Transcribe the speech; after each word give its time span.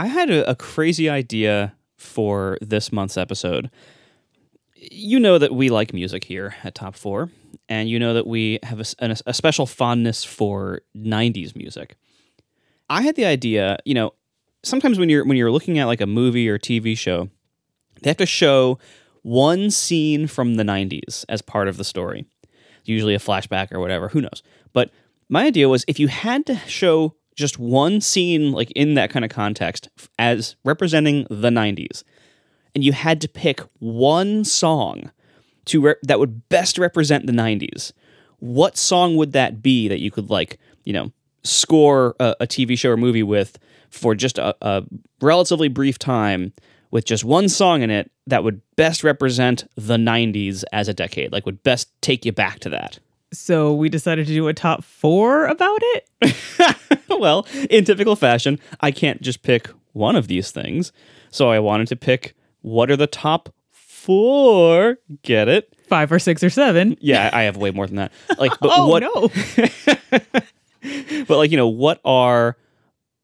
I 0.00 0.06
had 0.06 0.30
a, 0.30 0.48
a 0.48 0.54
crazy 0.54 1.10
idea 1.10 1.74
for 1.98 2.56
this 2.62 2.90
month's 2.90 3.18
episode. 3.18 3.70
You 4.74 5.20
know 5.20 5.36
that 5.36 5.54
we 5.54 5.68
like 5.68 5.92
music 5.92 6.24
here 6.24 6.56
at 6.64 6.74
Top 6.74 6.96
Four, 6.96 7.28
and 7.68 7.86
you 7.86 7.98
know 7.98 8.14
that 8.14 8.26
we 8.26 8.60
have 8.62 8.80
a, 8.80 9.16
a 9.26 9.34
special 9.34 9.66
fondness 9.66 10.24
for 10.24 10.80
'90s 10.96 11.54
music. 11.54 11.96
I 12.88 13.02
had 13.02 13.14
the 13.14 13.26
idea, 13.26 13.78
you 13.84 13.92
know, 13.92 14.14
sometimes 14.62 14.98
when 14.98 15.10
you're 15.10 15.26
when 15.26 15.36
you're 15.36 15.52
looking 15.52 15.78
at 15.78 15.84
like 15.84 16.00
a 16.00 16.06
movie 16.06 16.48
or 16.48 16.58
TV 16.58 16.96
show, 16.96 17.28
they 18.00 18.08
have 18.08 18.16
to 18.16 18.26
show 18.26 18.78
one 19.20 19.70
scene 19.70 20.26
from 20.26 20.54
the 20.54 20.62
'90s 20.62 21.26
as 21.28 21.42
part 21.42 21.68
of 21.68 21.76
the 21.76 21.84
story. 21.84 22.24
Usually 22.86 23.14
a 23.14 23.18
flashback 23.18 23.70
or 23.70 23.80
whatever. 23.80 24.08
Who 24.08 24.22
knows? 24.22 24.42
But 24.72 24.90
my 25.28 25.44
idea 25.44 25.68
was 25.68 25.84
if 25.86 25.98
you 25.98 26.08
had 26.08 26.46
to 26.46 26.56
show 26.60 27.16
just 27.34 27.58
one 27.58 28.00
scene 28.00 28.52
like 28.52 28.70
in 28.72 28.94
that 28.94 29.10
kind 29.10 29.24
of 29.24 29.30
context 29.30 29.88
as 30.18 30.56
representing 30.64 31.26
the 31.30 31.50
90s 31.50 32.02
and 32.74 32.84
you 32.84 32.92
had 32.92 33.20
to 33.20 33.28
pick 33.28 33.60
one 33.78 34.44
song 34.44 35.10
to 35.64 35.80
re- 35.80 35.94
that 36.02 36.18
would 36.18 36.48
best 36.48 36.78
represent 36.78 37.26
the 37.26 37.32
90s 37.32 37.92
what 38.38 38.76
song 38.76 39.16
would 39.16 39.32
that 39.32 39.62
be 39.62 39.88
that 39.88 40.00
you 40.00 40.10
could 40.10 40.30
like 40.30 40.58
you 40.84 40.92
know 40.92 41.12
score 41.42 42.14
a, 42.20 42.36
a 42.40 42.46
tv 42.46 42.78
show 42.78 42.90
or 42.90 42.96
movie 42.96 43.22
with 43.22 43.58
for 43.90 44.14
just 44.14 44.38
a, 44.38 44.54
a 44.62 44.84
relatively 45.20 45.68
brief 45.68 45.98
time 45.98 46.52
with 46.90 47.04
just 47.04 47.24
one 47.24 47.48
song 47.48 47.82
in 47.82 47.90
it 47.90 48.10
that 48.26 48.44
would 48.44 48.60
best 48.76 49.04
represent 49.04 49.64
the 49.76 49.96
90s 49.96 50.64
as 50.72 50.88
a 50.88 50.94
decade 50.94 51.32
like 51.32 51.46
would 51.46 51.62
best 51.62 51.90
take 52.02 52.24
you 52.24 52.32
back 52.32 52.58
to 52.60 52.68
that 52.68 52.98
So 53.32 53.72
we 53.74 53.88
decided 53.88 54.26
to 54.26 54.32
do 54.32 54.48
a 54.48 54.54
top 54.54 54.82
four 54.82 55.46
about 55.46 55.78
it. 55.82 57.06
well, 57.08 57.46
in 57.68 57.84
typical 57.84 58.16
fashion, 58.16 58.58
I 58.80 58.90
can't 58.90 59.20
just 59.20 59.42
pick 59.42 59.68
one 59.92 60.16
of 60.16 60.28
these 60.28 60.50
things. 60.50 60.92
So 61.30 61.50
I 61.50 61.60
wanted 61.60 61.88
to 61.88 61.96
pick 61.96 62.34
what 62.62 62.90
are 62.90 62.96
the 62.96 63.06
top 63.06 63.54
four. 63.70 64.98
Get 65.22 65.48
it? 65.48 65.72
Five 65.88 66.10
or 66.10 66.18
six 66.18 66.42
or 66.42 66.50
seven. 66.50 66.96
Yeah, 67.00 67.30
I 67.32 67.42
have 67.42 67.56
way 67.56 67.70
more 67.70 67.86
than 67.86 67.96
that. 67.96 68.12
Like, 68.38 68.52
but 68.60 68.70
oh 68.74 68.88
what? 68.88 69.02
no. 69.02 69.30
But 71.26 71.36
like, 71.36 71.50
you 71.50 71.56
know, 71.56 71.68
what 71.68 72.00
are 72.04 72.56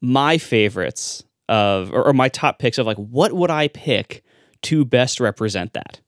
my 0.01 0.39
favorites 0.39 1.25
of, 1.49 1.93
or, 1.93 2.09
or 2.09 2.13
my 2.13 2.29
top 2.29 2.59
picks 2.59 2.79
of 2.79 2.87
like, 2.87 2.97
what 2.99 3.33
would 3.33 3.51
I 3.51 3.69
pick 3.69 4.23
to 4.63 4.85
best 4.85 5.21
represent 5.21 5.73
that? 5.73 6.01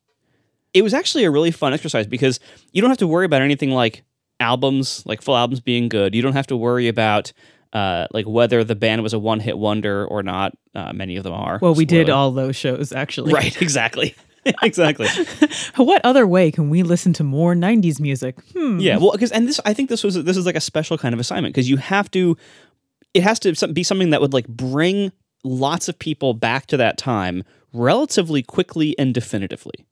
It 0.79 0.83
was 0.83 0.95
actually 0.95 1.25
a 1.25 1.31
really 1.31 1.51
fun 1.51 1.75
exercise 1.75 2.07
because 2.07 2.39
you 2.73 2.81
don't 2.81 2.91
have 2.91 2.99
to 2.99 3.07
worry 3.07 3.27
about 3.27 3.43
anything 3.43 3.71
like 3.71 4.05
albums, 4.39 5.03
like 5.07 5.23
full 5.23 5.37
albums 5.37 5.61
being 5.61 5.89
good. 5.89 6.15
You 6.15 6.23
don't 6.23 6.35
have 6.35 6.47
to 6.49 6.57
worry 6.57 6.87
about 6.87 7.33
uh, 7.73 8.07
like 8.13 8.27
whether 8.27 8.63
the 8.63 8.77
band 8.77 9.03
was 9.03 9.13
a 9.13 9.19
one 9.19 9.41
hit 9.41 9.59
wonder 9.59 10.07
or 10.07 10.23
not. 10.23 10.57
Uh, 10.75 10.93
many 10.93 11.17
of 11.17 11.25
them 11.25 11.33
are. 11.33 11.59
Well, 11.61 11.75
we 11.75 11.85
did 11.85 12.09
all 12.09 12.31
those 12.31 12.57
shows 12.57 12.93
actually. 12.93 13.33
Right, 13.33 13.61
exactly. 13.63 14.15
exactly. 14.63 15.09
What 15.77 16.01
other 16.05 16.27
way 16.27 16.51
can 16.51 16.71
we 16.71 16.83
listen 16.83 17.13
to 17.15 17.25
more 17.25 17.55
90s 17.55 18.01
music? 18.01 18.37
Hmm. 18.53 18.79
Yeah, 18.79 18.99
well, 18.99 19.13
because 19.13 19.33
and 19.33 19.49
this, 19.49 19.61
I 19.65 19.75
think 19.75 19.89
this 19.89 20.05
was 20.05 20.15
this 20.15 20.37
is 20.37 20.47
like 20.47 20.57
a 20.57 20.61
special 20.61 20.97
kind 20.97 21.13
of 21.13 21.21
assignment 21.21 21.55
because 21.55 21.69
you 21.69 21.77
have 21.77 22.11
to, 22.13 22.37
it 23.15 23.23
has 23.23 23.39
to 23.41 23.69
be 23.73 23.83
something 23.83 24.11
that 24.11 24.21
would 24.21 24.33
like 24.33 24.47
bring 24.47 25.13
lots 25.45 25.89
of 25.89 25.99
people 25.99 26.35
back 26.35 26.67
to 26.67 26.77
that 26.77 26.99
time 26.99 27.43
relatively 27.73 28.43
quickly 28.43 28.99
and 28.99 29.13
definitively. 29.13 29.87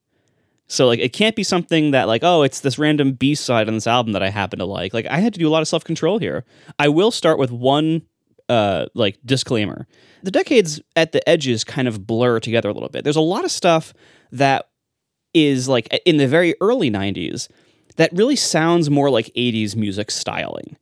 So 0.67 0.85
like 0.85 0.99
it 0.99 1.13
can't 1.13 1.35
be 1.35 1.43
something 1.43 1.91
that 1.91 2.07
like 2.07 2.23
oh 2.23 2.43
it's 2.43 2.59
this 2.59 2.77
random 2.77 3.13
B 3.13 3.35
side 3.35 3.67
on 3.67 3.73
this 3.73 3.87
album 3.87 4.13
that 4.13 4.23
I 4.23 4.29
happen 4.29 4.59
to 4.59 4.65
like. 4.65 4.93
Like 4.93 5.05
I 5.07 5.17
had 5.17 5.33
to 5.33 5.39
do 5.39 5.47
a 5.47 5.51
lot 5.51 5.61
of 5.61 5.67
self 5.67 5.83
control 5.83 6.19
here. 6.19 6.45
I 6.77 6.89
will 6.89 7.11
start 7.11 7.39
with 7.39 7.51
one 7.51 8.03
uh 8.49 8.85
like 8.93 9.17
disclaimer. 9.25 9.87
The 10.23 10.31
decades 10.31 10.81
at 10.95 11.11
the 11.11 11.27
edges 11.27 11.63
kind 11.63 11.87
of 11.87 12.05
blur 12.05 12.39
together 12.39 12.69
a 12.69 12.73
little 12.73 12.89
bit. 12.89 13.03
There's 13.03 13.15
a 13.15 13.21
lot 13.21 13.45
of 13.45 13.51
stuff 13.51 13.93
that 14.31 14.69
is 15.33 15.69
like 15.69 15.87
in 16.05 16.17
the 16.17 16.27
very 16.27 16.55
early 16.61 16.89
90s 16.89 17.47
that 17.97 18.11
really 18.13 18.35
sounds 18.35 18.89
more 18.89 19.09
like 19.09 19.27
80s 19.35 19.75
music 19.75 20.11
styling. 20.11 20.77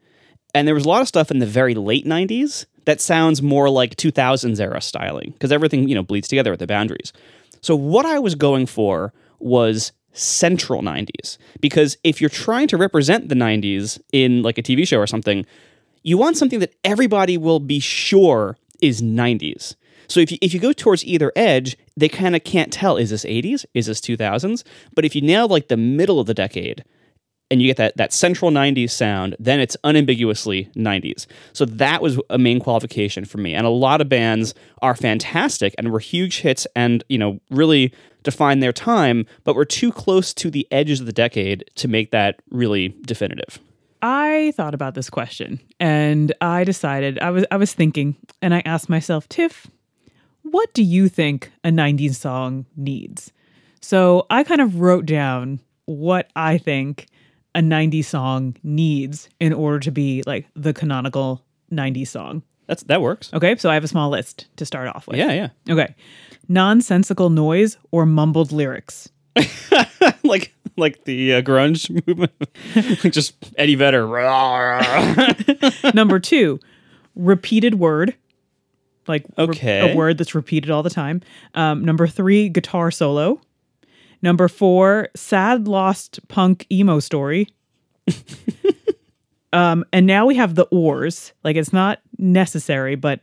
And 0.54 0.68
there 0.68 0.76
was 0.76 0.86
a 0.86 0.90
lot 0.90 1.02
of 1.02 1.08
stuff 1.08 1.32
in 1.32 1.40
the 1.40 1.46
very 1.46 1.74
late 1.76 2.06
90s 2.06 2.66
that 2.86 3.02
sounds 3.02 3.42
more 3.42 3.70
like 3.70 3.96
2000s 3.96 4.60
era 4.60 4.82
styling 4.82 5.32
because 5.32 5.52
everything, 5.52 5.90
you 5.90 5.96
know, 5.96 6.04
bleeds 6.04 6.28
together 6.28 6.54
at 6.54 6.60
the 6.60 6.68
boundaries. 6.68 7.12
So 7.62 7.76
what 7.76 8.06
I 8.06 8.20
was 8.20 8.36
going 8.36 8.68
for 8.68 9.12
was 9.40 9.92
central 10.14 10.82
90s 10.82 11.38
because 11.60 11.98
if 12.04 12.22
you're 12.22 12.30
trying 12.30 12.68
to 12.70 12.78
represent 12.78 13.30
the 13.30 13.36
90s 13.36 14.00
in 14.14 14.42
like 14.42 14.58
a 14.58 14.64
TV 14.64 14.88
show 14.88 14.98
or 14.98 15.08
something, 15.08 15.46
you 16.04 16.18
want 16.18 16.38
something 16.38 16.60
that 16.60 16.76
everybody 16.84 17.38
will 17.38 17.60
be 17.60 17.80
sure 17.80 18.58
is 18.82 19.02
90s. 19.02 19.76
So 20.08 20.20
if 20.20 20.32
you, 20.32 20.38
if 20.42 20.54
you 20.54 20.60
go 20.60 20.72
towards 20.72 21.04
either 21.06 21.32
edge, 21.36 21.78
they 21.98 22.10
kind 22.10 22.36
of 22.36 22.44
can't 22.44 22.72
tell 22.72 22.98
is 22.98 23.10
this 23.10 23.26
80s, 23.26 23.66
is 23.74 23.88
this 23.88 24.00
2000s? 24.02 24.64
But 24.94 25.06
if 25.06 25.16
you 25.16 25.22
nail 25.22 25.48
like 25.48 25.68
the 25.68 25.78
middle 25.78 26.20
of 26.20 26.28
the 26.28 26.34
decade 26.34 26.84
and 27.52 27.62
you 27.62 27.68
get 27.68 27.78
that 27.78 27.98
that 27.98 28.14
central 28.14 28.52
90s 28.52 28.92
sound, 28.92 29.36
then 29.40 29.60
it's 29.60 29.78
unambiguously 29.84 30.70
90s. 30.76 31.26
So 31.54 31.66
that 31.66 32.02
was 32.02 32.20
a 32.30 32.38
main 32.38 32.60
qualification 32.60 33.26
for 33.26 33.38
me. 33.38 33.54
And 33.54 33.66
a 33.66 33.70
lot 33.70 34.02
of 34.02 34.10
bands 34.10 34.54
are 34.82 34.96
fantastic 34.96 35.74
and 35.78 35.92
were 35.92 36.00
huge 36.00 36.40
hits 36.40 36.68
and, 36.76 37.04
you 37.10 37.18
know, 37.18 37.40
really 37.50 37.94
define 38.26 38.60
their 38.60 38.74
time, 38.74 39.26
but 39.46 39.56
were 39.56 39.64
too 39.64 39.92
close 39.92 40.34
to 40.34 40.52
the 40.52 40.68
edges 40.72 41.00
of 41.00 41.06
the 41.06 41.14
decade 41.14 41.64
to 41.76 41.88
make 41.88 42.12
that 42.12 42.42
really 42.50 42.90
definitive. 43.06 43.60
I 44.02 44.52
thought 44.56 44.74
about 44.74 44.94
this 44.94 45.10
question 45.10 45.60
and 45.80 46.34
I 46.42 46.64
decided 46.64 47.18
I 47.20 47.32
was 47.32 47.46
I 47.50 47.58
was 47.58 47.74
thinking 47.74 48.16
and 48.42 48.54
I 48.54 48.62
asked 48.66 48.90
myself, 48.90 49.28
Tiff, 49.30 49.68
what 50.44 50.74
do 50.74 50.84
you 50.84 51.08
think 51.08 51.52
a 51.64 51.70
90s 51.70 52.16
song 52.16 52.66
needs? 52.76 53.32
So 53.82 54.26
I 54.30 54.44
kind 54.44 54.62
of 54.62 54.82
wrote 54.82 55.06
down 55.06 55.60
what 55.86 56.30
I 56.36 56.58
think 56.58 57.08
a 57.56 57.60
90s 57.60 58.06
song 58.06 58.58
needs 58.64 59.30
in 59.40 59.54
order 59.54 59.80
to 59.80 59.92
be 59.92 60.24
like 60.28 60.48
the 60.56 60.74
canonical 60.74 61.44
90s 61.72 62.10
song. 62.10 62.44
That's 62.68 62.84
that 62.84 63.02
works. 63.02 63.34
Okay, 63.34 63.56
so 63.58 63.70
I 63.70 63.76
have 63.76 63.84
a 63.84 63.88
small 63.88 64.10
list 64.10 64.48
to 64.58 64.66
start 64.66 64.88
off 64.88 65.08
with. 65.08 65.18
Yeah, 65.18 65.32
yeah. 65.32 65.50
Okay. 65.70 65.96
Nonsensical 66.48 67.30
noise 67.30 67.78
or 67.92 68.06
mumbled 68.06 68.52
lyrics. 68.52 69.10
like 70.24 70.54
like 70.78 71.04
the 71.06 71.36
uh, 71.36 71.42
grunge 71.42 71.90
movement, 72.08 72.32
like 73.04 73.14
just 73.14 73.34
Eddie 73.58 73.76
Vedder. 73.76 74.06
Number 75.94 76.20
two, 76.20 76.60
repeated 77.16 77.76
word. 77.76 78.16
Like 79.08 79.24
re- 79.38 79.44
Okay. 79.46 79.92
a 79.92 79.96
word 79.96 80.18
that's 80.18 80.34
repeated 80.36 80.72
all 80.72 80.84
the 80.84 80.90
time. 80.90 81.22
Um, 81.54 81.86
number 81.86 82.08
three, 82.08 82.50
guitar 82.50 82.90
solo. 82.92 83.40
Number 84.22 84.48
four, 84.48 85.10
sad 85.16 85.68
lost 85.68 86.20
punk 86.28 86.66
emo 86.72 87.00
story. 87.00 87.48
um, 89.54 89.86
and 89.94 90.06
now 90.08 90.26
we 90.26 90.36
have 90.36 90.56
the 90.56 90.66
ors. 90.72 91.34
Like 91.44 91.56
it's 91.56 91.72
not 91.72 92.00
necessary, 92.18 92.96
but 92.96 93.22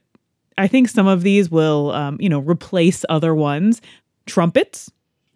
I 0.59 0.67
think 0.69 0.89
some 0.89 1.07
of 1.07 1.23
these 1.23 1.51
will, 1.51 1.91
um, 1.93 2.17
you 2.21 2.29
know, 2.29 2.41
replace 2.41 3.05
other 3.09 3.35
ones. 3.35 3.81
Trumpets. 4.27 4.91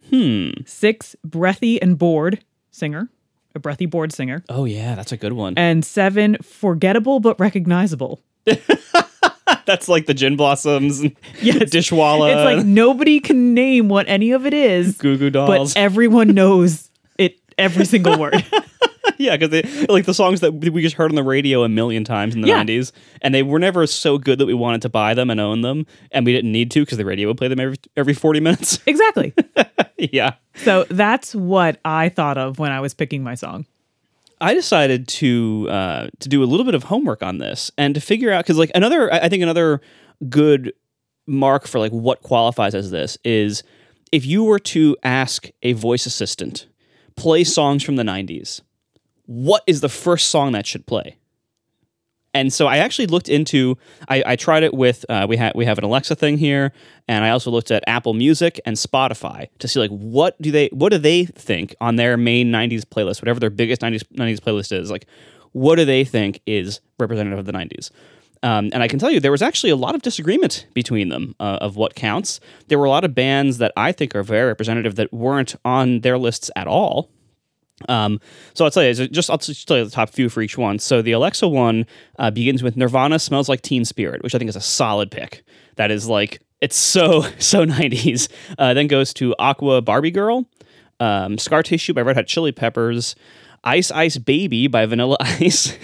Hmm. 0.09 0.49
Six, 0.65 1.15
breathy 1.25 1.81
and 1.81 1.97
bored 1.97 2.43
singer, 2.71 3.09
a 3.55 3.59
breathy 3.59 3.85
bored 3.85 4.13
singer. 4.13 4.41
Oh 4.47 4.63
yeah, 4.63 4.95
that's 4.95 5.11
a 5.11 5.17
good 5.17 5.33
one. 5.33 5.53
And 5.57 5.83
seven, 5.83 6.37
forgettable 6.41 7.19
but 7.19 7.37
recognizable. 7.39 8.21
That's 9.65 9.89
like 9.89 10.05
the 10.05 10.13
Gin 10.13 10.37
Blossoms, 10.37 11.01
and 11.01 11.13
Yes. 11.41 11.69
Dishwalla, 11.71 12.33
It's 12.33 12.45
like 12.57 12.65
nobody 12.65 13.19
can 13.19 13.53
name 13.53 13.89
what 13.89 14.07
any 14.07 14.31
of 14.31 14.45
it 14.45 14.53
is, 14.53 14.97
Goo 14.97 15.17
Goo 15.17 15.29
dolls. 15.29 15.73
but 15.73 15.79
everyone 15.79 16.29
knows 16.33 16.89
it 17.17 17.37
every 17.57 17.83
single 17.85 18.17
word. 18.17 18.45
yeah, 19.19 19.37
because 19.37 19.49
they 19.49 19.85
like 19.87 20.05
the 20.05 20.13
songs 20.13 20.41
that 20.41 20.51
we 20.53 20.81
just 20.81 20.95
heard 20.95 21.11
on 21.11 21.15
the 21.15 21.23
radio 21.23 21.63
a 21.63 21.69
million 21.69 22.03
times 22.03 22.35
in 22.35 22.41
the 22.41 22.47
Yeah. 22.47 22.63
'90s, 22.63 22.91
and 23.21 23.33
they 23.33 23.43
were 23.43 23.59
never 23.59 23.85
so 23.87 24.17
good 24.17 24.39
that 24.39 24.45
we 24.45 24.53
wanted 24.53 24.81
to 24.83 24.89
buy 24.89 25.13
them 25.13 25.29
and 25.29 25.39
own 25.39 25.61
them, 25.61 25.85
and 26.11 26.25
we 26.25 26.33
didn't 26.33 26.51
need 26.51 26.71
to 26.71 26.81
because 26.81 26.97
the 26.97 27.05
radio 27.05 27.27
would 27.27 27.37
play 27.37 27.47
them 27.47 27.59
every 27.59 27.77
every 27.95 28.13
40 28.13 28.39
minutes. 28.39 28.79
exactly. 28.87 29.33
yeah. 29.97 30.35
So 30.55 30.85
that's 30.89 31.33
what 31.35 31.79
I 31.85 32.09
thought 32.09 32.37
of 32.37 32.59
when 32.59 32.71
I 32.71 32.79
was 32.79 32.93
picking 32.93 33.23
my 33.23 33.35
song. 33.35 33.65
I 34.39 34.53
decided 34.53 35.07
to 35.07 35.67
uh, 35.69 36.07
to 36.19 36.29
do 36.29 36.43
a 36.43 36.45
little 36.45 36.65
bit 36.65 36.75
of 36.75 36.83
homework 36.83 37.23
on 37.23 37.39
this 37.39 37.71
and 37.77 37.95
to 37.95 38.01
figure 38.01 38.31
out 38.31 38.43
because 38.45 38.57
like 38.57 38.71
another 38.75 39.11
I 39.13 39.19
I 39.25 39.29
think 39.29 39.41
another 39.43 39.81
good 40.29 40.73
mark 41.25 41.67
for 41.67 41.79
like 41.79 41.91
what 41.91 42.21
qualifies 42.21 42.73
as 42.75 42.91
this 42.91 43.17
is 43.25 43.63
if 44.11 44.25
you 44.25 44.43
were 44.43 44.59
to 44.59 44.95
ask 45.03 45.49
a 45.63 45.73
voice 45.73 46.05
assistant 46.05 46.67
play 47.17 47.43
songs 47.43 47.83
from 47.83 47.95
the 47.97 48.03
90s 48.03 48.61
what 49.27 49.63
is 49.67 49.81
the 49.81 49.89
first 49.89 50.29
song 50.29 50.51
that 50.53 50.65
should 50.65 50.85
play 50.85 51.17
and 52.37 52.53
so 52.53 52.67
I 52.67 52.77
actually 52.77 53.07
looked 53.07 53.29
into. 53.29 53.77
I, 54.07 54.23
I 54.25 54.35
tried 54.35 54.61
it 54.61 54.73
with 54.73 55.05
uh, 55.09 55.25
we 55.27 55.37
have 55.37 55.53
we 55.55 55.65
have 55.65 55.79
an 55.79 55.83
Alexa 55.83 56.15
thing 56.15 56.37
here, 56.37 56.71
and 57.07 57.25
I 57.25 57.31
also 57.31 57.49
looked 57.49 57.71
at 57.71 57.83
Apple 57.87 58.13
Music 58.13 58.59
and 58.63 58.75
Spotify 58.75 59.47
to 59.57 59.67
see 59.67 59.79
like 59.79 59.89
what 59.89 60.39
do 60.39 60.51
they 60.51 60.67
what 60.67 60.91
do 60.91 60.99
they 60.99 61.25
think 61.25 61.75
on 61.81 61.95
their 61.95 62.15
main 62.15 62.51
'90s 62.51 62.83
playlist, 62.83 63.21
whatever 63.21 63.39
their 63.39 63.49
biggest 63.49 63.81
'90s 63.81 64.03
'90s 64.13 64.39
playlist 64.39 64.71
is. 64.71 64.91
Like, 64.91 65.07
what 65.53 65.77
do 65.77 65.85
they 65.85 66.03
think 66.03 66.41
is 66.45 66.79
representative 66.99 67.39
of 67.39 67.45
the 67.45 67.53
'90s? 67.53 67.89
Um, 68.43 68.69
and 68.71 68.83
I 68.83 68.87
can 68.87 68.99
tell 68.99 69.09
you, 69.09 69.19
there 69.19 69.31
was 69.31 69.41
actually 69.41 69.71
a 69.71 69.75
lot 69.75 69.95
of 69.95 70.03
disagreement 70.03 70.67
between 70.75 71.09
them 71.09 71.33
uh, 71.39 71.57
of 71.59 71.75
what 71.75 71.95
counts. 71.95 72.39
There 72.67 72.77
were 72.77 72.85
a 72.85 72.89
lot 72.89 73.03
of 73.03 73.15
bands 73.15 73.57
that 73.57 73.71
I 73.75 73.91
think 73.91 74.15
are 74.15 74.21
very 74.21 74.45
representative 74.45 74.93
that 74.95 75.11
weren't 75.11 75.55
on 75.65 76.01
their 76.01 76.19
lists 76.19 76.51
at 76.55 76.67
all. 76.67 77.09
Um, 77.87 78.19
so 78.53 78.65
I'll 78.65 78.71
tell 78.71 78.83
you, 78.83 78.93
just 79.07 79.29
I'll 79.29 79.37
just 79.37 79.67
tell 79.67 79.77
you 79.77 79.85
the 79.85 79.91
top 79.91 80.09
few 80.09 80.29
for 80.29 80.41
each 80.41 80.57
one. 80.57 80.79
So 80.79 81.01
the 81.01 81.11
Alexa 81.11 81.47
one 81.47 81.85
uh, 82.17 82.31
begins 82.31 82.63
with 82.63 82.75
Nirvana 82.75 83.19
"Smells 83.19 83.49
Like 83.49 83.61
Teen 83.61 83.85
Spirit," 83.85 84.23
which 84.23 84.33
I 84.33 84.37
think 84.37 84.49
is 84.49 84.55
a 84.55 84.61
solid 84.61 85.11
pick. 85.11 85.43
That 85.75 85.91
is 85.91 86.07
like 86.07 86.41
it's 86.61 86.75
so 86.75 87.21
so 87.39 87.65
90s. 87.65 88.29
Uh, 88.57 88.73
then 88.73 88.87
goes 88.87 89.13
to 89.15 89.35
Aqua 89.37 89.81
Barbie 89.81 90.11
Girl, 90.11 90.45
um, 90.99 91.37
Scar 91.37 91.63
Tissue 91.63 91.93
by 91.93 92.01
Red 92.01 92.15
Hot 92.15 92.27
Chili 92.27 92.51
Peppers, 92.51 93.15
Ice 93.63 93.91
Ice 93.91 94.17
Baby 94.17 94.67
by 94.67 94.85
Vanilla 94.85 95.17
Ice, 95.21 95.77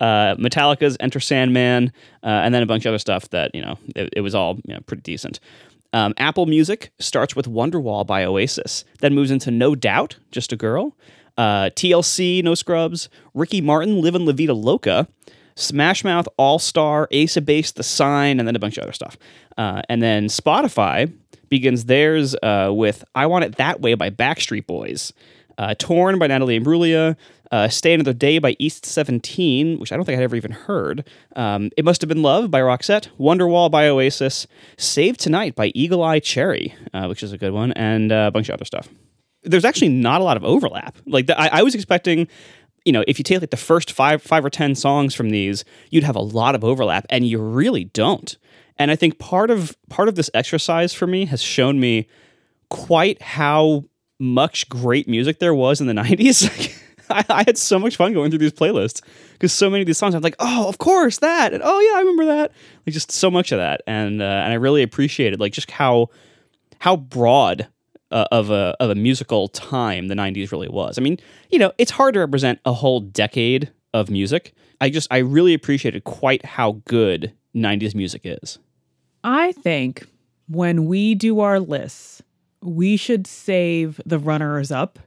uh, 0.00 0.36
Metallica's 0.36 0.96
Enter 1.00 1.20
Sandman, 1.20 1.92
uh, 2.22 2.26
and 2.26 2.54
then 2.54 2.62
a 2.62 2.66
bunch 2.66 2.84
of 2.84 2.90
other 2.90 2.98
stuff 2.98 3.28
that 3.30 3.54
you 3.54 3.62
know 3.62 3.78
it, 3.96 4.10
it 4.16 4.20
was 4.20 4.34
all 4.34 4.58
you 4.66 4.74
know, 4.74 4.80
pretty 4.86 5.02
decent. 5.02 5.40
Um, 5.92 6.14
Apple 6.18 6.46
Music 6.46 6.92
starts 7.00 7.34
with 7.34 7.46
Wonderwall 7.46 8.06
by 8.06 8.24
Oasis, 8.24 8.84
then 9.00 9.12
moves 9.12 9.32
into 9.32 9.50
No 9.50 9.74
Doubt, 9.74 10.18
Just 10.30 10.52
a 10.52 10.56
Girl, 10.56 10.96
uh, 11.38 11.70
TLC, 11.74 12.42
No 12.42 12.54
Scrubs, 12.54 13.08
Ricky 13.34 13.60
Martin, 13.60 14.00
Live 14.00 14.10
Livin' 14.14 14.26
La 14.26 14.32
Vida 14.32 14.54
Loca, 14.54 15.08
Smash 15.54 16.04
Mouth, 16.04 16.28
All 16.36 16.58
Star, 16.58 17.06
Ace 17.10 17.36
of 17.36 17.46
Base, 17.46 17.70
The 17.72 17.82
Sign, 17.82 18.38
and 18.38 18.48
then 18.48 18.56
a 18.56 18.58
bunch 18.58 18.76
of 18.76 18.84
other 18.84 18.92
stuff. 18.92 19.16
Uh, 19.56 19.82
and 19.88 20.02
then 20.02 20.26
Spotify 20.26 21.12
begins 21.48 21.84
theirs 21.84 22.34
uh, 22.42 22.70
with 22.72 23.04
I 23.14 23.26
Want 23.26 23.44
It 23.44 23.56
That 23.56 23.80
Way 23.80 23.94
by 23.94 24.10
Backstreet 24.10 24.66
Boys, 24.66 25.12
uh, 25.58 25.74
Torn 25.78 26.18
by 26.18 26.26
Natalie 26.26 26.58
Imbruglia, 26.58 27.16
uh, 27.50 27.68
Stay 27.68 27.92
Another 27.92 28.12
Day 28.12 28.38
by 28.38 28.56
East 28.58 28.86
17, 28.86 29.78
which 29.78 29.92
I 29.92 29.96
don't 29.96 30.04
think 30.04 30.18
I'd 30.18 30.22
ever 30.22 30.36
even 30.36 30.52
heard. 30.52 31.04
Um, 31.36 31.70
it 31.76 31.84
Must 31.84 32.00
Have 32.00 32.08
Been 32.08 32.22
Love 32.22 32.50
by 32.50 32.60
Roxette, 32.60 33.08
Wonderwall 33.18 33.70
by 33.70 33.88
Oasis, 33.88 34.46
Save 34.78 35.16
Tonight 35.18 35.54
by 35.54 35.72
Eagle 35.74 36.02
Eye 36.02 36.20
Cherry, 36.20 36.74
uh, 36.94 37.06
which 37.06 37.22
is 37.22 37.32
a 37.32 37.38
good 37.38 37.52
one, 37.52 37.72
and 37.72 38.12
uh, 38.12 38.26
a 38.28 38.30
bunch 38.30 38.48
of 38.48 38.54
other 38.54 38.64
stuff. 38.64 38.88
There's 39.42 39.64
actually 39.64 39.88
not 39.88 40.20
a 40.20 40.24
lot 40.24 40.36
of 40.36 40.44
overlap. 40.44 40.96
Like 41.06 41.26
the, 41.26 41.40
I, 41.40 41.60
I 41.60 41.62
was 41.62 41.74
expecting 41.74 42.28
you 42.84 42.92
know, 42.92 43.04
if 43.06 43.18
you 43.18 43.22
take 43.24 43.40
like 43.40 43.50
the 43.50 43.56
first 43.56 43.92
five, 43.92 44.22
five 44.22 44.44
or 44.44 44.50
ten 44.50 44.74
songs 44.74 45.14
from 45.14 45.30
these, 45.30 45.64
you'd 45.90 46.04
have 46.04 46.16
a 46.16 46.20
lot 46.20 46.54
of 46.54 46.64
overlap, 46.64 47.06
and 47.10 47.26
you 47.26 47.38
really 47.38 47.84
don't. 47.84 48.36
And 48.78 48.90
I 48.90 48.96
think 48.96 49.18
part 49.18 49.50
of 49.50 49.76
part 49.88 50.08
of 50.08 50.14
this 50.14 50.30
exercise 50.32 50.94
for 50.94 51.06
me 51.06 51.26
has 51.26 51.42
shown 51.42 51.78
me 51.78 52.08
quite 52.70 53.20
how 53.20 53.84
much 54.18 54.68
great 54.68 55.08
music 55.08 55.38
there 55.38 55.54
was 55.54 55.80
in 55.80 55.86
the 55.86 55.92
'90s. 56.02 56.76
I, 57.10 57.24
I 57.28 57.42
had 57.42 57.58
so 57.58 57.78
much 57.78 57.96
fun 57.96 58.12
going 58.12 58.30
through 58.30 58.38
these 58.38 58.52
playlists 58.52 59.02
because 59.32 59.52
so 59.52 59.68
many 59.68 59.82
of 59.82 59.86
these 59.86 59.98
songs 59.98 60.14
I'm 60.14 60.22
like, 60.22 60.36
oh, 60.38 60.68
of 60.68 60.78
course 60.78 61.18
that, 61.18 61.52
and 61.52 61.62
oh 61.64 61.80
yeah, 61.80 61.96
I 61.96 62.00
remember 62.00 62.26
that. 62.26 62.52
Like 62.86 62.94
just 62.94 63.12
so 63.12 63.30
much 63.30 63.52
of 63.52 63.58
that, 63.58 63.82
and 63.86 64.22
uh, 64.22 64.24
and 64.24 64.52
I 64.52 64.56
really 64.56 64.82
appreciated 64.82 65.40
like 65.40 65.52
just 65.52 65.70
how 65.70 66.08
how 66.78 66.96
broad 66.96 67.68
uh, 68.10 68.26
of 68.30 68.50
a 68.50 68.76
of 68.80 68.90
a 68.90 68.94
musical 68.94 69.48
time 69.48 70.08
the 70.08 70.14
90s 70.14 70.52
really 70.52 70.68
was. 70.68 70.98
I 70.98 71.02
mean, 71.02 71.18
you 71.50 71.58
know, 71.58 71.72
it's 71.78 71.90
hard 71.90 72.14
to 72.14 72.20
represent 72.20 72.58
a 72.64 72.72
whole 72.72 73.00
decade 73.00 73.70
of 73.94 74.10
music. 74.10 74.54
I 74.80 74.90
just 74.90 75.08
I 75.10 75.18
really 75.18 75.54
appreciated 75.54 76.04
quite 76.04 76.44
how 76.44 76.80
good 76.86 77.32
90s 77.54 77.94
music 77.94 78.22
is. 78.24 78.58
I 79.22 79.52
think 79.52 80.06
when 80.48 80.86
we 80.86 81.14
do 81.14 81.40
our 81.40 81.60
lists, 81.60 82.22
we 82.62 82.96
should 82.96 83.26
save 83.26 84.00
the 84.06 84.18
runners 84.18 84.70
up 84.70 84.98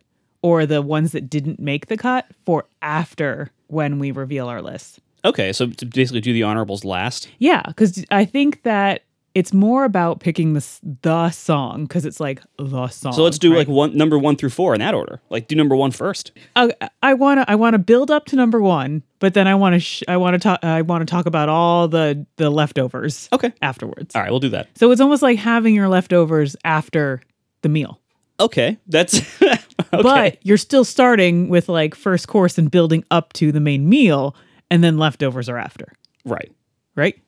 or 0.42 0.66
the 0.66 0.82
ones 0.82 1.14
that 1.14 1.30
didn't 1.30 1.60
make 1.60 1.88
the 1.88 1.98
cut 1.98 2.26
for 2.46 2.66
after 2.82 3.52
when 3.68 3.98
we 4.00 4.12
reveal 4.12 4.48
our 4.48 4.62
lists. 4.62 5.00
Okay, 5.26 5.54
so 5.54 5.68
to 5.68 5.86
basically 5.86 6.20
do 6.20 6.34
the 6.34 6.44
honorables 6.44 6.84
last. 6.84 7.30
Yeah, 7.40 7.64
because 7.68 8.04
I 8.12 8.26
think 8.26 8.64
that 8.64 9.04
it's 9.36 9.52
more 9.52 9.84
about 9.84 10.20
picking 10.20 10.54
the 10.54 10.80
the 11.02 11.32
song 11.32 11.84
because 11.84 12.06
it's 12.06 12.20
like 12.20 12.42
the 12.58 12.88
song. 12.90 13.14
So 13.14 13.24
let's 13.24 13.40
do 13.40 13.52
right? 13.52 13.60
like 13.60 13.68
one 13.68 13.96
number 13.98 14.18
one 14.18 14.36
through 14.36 14.50
four 14.50 14.74
in 14.74 14.80
that 14.80 14.94
order. 14.94 15.22
Like 15.30 15.48
do 15.48 15.56
number 15.56 15.76
one 15.76 15.92
first. 15.92 16.32
Oh, 16.56 16.72
I, 16.82 16.90
I 17.02 17.14
want 17.16 17.40
to 17.40 17.50
I 17.50 17.56
want 17.56 17.74
to 17.74 17.80
build 17.80 18.12
up 18.12 18.26
to 18.28 18.36
number 18.36 18.62
one, 18.62 19.02
but 19.20 19.34
then 19.34 19.48
I 19.48 19.56
want 19.56 19.74
to 19.74 19.80
sh- 19.80 20.04
I 20.08 20.18
want 20.18 20.36
to 20.36 20.40
talk 20.40 20.64
I 20.64 20.82
want 20.84 21.08
to 21.08 21.12
talk 21.12 21.26
about 21.26 21.50
all 21.50 21.88
the 21.88 22.26
the 22.38 22.50
leftovers. 22.50 23.28
Okay. 23.34 23.52
afterwards. 23.62 24.16
All 24.16 24.22
right, 24.22 24.30
we'll 24.30 24.40
do 24.40 24.50
that. 24.50 24.70
So 24.78 24.92
it's 24.92 25.02
almost 25.02 25.24
like 25.24 25.40
having 25.40 25.74
your 25.74 25.88
leftovers 25.88 26.56
after 26.64 27.22
the 27.64 27.70
meal. 27.70 28.00
Okay, 28.40 28.78
that's 28.88 29.20
okay. 29.42 29.58
But 29.92 30.46
you're 30.46 30.58
still 30.58 30.84
starting 30.84 31.50
with 31.50 31.70
like 31.70 31.96
first 31.96 32.28
course 32.28 32.58
and 32.58 32.70
building 32.70 33.04
up 33.10 33.34
to 33.34 33.52
the 33.52 33.60
main 33.60 33.90
meal, 33.90 34.36
and 34.70 34.84
then 34.84 34.98
leftovers 34.98 35.50
are 35.50 35.58
after, 35.58 35.92
right. 36.26 36.52
right? 36.96 37.20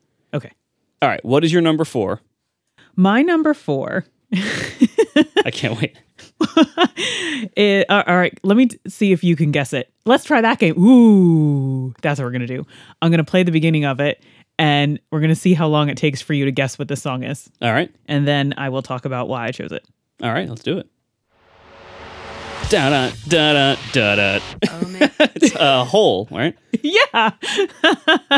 All 1.02 1.10
right, 1.10 1.24
what 1.24 1.44
is 1.44 1.52
your 1.54 1.62
number 1.62 1.86
four? 1.86 2.22
My 2.96 3.22
number 3.22 3.54
four. 3.54 4.06
I 4.34 5.52
can't 5.52 5.80
wait. 5.80 5.98
It, 7.58 7.86
uh, 7.90 8.04
all 8.08 8.16
right, 8.18 8.38
let 8.44 8.56
me 8.58 8.70
see 8.88 9.12
if 9.12 9.24
you 9.24 9.36
can 9.36 9.52
guess 9.52 9.72
it. 9.74 9.92
Let's 10.06 10.24
try 10.24 10.42
that 10.42 10.58
game. 10.60 10.78
Ooh, 10.82 11.94
that's 12.02 12.20
what 12.20 12.26
we're 12.26 12.32
gonna 12.32 12.48
do. 12.48 12.66
I'm 13.02 13.12
gonna 13.12 13.24
play 13.26 13.44
the 13.44 13.52
beginning 13.52 13.86
of 13.86 14.00
it, 14.00 14.24
and 14.58 15.00
we're 15.12 15.20
gonna 15.20 15.36
see 15.36 15.54
how 15.54 15.68
long 15.68 15.90
it 15.90 15.98
takes 15.98 16.22
for 16.22 16.34
you 16.34 16.46
to 16.46 16.52
guess 16.52 16.80
what 16.80 16.88
this 16.88 17.02
song 17.02 17.24
is, 17.24 17.50
All 17.62 17.72
right, 17.74 17.94
and 18.08 18.28
then 18.28 18.54
I 18.58 18.70
will 18.70 18.82
talk 18.82 19.06
about 19.06 19.28
why 19.28 19.46
I 19.46 19.52
chose 19.52 19.72
it. 19.72 19.86
all 20.24 20.32
right, 20.32 20.48
let's 20.50 20.64
do 20.64 20.78
it. 20.78 20.88
Da 22.70 22.90
da 22.90 23.12
da 23.28 23.54
da 23.54 23.76
da 23.94 24.16
da. 24.16 24.40
It's 25.36 25.56
a 25.56 25.86
hole, 25.86 26.28
right? 26.32 26.58
yeah. 26.82 27.32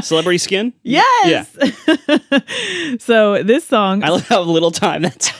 Celebrity 0.02 0.38
skin. 0.38 0.74
Yes. 0.84 1.56
Yeah. 1.58 2.98
so 3.00 3.42
this 3.44 3.66
song, 3.66 4.04
I 4.04 4.10
love 4.10 4.28
how 4.28 4.42
little 4.42 4.72
time 4.72 5.04
that's. 5.04 5.32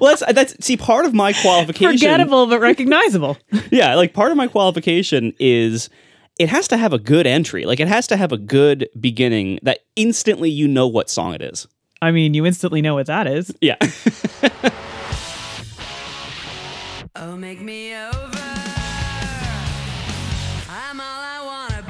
well, 0.00 0.16
that's 0.16 0.32
that's 0.32 0.64
see 0.64 0.76
part 0.76 1.06
of 1.06 1.12
my 1.12 1.32
qualification. 1.32 1.98
forgettable 1.98 2.46
but 2.46 2.60
recognizable. 2.60 3.36
Yeah, 3.70 3.94
like 3.94 4.14
part 4.14 4.30
of 4.30 4.36
my 4.36 4.46
qualification 4.46 5.32
is 5.38 5.90
it 6.38 6.48
has 6.48 6.68
to 6.68 6.76
have 6.76 6.92
a 6.92 6.98
good 6.98 7.26
entry. 7.26 7.64
Like 7.64 7.80
it 7.80 7.88
has 7.88 8.06
to 8.08 8.16
have 8.16 8.32
a 8.32 8.38
good 8.38 8.88
beginning 8.98 9.58
that 9.62 9.80
instantly 9.96 10.50
you 10.50 10.68
know 10.68 10.86
what 10.86 11.10
song 11.10 11.34
it 11.34 11.42
is. 11.42 11.66
I 12.02 12.12
mean, 12.12 12.32
you 12.34 12.46
instantly 12.46 12.80
know 12.80 12.94
what 12.94 13.06
that 13.06 13.26
is. 13.26 13.52
Yeah. 13.60 13.76
Oh, 17.16 17.36
make 17.36 17.60
me 17.60 17.94
over. 17.94 18.38
I'm 20.68 21.00
all 21.00 21.20
I 21.22 21.68
wanna 21.70 21.82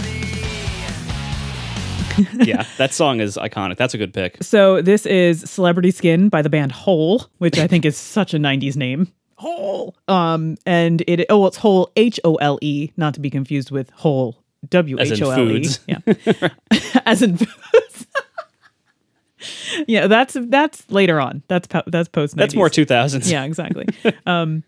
be. 2.38 2.44
yeah, 2.50 2.64
that 2.78 2.92
song 2.94 3.20
is 3.20 3.36
iconic. 3.36 3.76
That's 3.76 3.94
a 3.94 3.98
good 3.98 4.12
pick. 4.14 4.38
So 4.42 4.80
this 4.82 5.06
is 5.06 5.40
Celebrity 5.48 5.90
Skin 5.90 6.28
by 6.28 6.42
the 6.42 6.50
band 6.50 6.72
Hole, 6.72 7.26
which 7.38 7.58
I 7.58 7.66
think 7.66 7.84
is 7.84 7.96
such 7.98 8.34
a 8.34 8.38
90s 8.38 8.76
name. 8.76 9.12
Hole. 9.36 9.94
Um 10.08 10.56
and 10.66 11.02
it 11.06 11.26
oh 11.30 11.46
it's 11.46 11.56
Hole 11.58 11.90
H 11.96 12.18
O 12.24 12.34
L 12.36 12.58
E, 12.62 12.90
not 12.96 13.14
to 13.14 13.20
be 13.20 13.30
confused 13.30 13.70
with 13.70 13.90
Hole 13.90 14.42
W 14.68 14.98
As 14.98 15.10
in 15.10 15.16
H 15.16 15.22
O 15.22 15.30
L 15.30 15.40
E. 15.40 15.52
foods. 15.64 15.80
Yeah. 15.86 15.98
As 17.06 17.22
in 17.22 17.36
foods. 17.38 18.06
yeah, 19.86 20.06
that's 20.06 20.36
that's 20.48 20.90
later 20.90 21.20
on. 21.20 21.42
That's 21.48 21.66
po- 21.66 21.82
that's 21.86 22.08
post 22.08 22.36
That's 22.36 22.54
more 22.54 22.68
2000s. 22.68 23.30
yeah, 23.30 23.44
exactly. 23.44 23.86
um, 24.26 24.62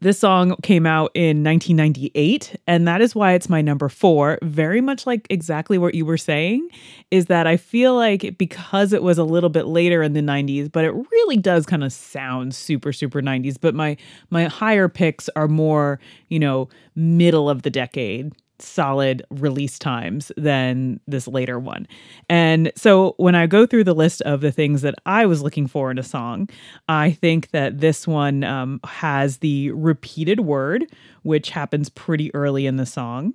this 0.00 0.18
song 0.18 0.56
came 0.62 0.86
out 0.86 1.10
in 1.14 1.42
1998, 1.42 2.56
and 2.66 2.86
that 2.86 3.00
is 3.00 3.14
why 3.14 3.32
it's 3.32 3.48
my 3.48 3.62
number 3.62 3.88
four. 3.88 4.38
Very 4.42 4.80
much 4.80 5.06
like 5.06 5.26
exactly 5.30 5.78
what 5.78 5.94
you 5.94 6.04
were 6.04 6.18
saying, 6.18 6.68
is 7.10 7.26
that 7.26 7.46
I 7.46 7.56
feel 7.56 7.94
like 7.94 8.36
because 8.36 8.92
it 8.92 9.02
was 9.02 9.18
a 9.18 9.24
little 9.24 9.50
bit 9.50 9.66
later 9.66 10.02
in 10.02 10.12
the 10.12 10.20
90s, 10.20 10.70
but 10.70 10.84
it 10.84 10.92
really 10.92 11.36
does 11.36 11.64
kind 11.64 11.82
of 11.84 11.92
sound 11.92 12.54
super, 12.54 12.92
super 12.92 13.22
90s. 13.22 13.56
But 13.60 13.74
my 13.74 13.96
my 14.30 14.44
higher 14.44 14.88
picks 14.88 15.28
are 15.36 15.48
more, 15.48 15.98
you 16.28 16.38
know, 16.38 16.68
middle 16.94 17.48
of 17.48 17.62
the 17.62 17.70
decade 17.70 18.32
solid 18.58 19.22
release 19.30 19.78
times 19.78 20.30
than 20.36 21.00
this 21.06 21.26
later 21.28 21.58
one. 21.58 21.86
And 22.28 22.72
so 22.76 23.14
when 23.16 23.34
I 23.34 23.46
go 23.46 23.66
through 23.66 23.84
the 23.84 23.94
list 23.94 24.22
of 24.22 24.40
the 24.40 24.52
things 24.52 24.82
that 24.82 24.94
I 25.06 25.26
was 25.26 25.42
looking 25.42 25.66
for 25.66 25.90
in 25.90 25.98
a 25.98 26.02
song, 26.02 26.48
I 26.88 27.10
think 27.12 27.50
that 27.50 27.80
this 27.80 28.06
one 28.06 28.44
um, 28.44 28.80
has 28.84 29.38
the 29.38 29.70
repeated 29.72 30.40
word, 30.40 30.84
which 31.22 31.50
happens 31.50 31.88
pretty 31.88 32.34
early 32.34 32.66
in 32.66 32.76
the 32.76 32.86
song. 32.86 33.34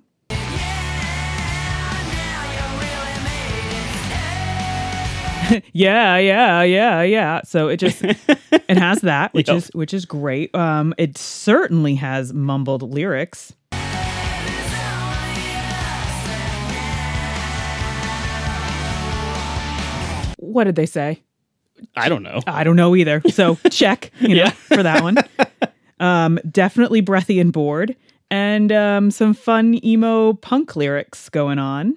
yeah, 5.72 6.16
yeah, 6.16 6.62
yeah, 6.62 7.02
yeah. 7.02 7.40
So 7.44 7.68
it 7.68 7.78
just 7.78 8.02
it 8.04 8.78
has 8.78 9.00
that, 9.00 9.34
which 9.34 9.48
Yep. 9.48 9.56
is 9.56 9.70
which 9.74 9.92
is 9.94 10.04
great. 10.04 10.54
Um, 10.54 10.94
it 10.96 11.18
certainly 11.18 11.96
has 11.96 12.32
mumbled 12.32 12.82
lyrics. 12.82 13.52
what 20.52 20.64
did 20.64 20.76
they 20.76 20.86
say? 20.86 21.22
I 21.96 22.08
don't 22.08 22.22
know. 22.22 22.40
I 22.46 22.64
don't 22.64 22.76
know 22.76 22.94
either. 22.94 23.22
So 23.30 23.56
check, 23.70 24.10
you 24.20 24.28
know, 24.28 24.34
yeah. 24.34 24.50
for 24.50 24.82
that 24.82 25.02
one. 25.02 25.18
Um, 25.98 26.38
definitely 26.50 27.00
breathy 27.00 27.40
and 27.40 27.52
bored, 27.52 27.96
and 28.30 28.72
um, 28.72 29.10
some 29.10 29.34
fun 29.34 29.84
emo 29.84 30.34
punk 30.34 30.76
lyrics 30.76 31.28
going 31.28 31.58
on. 31.58 31.96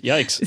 Yikes. 0.00 0.38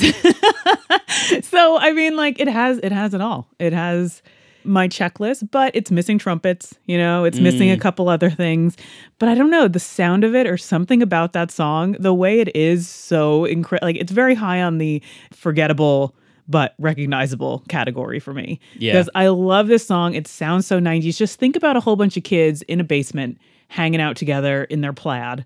so 1.43 1.77
I 1.77 1.91
mean 1.91 2.15
like 2.15 2.39
it 2.39 2.48
has 2.48 2.79
it 2.79 2.91
has 2.91 3.13
it 3.13 3.21
all. 3.21 3.48
It 3.60 3.74
has 3.74 4.21
my 4.63 4.88
checklist, 4.88 5.50
but 5.51 5.75
it's 5.75 5.91
missing 5.91 6.18
trumpets. 6.18 6.75
You 6.86 6.98
know, 6.98 7.24
it's 7.24 7.39
missing 7.39 7.72
a 7.72 7.77
mm. 7.77 7.82
couple 7.82 8.10
other 8.10 8.30
things. 8.30 8.77
But 9.20 9.30
I 9.30 9.36
don't 9.36 9.50
know 9.50 9.68
the 9.68 9.80
sound 9.80 10.24
of 10.24 10.36
it 10.36 10.48
or 10.48 10.58
something 10.58 11.01
about 11.01 11.34
that 11.34 11.51
song. 11.51 11.96
The 12.00 12.13
way 12.13 12.39
it 12.39 12.56
is 12.56 12.88
so 12.88 13.46
incredible. 13.46 13.88
Like 13.88 13.96
it's 13.98 14.12
very 14.12 14.36
high 14.36 14.62
on 14.62 14.77
the 14.77 15.01
forgettable 15.32 16.15
but 16.48 16.75
recognizable 16.80 17.63
category 17.70 18.20
for 18.20 18.34
me. 18.34 18.60
Yeah. 18.77 18.94
Because 18.94 19.10
I 19.15 19.27
love 19.27 19.68
this 19.68 19.86
song. 19.86 20.15
It 20.15 20.27
sounds 20.27 20.68
so 20.68 20.80
90s. 20.80 21.15
Just 21.15 21.39
think 21.39 21.56
about 21.56 21.77
a 21.77 21.80
whole 21.80 21.96
bunch 21.96 22.18
of 22.18 22.24
kids 22.24 22.62
in 22.63 22.80
a 22.80 22.84
basement 22.84 23.38
hanging 23.70 24.01
out 24.01 24.18
together 24.18 24.65
in 24.65 24.82
their 24.82 24.94
plaid 24.94 25.46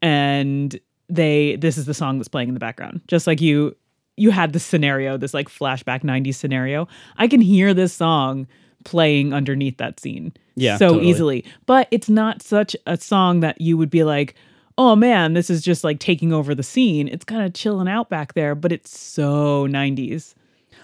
and 0.00 0.78
they 1.08 1.56
this 1.56 1.78
is 1.78 1.86
the 1.86 1.94
song 1.94 2.18
that's 2.18 2.28
playing 2.28 2.48
in 2.48 2.54
the 2.54 2.60
background. 2.60 3.00
Just 3.06 3.26
like 3.26 3.40
you 3.40 3.76
you 4.16 4.30
had 4.30 4.52
this 4.52 4.64
scenario, 4.64 5.16
this 5.16 5.34
like 5.34 5.48
flashback 5.48 6.02
90s 6.02 6.34
scenario. 6.34 6.88
I 7.18 7.28
can 7.28 7.40
hear 7.40 7.74
this 7.74 7.92
song 7.92 8.46
playing 8.84 9.32
underneath 9.34 9.78
that 9.78 9.98
scene 10.00 10.32
Yeah, 10.54 10.76
so 10.76 10.90
totally. 10.90 11.08
easily. 11.10 11.44
But 11.66 11.88
it's 11.90 12.08
not 12.08 12.40
such 12.42 12.76
a 12.86 12.96
song 12.96 13.40
that 13.40 13.60
you 13.60 13.76
would 13.76 13.90
be 13.90 14.04
like, 14.04 14.34
oh 14.78 14.94
man, 14.94 15.32
this 15.34 15.50
is 15.50 15.62
just 15.62 15.82
like 15.84 15.98
taking 15.98 16.32
over 16.32 16.54
the 16.54 16.62
scene. 16.62 17.08
It's 17.08 17.24
kind 17.24 17.42
of 17.44 17.52
chilling 17.54 17.88
out 17.88 18.08
back 18.08 18.34
there, 18.34 18.54
but 18.54 18.72
it's 18.72 18.96
so 18.96 19.66
90s. 19.66 20.34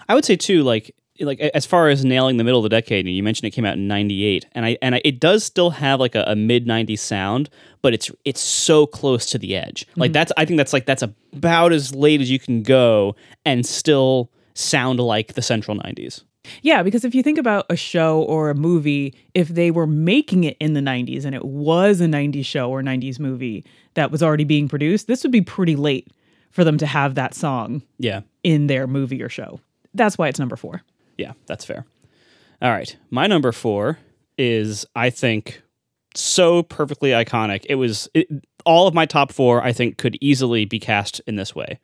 I 0.09 0.15
would 0.15 0.25
say 0.25 0.35
too, 0.35 0.63
like 0.63 0.95
like 1.19 1.39
as 1.39 1.65
far 1.65 1.89
as 1.89 2.03
nailing 2.03 2.37
the 2.37 2.43
middle 2.43 2.59
of 2.59 2.63
the 2.63 2.69
decade, 2.69 3.05
and 3.05 3.15
you 3.15 3.23
mentioned 3.23 3.47
it 3.47 3.51
came 3.51 3.65
out 3.65 3.75
in 3.75 3.87
'98, 3.87 4.45
and 4.53 4.65
I 4.65 4.77
and 4.81 4.95
I, 4.95 5.01
it 5.03 5.19
does 5.19 5.43
still 5.43 5.71
have 5.71 5.99
like 5.99 6.15
a, 6.15 6.23
a 6.27 6.35
mid 6.35 6.65
'90s 6.65 6.99
sound, 6.99 7.49
but 7.81 7.93
it's 7.93 8.11
it's 8.25 8.41
so 8.41 8.85
close 8.85 9.25
to 9.27 9.37
the 9.37 9.55
edge. 9.55 9.85
Like 9.95 10.09
mm-hmm. 10.09 10.13
that's 10.13 10.31
I 10.37 10.45
think 10.45 10.57
that's 10.57 10.73
like 10.73 10.85
that's 10.85 11.03
about 11.03 11.71
as 11.71 11.93
late 11.93 12.21
as 12.21 12.29
you 12.31 12.39
can 12.39 12.63
go 12.63 13.15
and 13.45 13.65
still 13.65 14.31
sound 14.53 14.99
like 14.99 15.33
the 15.33 15.41
central 15.41 15.77
'90s. 15.77 16.23
Yeah, 16.61 16.83
because 16.83 17.05
if 17.05 17.15
you 17.15 17.23
think 17.23 17.37
about 17.37 17.65
a 17.69 17.75
show 17.75 18.21
or 18.23 18.49
a 18.49 18.55
movie, 18.55 19.15
if 19.33 19.47
they 19.47 19.71
were 19.71 19.87
making 19.87 20.43
it 20.43 20.57
in 20.59 20.73
the 20.73 20.81
90s 20.81 21.23
and 21.23 21.33
it 21.33 21.45
was 21.45 22.01
a 22.01 22.05
90s 22.05 22.45
show 22.45 22.69
or 22.69 22.81
90s 22.81 23.17
movie 23.17 23.63
that 23.93 24.11
was 24.11 24.21
already 24.21 24.43
being 24.43 24.67
produced, 24.67 25.07
this 25.07 25.23
would 25.23 25.31
be 25.31 25.41
pretty 25.41 25.77
late 25.77 26.09
for 26.51 26.65
them 26.65 26.77
to 26.77 26.85
have 26.85 27.15
that 27.15 27.33
song 27.33 27.81
Yeah, 27.97 28.21
in 28.43 28.67
their 28.67 28.87
movie 28.87 29.23
or 29.23 29.29
show. 29.29 29.61
That's 29.93 30.17
why 30.17 30.27
it's 30.27 30.39
number 30.39 30.55
four. 30.55 30.81
Yeah, 31.17 31.33
that's 31.45 31.65
fair. 31.65 31.85
All 32.61 32.71
right, 32.71 32.95
my 33.09 33.27
number 33.27 33.51
four 33.51 33.99
is 34.37 34.85
I 34.95 35.09
think 35.09 35.61
so 36.15 36.63
perfectly 36.63 37.11
iconic. 37.11 37.65
It 37.69 37.75
was 37.75 38.07
it, 38.13 38.27
all 38.65 38.87
of 38.87 38.93
my 38.93 39.05
top 39.05 39.31
four. 39.31 39.63
I 39.63 39.73
think 39.73 39.97
could 39.97 40.17
easily 40.21 40.65
be 40.65 40.79
cast 40.79 41.21
in 41.27 41.35
this 41.35 41.55
way. 41.55 41.79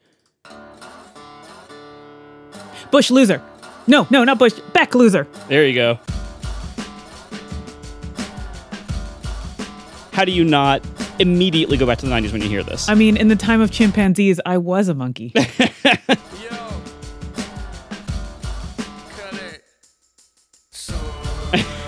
Bush 2.92 3.12
loser. 3.12 3.42
No, 3.88 4.08
no, 4.10 4.24
not 4.24 4.40
Bush. 4.40 4.54
Beck 4.74 4.96
loser. 4.96 5.28
There 5.48 5.66
you 5.66 5.74
go. 5.74 6.00
How 10.12 10.26
do 10.26 10.32
you 10.32 10.44
not 10.44 10.84
immediately 11.20 11.78
go 11.78 11.86
back 11.86 11.98
to 12.00 12.06
the 12.06 12.12
90s 12.12 12.32
when 12.32 12.42
you 12.42 12.50
hear 12.50 12.64
this? 12.64 12.90
I 12.90 12.94
mean, 12.94 13.16
in 13.16 13.30
the 13.30 13.36
time 13.36 13.62
of 13.62 13.72
chimpanzees, 13.72 14.40
I 14.46 14.58
was 14.58 14.90
a 14.90 14.94
monkey. 14.94 15.34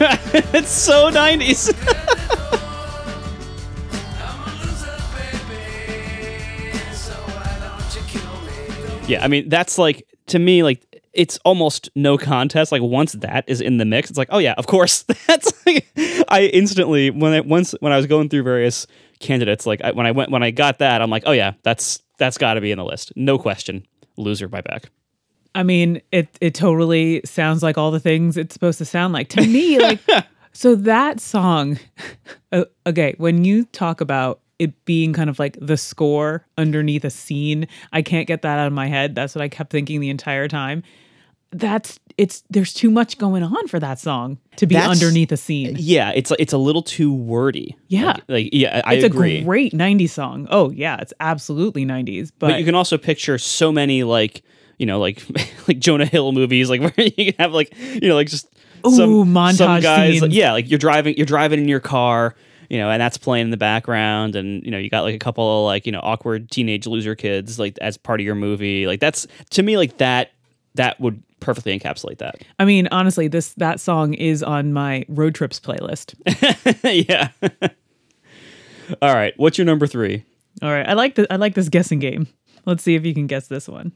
it's 0.53 0.71
so 0.71 1.11
90s. 1.11 1.69
I'm 4.19 4.41
a 4.41 4.51
loser, 4.63 4.97
baby. 5.13 6.73
So 6.91 7.13
why 7.13 7.55
don't 7.61 7.95
you 7.95 8.01
kill 8.07 8.35
me? 8.41 9.07
yeah, 9.07 9.23
I 9.23 9.27
mean, 9.27 9.47
that's 9.47 9.77
like, 9.77 10.07
to 10.27 10.39
me, 10.39 10.63
like, 10.63 10.83
it's 11.13 11.37
almost 11.45 11.91
no 11.95 12.17
contest. 12.17 12.71
Like 12.71 12.81
once 12.81 13.11
that 13.13 13.43
is 13.45 13.61
in 13.61 13.77
the 13.77 13.85
mix, 13.85 14.09
it's 14.09 14.17
like, 14.17 14.29
oh 14.31 14.39
yeah, 14.39 14.55
of 14.57 14.65
course. 14.65 15.03
That's 15.27 15.53
like, 15.65 15.85
I 16.29 16.49
instantly 16.53 17.09
when 17.11 17.33
I 17.33 17.41
once 17.41 17.75
when 17.81 17.91
I 17.91 17.97
was 17.97 18.07
going 18.07 18.29
through 18.29 18.43
various 18.43 18.87
candidates, 19.19 19.65
like 19.65 19.81
I, 19.83 19.91
when 19.91 20.05
I 20.05 20.11
went 20.11 20.31
when 20.31 20.41
I 20.41 20.51
got 20.51 20.79
that, 20.79 21.01
I'm 21.01 21.09
like, 21.09 21.23
oh 21.25 21.33
yeah, 21.33 21.51
that's 21.63 22.01
that's 22.17 22.37
got 22.37 22.53
to 22.53 22.61
be 22.61 22.71
in 22.71 22.77
the 22.77 22.85
list, 22.85 23.11
no 23.17 23.37
question. 23.37 23.85
Loser 24.15 24.47
by 24.47 24.61
Beck. 24.61 24.89
I 25.53 25.63
mean, 25.63 26.01
it 26.11 26.29
it 26.39 26.53
totally 26.55 27.21
sounds 27.25 27.61
like 27.61 27.77
all 27.77 27.91
the 27.91 27.99
things 27.99 28.37
it's 28.37 28.53
supposed 28.53 28.77
to 28.77 28.85
sound 28.85 29.13
like 29.13 29.29
to 29.29 29.41
me. 29.45 29.79
Like, 29.79 29.99
so 30.53 30.75
that 30.75 31.19
song, 31.19 31.77
uh, 32.51 32.65
okay, 32.87 33.15
when 33.17 33.43
you 33.43 33.65
talk 33.65 34.01
about 34.01 34.39
it 34.59 34.85
being 34.85 35.11
kind 35.11 35.29
of 35.29 35.39
like 35.39 35.57
the 35.59 35.75
score 35.75 36.45
underneath 36.57 37.03
a 37.03 37.09
scene, 37.09 37.67
I 37.91 38.01
can't 38.01 38.27
get 38.27 38.43
that 38.43 38.59
out 38.59 38.67
of 38.67 38.73
my 38.73 38.87
head. 38.87 39.15
That's 39.15 39.35
what 39.35 39.41
I 39.41 39.49
kept 39.49 39.71
thinking 39.71 39.99
the 39.99 40.09
entire 40.09 40.47
time. 40.47 40.83
That's 41.51 41.99
it's 42.17 42.43
there's 42.49 42.73
too 42.73 42.89
much 42.89 43.17
going 43.17 43.43
on 43.43 43.67
for 43.67 43.77
that 43.79 43.99
song 43.99 44.37
to 44.55 44.67
be 44.67 44.75
That's- 44.75 44.89
underneath 45.01 45.33
a 45.33 45.37
scene. 45.37 45.75
Yeah, 45.77 46.11
it's 46.15 46.31
it's 46.39 46.53
a 46.53 46.57
little 46.57 46.81
too 46.83 47.13
wordy. 47.13 47.75
Yeah. 47.87 48.05
like, 48.13 48.23
like, 48.29 48.49
yeah, 48.53 48.81
I 48.85 48.93
it's 48.93 49.03
agree. 49.03 49.39
a 49.39 49.43
great 49.43 49.73
90s 49.73 50.11
song. 50.11 50.47
Oh 50.49 50.71
yeah, 50.71 50.95
it's 51.01 51.13
absolutely 51.19 51.85
90s. 51.85 52.31
But, 52.39 52.51
but 52.51 52.59
you 52.59 52.65
can 52.65 52.75
also 52.75 52.97
picture 52.97 53.37
so 53.37 53.69
many 53.71 54.03
like 54.03 54.43
you 54.81 54.87
know 54.87 54.99
like 54.99 55.23
like 55.67 55.79
Jonah 55.79 56.05
Hill 56.07 56.31
movies 56.33 56.69
like 56.69 56.81
where 56.81 56.93
you 56.97 57.31
can 57.31 57.35
have 57.39 57.53
like 57.53 57.73
you 57.77 58.09
know 58.09 58.15
like 58.15 58.27
just 58.27 58.47
some, 58.83 58.93
Ooh, 59.09 59.23
some 59.23 59.33
montage 59.33 59.81
guys 59.83 60.19
scenes. 60.19 60.35
yeah 60.35 60.51
like 60.51 60.67
you're 60.69 60.79
driving 60.79 61.15
you're 61.15 61.25
driving 61.27 61.59
in 61.59 61.67
your 61.67 61.79
car 61.79 62.35
you 62.67 62.79
know 62.79 62.89
and 62.89 62.99
that's 62.99 63.17
playing 63.17 63.45
in 63.45 63.51
the 63.51 63.57
background 63.57 64.35
and 64.35 64.63
you 64.65 64.71
know 64.71 64.79
you 64.79 64.89
got 64.89 65.03
like 65.03 65.13
a 65.13 65.19
couple 65.19 65.59
of 65.59 65.65
like 65.65 65.85
you 65.85 65.91
know 65.91 65.99
awkward 66.01 66.49
teenage 66.49 66.87
loser 66.87 67.15
kids 67.15 67.59
like 67.59 67.77
as 67.79 67.95
part 67.95 68.19
of 68.19 68.25
your 68.25 68.33
movie 68.33 68.87
like 68.87 68.99
that's 68.99 69.27
to 69.51 69.61
me 69.61 69.77
like 69.77 69.97
that 69.99 70.31
that 70.73 70.99
would 70.99 71.21
perfectly 71.41 71.77
encapsulate 71.77 72.17
that 72.19 72.35
I 72.59 72.65
mean, 72.65 72.87
honestly, 72.91 73.27
this 73.27 73.53
that 73.55 73.79
song 73.79 74.13
is 74.15 74.41
on 74.41 74.73
my 74.73 75.05
road 75.09 75.35
trips 75.35 75.59
playlist. 75.59 76.15
yeah 77.09 77.29
all 79.01 79.13
right 79.13 79.33
what's 79.37 79.57
your 79.57 79.65
number 79.65 79.85
three 79.87 80.23
All 80.61 80.71
right, 80.71 80.87
I 80.87 80.93
like 80.93 81.15
the 81.15 81.31
I 81.31 81.35
like 81.37 81.53
this 81.55 81.69
guessing 81.69 81.99
game. 81.99 82.27
Let's 82.65 82.83
see 82.83 82.95
if 82.95 83.05
you 83.05 83.13
can 83.13 83.27
guess 83.27 83.47
this 83.47 83.67
one. 83.67 83.91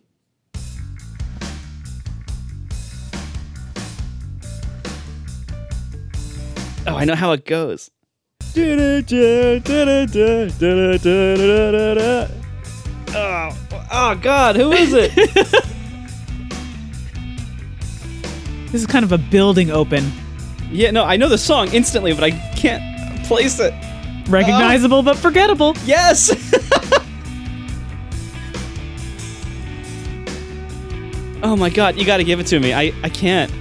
Oh 6.88 6.96
I 6.96 7.06
know 7.06 7.16
how 7.16 7.32
it 7.32 7.46
goes 7.46 7.90
Oh, 13.18 13.58
oh 13.92 14.16
God, 14.22 14.56
who 14.56 14.72
is 14.72 14.94
it? 14.94 15.12
This 18.72 18.82
is 18.82 18.88
kind 18.88 19.06
of 19.06 19.14
a 19.14 19.18
building 19.18 19.72
open, 19.72 20.12
Yeah, 20.70 20.92
no, 20.92 21.06
I 21.06 21.16
know 21.16 21.30
the 21.30 21.38
song 21.38 21.70
instantly, 21.74 22.14
but 22.14 22.26
I 22.26 22.32
can't 22.58 22.84
place 23.26 23.58
it. 23.62 23.74
recognizable 24.28 25.02
but 25.02 25.18
forgettable. 25.18 25.74
Oh. 25.78 25.84
Yes. 25.86 26.30
oh 31.44 31.56
my 31.56 31.70
god, 31.70 31.98
you 31.98 32.06
got 32.06 32.18
to 32.18 32.24
give 32.24 32.40
it 32.40 32.48
to 32.48 32.60
me. 32.60 32.74
I 32.74 32.94
I 33.04 33.10
can't. 33.10 33.52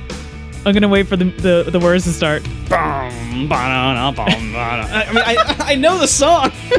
I'm 0.66 0.72
gonna 0.72 0.88
wait 0.88 1.06
for 1.06 1.16
the 1.16 1.24
the, 1.26 1.70
the 1.70 1.78
words 1.78 2.04
to 2.04 2.12
start. 2.12 2.42
Bum, 2.68 2.68
ba-da-da, 2.68 2.68
bum, 2.68 2.70
ba-da. 2.70 3.03
I 4.90 5.12
mean, 5.12 5.22
I 5.24 5.36
I 5.72 5.74
know 5.74 5.98
the 5.98 6.06
song. 6.08 6.50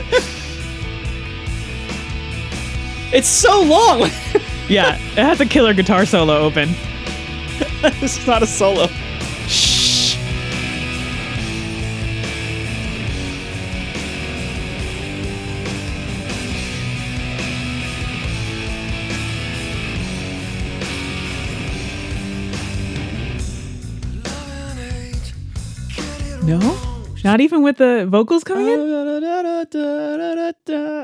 it's 3.13 3.27
so 3.27 3.61
long. 3.61 4.09
Yeah, 4.67 4.95
it 4.95 5.23
has 5.23 5.39
a 5.41 5.45
killer 5.45 5.75
guitar 5.75 6.07
solo 6.07 6.39
open. 6.39 6.69
this 7.99 8.17
is 8.17 8.25
not 8.25 8.41
a 8.41 8.47
solo. 8.47 8.87
Not 27.35 27.41
even 27.41 27.61
with 27.63 27.75
the 27.79 28.05
vocals 28.07 28.45
coming 28.45 28.65
in. 28.65 28.79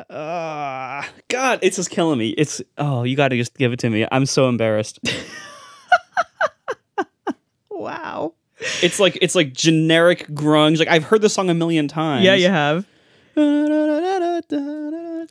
Ah, 0.09 1.09
God, 1.27 1.59
it's 1.61 1.75
just 1.75 1.89
killing 1.89 2.17
me. 2.17 2.29
It's 2.29 2.61
oh, 2.77 3.03
you 3.03 3.17
got 3.17 3.27
to 3.29 3.35
just 3.35 3.53
give 3.57 3.73
it 3.73 3.79
to 3.79 3.89
me. 3.89 4.07
I'm 4.11 4.25
so 4.25 4.47
embarrassed. 4.47 4.99
Wow. 7.73 8.35
it's 8.83 8.99
like 8.99 9.17
it's 9.23 9.33
like 9.33 9.53
generic 9.53 10.27
grunge. 10.27 10.77
Like 10.77 10.87
I've 10.87 11.03
heard 11.03 11.23
the 11.23 11.29
song 11.29 11.49
a 11.49 11.55
million 11.55 11.87
times. 11.87 12.23
Yeah, 12.23 12.35
you 12.35 12.47
have. 12.47 12.85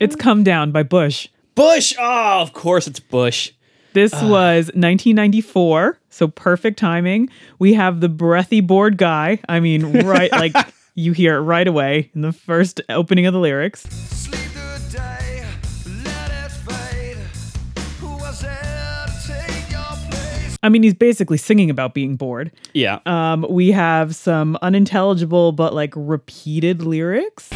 It's 0.00 0.16
"Come 0.16 0.42
Down" 0.42 0.72
by 0.72 0.82
Bush. 0.82 1.28
Bush. 1.54 1.94
Oh, 1.96 2.40
of 2.40 2.52
course 2.54 2.88
it's 2.88 2.98
Bush. 2.98 3.52
This 3.92 4.12
was 4.14 4.66
1994, 4.74 6.00
so 6.10 6.26
perfect 6.26 6.76
timing. 6.80 7.28
We 7.60 7.74
have 7.74 8.00
the 8.00 8.08
breathy 8.08 8.60
bored 8.60 8.96
guy. 8.96 9.38
I 9.48 9.60
mean, 9.60 10.04
right, 10.04 10.32
like 10.32 10.54
You 10.94 11.12
hear 11.12 11.36
it 11.36 11.40
right 11.40 11.66
away 11.66 12.10
in 12.14 12.22
the 12.22 12.32
first 12.32 12.80
opening 12.88 13.26
of 13.26 13.32
the 13.32 13.40
lyrics. 13.40 13.86
I 20.62 20.68
mean, 20.68 20.82
he's 20.82 20.94
basically 20.94 21.38
singing 21.38 21.70
about 21.70 21.94
being 21.94 22.16
bored. 22.16 22.52
Yeah. 22.74 22.98
Um, 23.06 23.46
we 23.48 23.70
have 23.70 24.14
some 24.14 24.58
unintelligible 24.60 25.52
but 25.52 25.74
like 25.74 25.94
repeated 25.96 26.82
lyrics. 26.82 27.48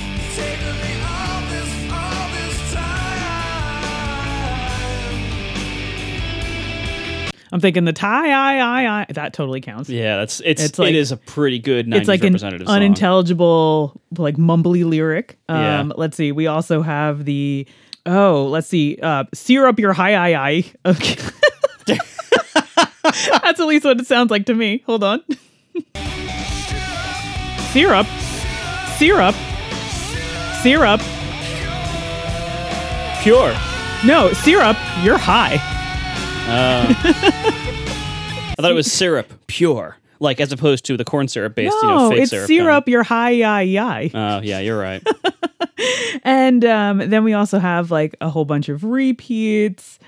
I'm 7.55 7.61
thinking 7.61 7.85
the 7.85 7.93
tie, 7.93 8.31
I, 8.33 8.57
I, 8.59 9.01
I. 9.03 9.07
That 9.13 9.33
totally 9.33 9.61
counts. 9.61 9.89
yeah, 9.89 10.17
that's 10.17 10.41
it's, 10.45 10.61
It's 10.61 10.77
like- 10.77 10.89
it 10.91 10.97
is 10.97 11.13
a 11.13 11.17
pretty 11.17 11.61
good 11.61 11.87
90s 11.87 11.97
it's 12.01 12.09
like 12.09 12.25
an 12.25 12.37
song. 12.37 12.53
unintelligible, 12.67 14.01
like 14.19 14.37
mumbly 14.37 14.85
lyric. 14.85 15.39
Um, 15.49 15.57
Yeah. 15.61 15.89
Let's 15.97 16.17
see. 16.17 16.33
We 16.33 16.49
also 16.49 16.83
have 16.83 17.25
the 17.25 17.65
oh, 18.07 18.47
let's 18.51 18.67
see. 18.67 18.99
Uh, 19.01 19.25
sear 19.33 19.67
up 19.69 19.79
your 19.79 19.93
high 19.93 20.15
eye 20.17 20.49
eye. 20.51 20.65
Okay. 20.85 21.17
That's 23.05 23.61
at 23.61 23.67
least 23.67 23.85
what 23.85 24.01
it 24.01 24.07
sounds 24.09 24.33
like 24.33 24.47
to 24.47 24.55
me. 24.55 24.83
Hold 24.87 25.05
on. 25.05 25.21
syrup, 27.73 28.07
syrup, 28.97 29.35
syrup. 30.63 31.01
Pure. 33.23 33.55
No, 34.05 34.33
syrup. 34.33 34.77
You're 35.03 35.19
high. 35.19 35.59
I 36.47 36.95
thought 38.61 38.71
it 38.71 38.75
was 38.75 38.91
syrup, 38.91 39.33
pure. 39.47 39.97
Like 40.21 40.41
as 40.41 40.53
opposed 40.53 40.85
to 40.87 40.97
the 40.97 41.05
corn 41.05 41.29
syrup 41.29 41.55
based, 41.55 41.75
you 41.83 41.89
know, 41.89 42.09
No, 42.09 42.11
fake 42.11 42.21
it's 42.23 42.31
syrup. 42.31 42.47
syrup. 42.47 42.89
You're 42.89 43.03
high 43.03 43.43
eye 43.43 43.77
eye. 43.79 44.11
Oh, 44.15 44.41
yeah, 44.43 44.61
you're 44.61 44.79
right. 44.79 45.03
And 46.23 46.65
um, 46.65 46.99
then 47.11 47.25
we 47.25 47.35
also 47.35 47.59
have 47.59 47.91
like 47.91 48.15
a 48.21 48.31
whole 48.31 48.45
bunch 48.45 48.69
of 48.69 48.85
repeats. 48.85 49.99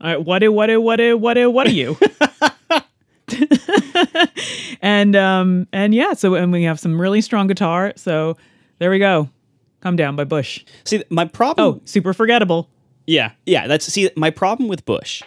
All 0.00 0.08
right, 0.08 0.24
what 0.24 0.42
it, 0.42 0.48
what 0.48 0.68
it, 0.68 0.82
what 0.82 0.98
it, 0.98 1.20
what 1.20 1.38
it, 1.38 1.52
what 1.52 1.68
are 1.68 1.70
you? 1.70 1.96
and 4.82 5.14
um, 5.14 5.68
and 5.72 5.94
yeah, 5.94 6.12
so 6.14 6.34
and 6.34 6.50
we 6.50 6.64
have 6.64 6.80
some 6.80 7.00
really 7.00 7.20
strong 7.20 7.46
guitar. 7.46 7.92
So 7.94 8.36
there 8.82 8.90
we 8.90 8.98
go. 8.98 9.30
Come 9.80 9.94
down 9.94 10.16
by 10.16 10.24
Bush. 10.24 10.64
See, 10.84 11.04
my 11.08 11.24
problem 11.24 11.66
Oh, 11.66 11.80
super 11.84 12.12
forgettable. 12.12 12.68
Yeah, 13.06 13.30
yeah. 13.46 13.68
That's 13.68 13.84
see, 13.86 14.10
my 14.16 14.30
problem 14.30 14.68
with 14.68 14.84
Bush 14.84 15.22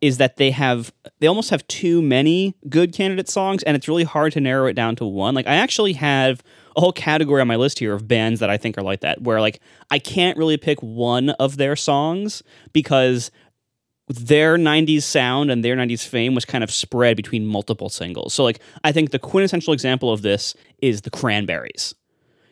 is 0.00 0.16
that 0.16 0.38
they 0.38 0.50
have 0.52 0.90
they 1.20 1.26
almost 1.26 1.50
have 1.50 1.66
too 1.68 2.00
many 2.00 2.54
good 2.70 2.94
candidate 2.94 3.28
songs, 3.28 3.62
and 3.64 3.76
it's 3.76 3.88
really 3.88 4.04
hard 4.04 4.32
to 4.32 4.40
narrow 4.40 4.66
it 4.66 4.72
down 4.72 4.96
to 4.96 5.04
one. 5.04 5.34
Like 5.34 5.46
I 5.46 5.54
actually 5.54 5.92
have 5.94 6.42
a 6.76 6.80
whole 6.80 6.92
category 6.92 7.42
on 7.42 7.46
my 7.46 7.56
list 7.56 7.78
here 7.78 7.92
of 7.92 8.08
bands 8.08 8.40
that 8.40 8.48
I 8.48 8.56
think 8.56 8.78
are 8.78 8.82
like 8.82 9.00
that, 9.00 9.20
where 9.20 9.38
like 9.38 9.60
I 9.90 9.98
can't 9.98 10.38
really 10.38 10.56
pick 10.56 10.80
one 10.80 11.28
of 11.30 11.58
their 11.58 11.76
songs 11.76 12.42
because 12.72 13.30
their 14.08 14.56
90s 14.56 15.02
sound 15.02 15.50
and 15.50 15.62
their 15.62 15.76
90s 15.76 16.06
fame 16.06 16.34
was 16.34 16.46
kind 16.46 16.64
of 16.64 16.70
spread 16.70 17.18
between 17.18 17.44
multiple 17.44 17.90
singles. 17.90 18.32
So 18.32 18.44
like 18.44 18.60
I 18.82 18.92
think 18.92 19.10
the 19.10 19.18
quintessential 19.18 19.74
example 19.74 20.10
of 20.10 20.22
this 20.22 20.54
is 20.80 21.02
the 21.02 21.10
Cranberries. 21.10 21.94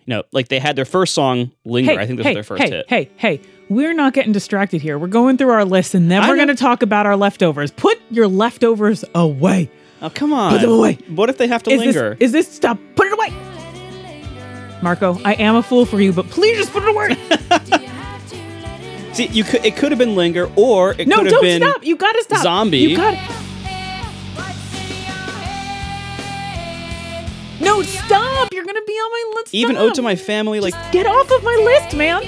You 0.05 0.15
know, 0.15 0.23
like 0.33 0.49
they 0.49 0.59
had 0.59 0.77
their 0.77 0.85
first 0.85 1.15
song 1.15 1.53
Linger. 1.65 1.93
Hey, 1.93 1.99
I 1.99 2.07
think 2.07 2.19
this 2.19 2.27
hey, 2.27 2.31
was 2.31 2.37
their 2.37 2.57
first 2.57 2.63
hey, 2.63 2.71
hit. 2.71 2.87
Hey, 2.89 3.11
hey, 3.17 3.41
we're 3.69 3.95
not 3.95 4.15
getting 4.15 4.33
distracted 4.33 4.83
here. 4.83 4.99
We're 4.99 5.07
going 5.07 5.39
through 5.39 5.51
our 5.51 5.65
list 5.65 5.95
and 5.95 6.11
then 6.11 6.23
I 6.23 6.29
we're 6.29 6.37
going 6.37 6.49
to 6.49 6.55
talk 6.55 6.83
about 6.83 7.07
our 7.07 7.17
leftovers. 7.17 7.71
Put 7.71 8.01
your 8.11 8.27
leftovers 8.27 9.05
away. 9.15 9.71
Oh, 10.01 10.11
come 10.11 10.33
on. 10.33 10.53
Put 10.53 10.63
them 10.63 10.73
away. 10.73 10.95
What 11.09 11.31
if 11.31 11.39
they 11.39 11.47
have 11.47 11.63
to 11.65 11.71
Is 11.71 11.81
linger? 11.81 12.17
this 12.17 12.27
is 12.27 12.33
this 12.33 12.53
stop? 12.53 12.79
Put 12.97 13.07
it 13.07 13.13
away. 13.13 13.31
Marco, 14.83 15.21
I 15.25 15.35
am 15.35 15.55
a 15.55 15.63
fool 15.63 15.87
for 15.87 16.01
you, 16.01 16.13
but 16.13 16.27
please 16.29 16.59
just 16.59 16.73
put 16.73 16.83
it 16.85 16.89
away. 16.89 17.17
See, 19.15 19.27
you 19.29 19.45
could 19.45 19.65
it 19.65 19.77
could 19.77 19.93
have 19.93 19.99
been 19.99 20.17
linger, 20.17 20.51
or 20.57 20.95
it 20.99 21.07
no, 21.07 21.19
could 21.19 21.33
have 21.33 21.41
been 21.43 21.61
Zombie. 21.61 21.61
No, 21.61 21.67
don't 21.67 21.73
stop. 21.75 21.87
You 21.87 21.97
got 21.97 22.13
to 22.13 22.23
stop. 22.23 22.43
Zombie. 22.43 22.79
You 22.79 22.97
got 22.97 23.15
No, 27.63 27.83
stop. 27.83 28.53
You're 28.53 28.65
going 28.65 28.77
to 28.77 28.85
be 28.87 28.93
on 28.93 29.11
my 29.11 29.33
list. 29.41 29.55
even 29.55 29.77
Stop. 29.77 29.85
Ode 29.85 29.95
to 29.95 30.03
My 30.03 30.17
Family. 30.17 30.61
Like 30.61 30.75
Get 30.93 31.07
off 31.07 31.31
of 31.31 31.43
my 31.45 31.57
list, 31.65 31.97
man. 31.97 32.23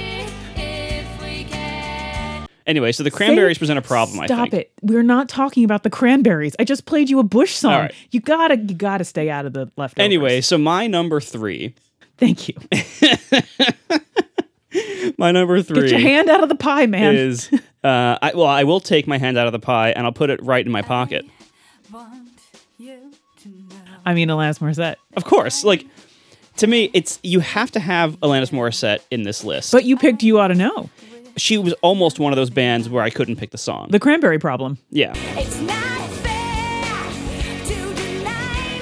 anyway, 2.67 2.91
so 2.91 3.03
the 3.03 3.11
Cranberries 3.11 3.57
Say- 3.57 3.59
present 3.59 3.79
a 3.79 3.81
problem. 3.81 4.19
I 4.19 4.25
Stop 4.27 4.51
think. 4.51 4.63
it. 4.63 4.71
We're 4.81 5.03
not 5.03 5.29
talking 5.29 5.63
about 5.63 5.83
the 5.83 5.89
cranberries. 5.89 6.55
I 6.59 6.63
just 6.63 6.85
played 6.85 7.09
you 7.09 7.19
a 7.19 7.23
Bush 7.23 7.53
song. 7.53 7.73
All 7.73 7.79
right. 7.81 7.93
You 8.11 8.19
gotta 8.21 8.57
you 8.57 8.75
gotta 8.75 9.03
stay 9.03 9.29
out 9.29 9.45
of 9.45 9.53
the 9.53 9.71
leftovers. 9.77 10.03
Anyway, 10.05 10.41
so 10.41 10.57
my 10.57 10.87
number 10.87 11.19
three, 11.21 11.73
Thank 12.17 12.47
you. 12.47 12.55
my 15.17 15.31
number 15.31 15.61
three. 15.61 15.81
Get 15.81 15.89
three 15.89 15.91
your 15.91 15.99
hand 15.99 16.29
out 16.29 16.43
of 16.43 16.49
the 16.49 16.55
pie, 16.55 16.85
man. 16.85 17.15
is 17.15 17.49
uh, 17.83 18.17
I, 18.21 18.31
well, 18.35 18.47
I 18.47 18.63
will 18.63 18.79
take 18.79 19.07
my 19.07 19.17
hand 19.17 19.37
out 19.37 19.47
of 19.47 19.53
the 19.53 19.59
pie 19.59 19.89
and 19.91 20.05
I'll 20.05 20.13
put 20.13 20.29
it 20.29 20.41
right 20.43 20.65
in 20.65 20.71
my 20.71 20.81
pocket. 20.81 21.25
I 24.05 24.13
mean 24.13 24.29
Alanis 24.29 24.59
Morissette. 24.59 24.95
Of 25.17 25.25
course, 25.25 25.63
like 25.63 25.85
to 26.57 26.67
me, 26.67 26.89
it's 26.93 27.19
you 27.23 27.39
have 27.41 27.71
to 27.71 27.79
have 27.79 28.19
Alanis 28.21 28.51
Morissette 28.51 28.99
in 29.11 29.23
this 29.23 29.43
list. 29.43 29.71
But 29.71 29.83
you 29.85 29.97
picked 29.97 30.23
You 30.23 30.39
Ought 30.39 30.47
to 30.49 30.55
Know. 30.55 30.89
she 31.37 31.57
was 31.57 31.73
almost 31.81 32.17
one 32.19 32.31
of 32.31 32.37
those 32.37 32.49
bands 32.49 32.87
where 32.87 33.03
I 33.03 33.09
couldn't 33.09 33.35
pick 33.35 33.51
the 33.51 33.57
song. 33.57 33.87
The 33.89 33.99
Cranberry 33.99 34.39
Problem. 34.39 34.77
yeah. 34.89 35.11
It's 35.15 35.59
not 35.59 36.09
fair 36.09 37.65
to 37.65 37.95
deny 37.95 38.79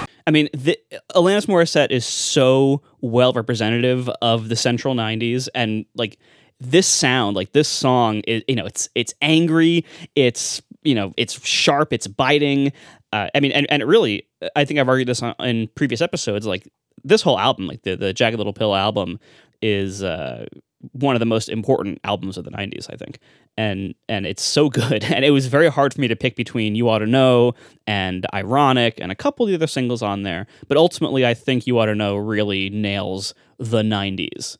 me. 0.00 0.06
I 0.26 0.30
mean, 0.30 0.48
the, 0.52 0.78
Alanis 1.14 1.46
Morissette 1.46 1.90
is 1.90 2.04
so 2.04 2.82
well 3.00 3.32
representative 3.32 4.08
of 4.20 4.48
the 4.48 4.56
Central 4.56 4.94
'90s, 4.94 5.48
and 5.54 5.84
like 5.94 6.18
this 6.60 6.86
sound, 6.86 7.36
like 7.36 7.52
this 7.52 7.68
song, 7.68 8.20
is 8.20 8.42
you 8.48 8.56
know, 8.56 8.66
it's 8.66 8.88
it's 8.94 9.14
angry, 9.22 9.84
it's 10.16 10.62
you 10.82 10.94
know, 10.94 11.12
it's 11.16 11.44
sharp, 11.46 11.92
it's 11.92 12.06
biting. 12.06 12.72
Uh, 13.12 13.28
I 13.34 13.40
mean, 13.40 13.52
and 13.52 13.66
and 13.70 13.84
really, 13.84 14.26
I 14.56 14.64
think 14.64 14.80
I've 14.80 14.88
argued 14.88 15.08
this 15.08 15.22
on, 15.22 15.34
in 15.40 15.68
previous 15.74 16.00
episodes. 16.00 16.46
Like 16.46 16.68
this 17.04 17.22
whole 17.22 17.38
album, 17.38 17.66
like 17.66 17.82
the 17.82 17.96
the 17.96 18.12
Jagged 18.12 18.38
Little 18.38 18.52
Pill 18.52 18.74
album, 18.74 19.18
is 19.60 20.02
uh, 20.02 20.46
one 20.92 21.14
of 21.14 21.20
the 21.20 21.26
most 21.26 21.48
important 21.48 22.00
albums 22.04 22.36
of 22.36 22.44
the 22.44 22.50
'90s, 22.50 22.92
I 22.92 22.96
think. 22.96 23.18
And 23.56 23.94
and 24.08 24.26
it's 24.26 24.42
so 24.42 24.68
good, 24.68 25.04
and 25.12 25.24
it 25.24 25.30
was 25.30 25.46
very 25.46 25.68
hard 25.68 25.94
for 25.94 26.00
me 26.00 26.08
to 26.08 26.16
pick 26.16 26.36
between 26.36 26.74
"You 26.74 26.88
Ought 26.88 26.98
to 26.98 27.06
Know" 27.06 27.54
and 27.86 28.26
"Ironic" 28.34 28.98
and 29.00 29.12
a 29.12 29.16
couple 29.16 29.44
of 29.44 29.50
the 29.50 29.54
other 29.54 29.66
singles 29.66 30.02
on 30.02 30.22
there. 30.22 30.46
But 30.68 30.76
ultimately, 30.76 31.26
I 31.26 31.34
think 31.34 31.66
"You 31.66 31.78
Ought 31.78 31.86
to 31.86 31.94
Know" 31.94 32.16
really 32.16 32.70
nails 32.70 33.34
the 33.58 33.82
'90s. 33.82 34.56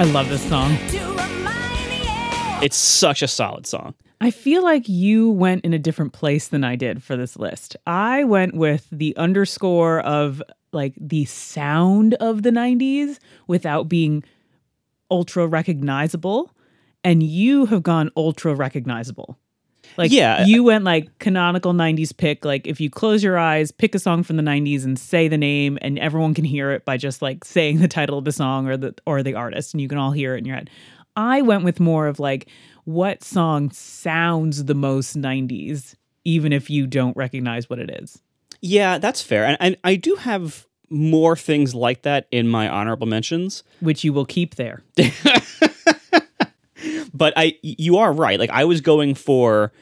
I 0.00 0.04
love 0.04 0.30
this 0.30 0.42
song. 0.48 0.78
It's 2.62 2.78
such 2.78 3.20
a 3.20 3.28
solid 3.28 3.66
song. 3.66 3.92
I 4.22 4.30
feel 4.30 4.64
like 4.64 4.88
you 4.88 5.28
went 5.28 5.62
in 5.62 5.74
a 5.74 5.78
different 5.78 6.14
place 6.14 6.48
than 6.48 6.64
I 6.64 6.74
did 6.74 7.02
for 7.02 7.18
this 7.18 7.36
list. 7.36 7.76
I 7.86 8.24
went 8.24 8.54
with 8.54 8.88
the 8.90 9.14
underscore 9.18 10.00
of 10.00 10.42
like 10.72 10.94
the 10.98 11.26
sound 11.26 12.14
of 12.14 12.44
the 12.44 12.50
90s 12.50 13.18
without 13.46 13.90
being 13.90 14.24
ultra 15.10 15.46
recognizable. 15.46 16.50
And 17.04 17.22
you 17.22 17.66
have 17.66 17.82
gone 17.82 18.10
ultra 18.16 18.54
recognizable. 18.54 19.36
Like 19.96 20.10
Yeah. 20.12 20.44
you 20.46 20.62
went 20.64 20.84
like 20.84 21.18
canonical 21.18 21.72
90s 21.72 22.16
pick. 22.16 22.44
Like 22.44 22.66
if 22.66 22.80
you 22.80 22.90
close 22.90 23.22
your 23.22 23.38
eyes, 23.38 23.70
pick 23.72 23.94
a 23.94 23.98
song 23.98 24.22
from 24.22 24.36
the 24.36 24.42
90s 24.42 24.84
and 24.84 24.98
say 24.98 25.28
the 25.28 25.36
name 25.38 25.78
and 25.82 25.98
everyone 25.98 26.34
can 26.34 26.44
hear 26.44 26.70
it 26.72 26.84
by 26.84 26.96
just 26.96 27.22
like 27.22 27.44
saying 27.44 27.78
the 27.80 27.88
title 27.88 28.18
of 28.18 28.24
the 28.24 28.32
song 28.32 28.66
or 28.68 28.76
the 28.76 28.94
or 29.06 29.22
the 29.22 29.34
artist 29.34 29.74
and 29.74 29.80
you 29.80 29.88
can 29.88 29.98
all 29.98 30.12
hear 30.12 30.34
it 30.34 30.38
in 30.38 30.44
your 30.44 30.56
head. 30.56 30.70
I 31.16 31.42
went 31.42 31.64
with 31.64 31.80
more 31.80 32.06
of 32.06 32.18
like 32.20 32.48
what 32.84 33.22
song 33.22 33.70
sounds 33.70 34.64
the 34.64 34.74
most 34.74 35.16
90s 35.18 35.94
even 36.24 36.52
if 36.52 36.68
you 36.70 36.86
don't 36.86 37.16
recognize 37.16 37.68
what 37.70 37.78
it 37.78 37.90
is. 38.02 38.20
Yeah, 38.60 38.98
that's 38.98 39.22
fair. 39.22 39.44
And, 39.46 39.56
and 39.60 39.76
I 39.84 39.96
do 39.96 40.14
have 40.16 40.66
more 40.90 41.36
things 41.36 41.74
like 41.74 42.02
that 42.02 42.26
in 42.30 42.46
my 42.48 42.68
honorable 42.68 43.06
mentions. 43.06 43.62
Which 43.80 44.04
you 44.04 44.12
will 44.12 44.26
keep 44.26 44.56
there. 44.56 44.82
But 47.12 47.32
I, 47.36 47.58
you 47.62 47.96
are 47.96 48.12
right. 48.12 48.38
Like 48.38 48.50
I 48.50 48.64
was 48.64 48.80
going 48.80 49.14
for, 49.14 49.72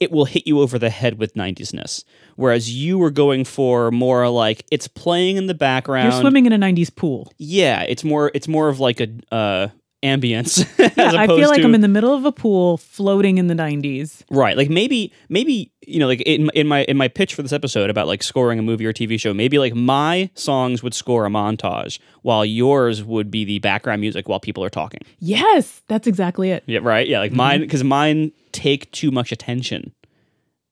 it 0.00 0.10
will 0.10 0.24
hit 0.24 0.46
you 0.46 0.60
over 0.60 0.78
the 0.78 0.90
head 0.90 1.18
with 1.18 1.34
90s-ness. 1.34 2.04
Whereas 2.36 2.72
you 2.72 2.98
were 2.98 3.10
going 3.10 3.44
for 3.44 3.90
more 3.90 4.28
like 4.28 4.64
it's 4.70 4.88
playing 4.88 5.36
in 5.36 5.46
the 5.46 5.54
background. 5.54 6.12
You're 6.12 6.20
swimming 6.20 6.46
in 6.46 6.52
a 6.52 6.58
90s 6.58 6.94
pool. 6.94 7.32
Yeah, 7.38 7.82
it's 7.82 8.04
more. 8.04 8.30
It's 8.34 8.48
more 8.48 8.68
of 8.68 8.80
like 8.80 9.00
a 9.00 9.08
uh, 9.32 9.68
ambience. 10.02 10.64
I 10.98 11.26
feel 11.26 11.48
like 11.48 11.60
to, 11.60 11.64
I'm 11.66 11.74
in 11.74 11.80
the 11.80 11.88
middle 11.88 12.14
of 12.14 12.24
a 12.24 12.32
pool 12.32 12.76
floating 12.76 13.38
in 13.38 13.48
the 13.48 13.54
90s. 13.54 14.22
Right. 14.30 14.56
Like 14.56 14.70
maybe 14.70 15.12
maybe 15.28 15.72
you 15.86 15.98
know 15.98 16.06
like 16.06 16.20
in 16.22 16.50
in 16.54 16.68
my 16.68 16.84
in 16.84 16.96
my 16.96 17.08
pitch 17.08 17.34
for 17.34 17.42
this 17.42 17.52
episode 17.52 17.90
about 17.90 18.06
like 18.06 18.22
scoring 18.22 18.58
a 18.58 18.62
movie 18.62 18.86
or 18.86 18.92
TV 18.92 19.18
show, 19.18 19.34
maybe 19.34 19.58
like 19.58 19.74
my 19.74 20.30
songs 20.34 20.82
would 20.82 20.94
score 20.94 21.26
a 21.26 21.28
montage 21.30 21.98
while 22.22 22.44
yours 22.44 23.02
would 23.02 23.30
be 23.30 23.44
the 23.44 23.58
background 23.58 24.00
music 24.00 24.28
while 24.28 24.40
people 24.40 24.62
are 24.64 24.70
talking. 24.70 25.00
Yes, 25.18 25.82
that's 25.88 26.06
exactly 26.06 26.50
it. 26.50 26.62
Yeah, 26.66 26.80
right. 26.82 27.06
Yeah, 27.08 27.18
like 27.18 27.30
Mm-hmm. 27.32 27.36
mine 27.36 27.68
cuz 27.68 27.82
mine 27.82 28.32
take 28.52 28.90
too 28.92 29.10
much 29.10 29.32
attention. 29.32 29.92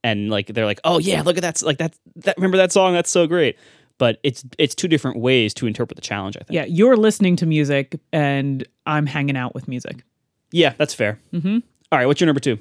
and 0.04 0.30
like 0.30 0.46
they're 0.48 0.66
like, 0.66 0.80
"Oh 0.84 0.98
yeah, 0.98 1.22
look 1.22 1.36
at 1.36 1.42
that! 1.42 1.60
Like 1.62 1.78
that, 1.78 1.94
that 2.24 2.36
remember 2.36 2.58
that 2.58 2.70
song? 2.70 2.92
That's 2.92 3.10
so 3.10 3.26
great." 3.26 3.56
But 3.98 4.18
it's 4.22 4.44
it's 4.59 4.74
two 4.74 4.88
different 4.88 5.18
ways 5.18 5.54
to 5.54 5.66
interpret 5.66 5.96
the 5.96 6.02
challenge. 6.02 6.37
I 6.37 6.44
think. 6.44 6.54
Yeah, 6.54 6.64
you're 6.66 6.96
listening 6.96 7.37
to 7.37 7.46
music 7.46 7.98
and 8.12 8.66
I'm 8.85 9.06
hanging 9.06 9.37
out 9.37 9.54
with 9.54 9.68
music. 9.68 10.04
Yeah, 10.52 10.74
that's 10.76 10.94
fair. 10.94 11.18
Mm-hmm. 11.32 11.59
All 11.92 11.98
right, 11.98 12.06
what's 12.06 12.20
your 12.20 12.26
number 12.26 12.40
two? 12.40 12.59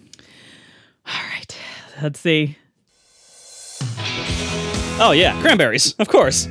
All 1.08 1.24
right. 1.30 1.58
Let's 2.02 2.20
see. 2.20 2.58
Oh 4.98 5.12
yeah, 5.14 5.40
cranberries, 5.42 5.94
of 6.00 6.08
course. 6.08 6.48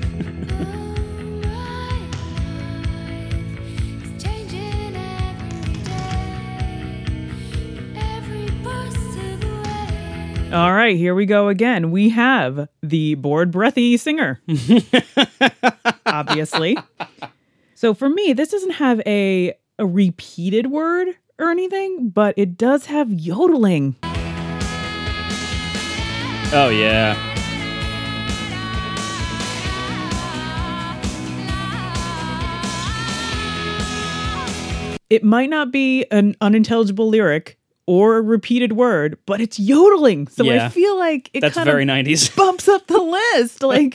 All 10.55 10.73
right, 10.73 10.97
here 10.97 11.17
we 11.17 11.27
go 11.27 11.49
again. 11.49 11.91
We 11.91 12.11
have 12.11 12.69
the 12.81 13.17
bored 13.17 13.51
breathy 13.51 13.97
singer. 13.97 14.41
Obviously. 16.07 16.79
So 17.75 17.93
for 17.93 18.09
me, 18.09 18.33
this 18.35 18.53
doesn't 18.53 18.75
have 18.75 19.03
a 19.05 19.55
a 19.81 19.85
repeated 19.85 20.69
word 20.69 21.09
or 21.41 21.51
anything, 21.51 22.09
but 22.11 22.35
it 22.37 22.57
does 22.57 22.87
have 22.87 23.11
yodeling. 23.11 23.97
Oh 26.53 26.71
yeah. 26.73 27.19
It 35.11 35.25
might 35.25 35.51
not 35.51 35.73
be 35.73 36.07
an 36.13 36.37
unintelligible 36.41 37.09
lyric 37.09 37.59
or 37.87 38.17
a 38.17 38.23
repeated 38.23 38.73
word, 38.73 39.19
but 39.27 39.41
it's 39.41 39.59
yodeling. 39.59 40.27
So 40.29 40.45
Yeah. 40.45 40.67
I 40.67 40.69
feel 40.71 40.99
like 40.99 41.31
it 41.35 41.41
That's 41.41 41.55
kind 41.55 41.67
very 41.67 41.83
of 41.83 41.89
90s. 41.89 42.35
bumps 42.37 42.67
up 42.69 42.87
the 42.87 42.99
list. 42.99 43.63
Like, 43.63 43.95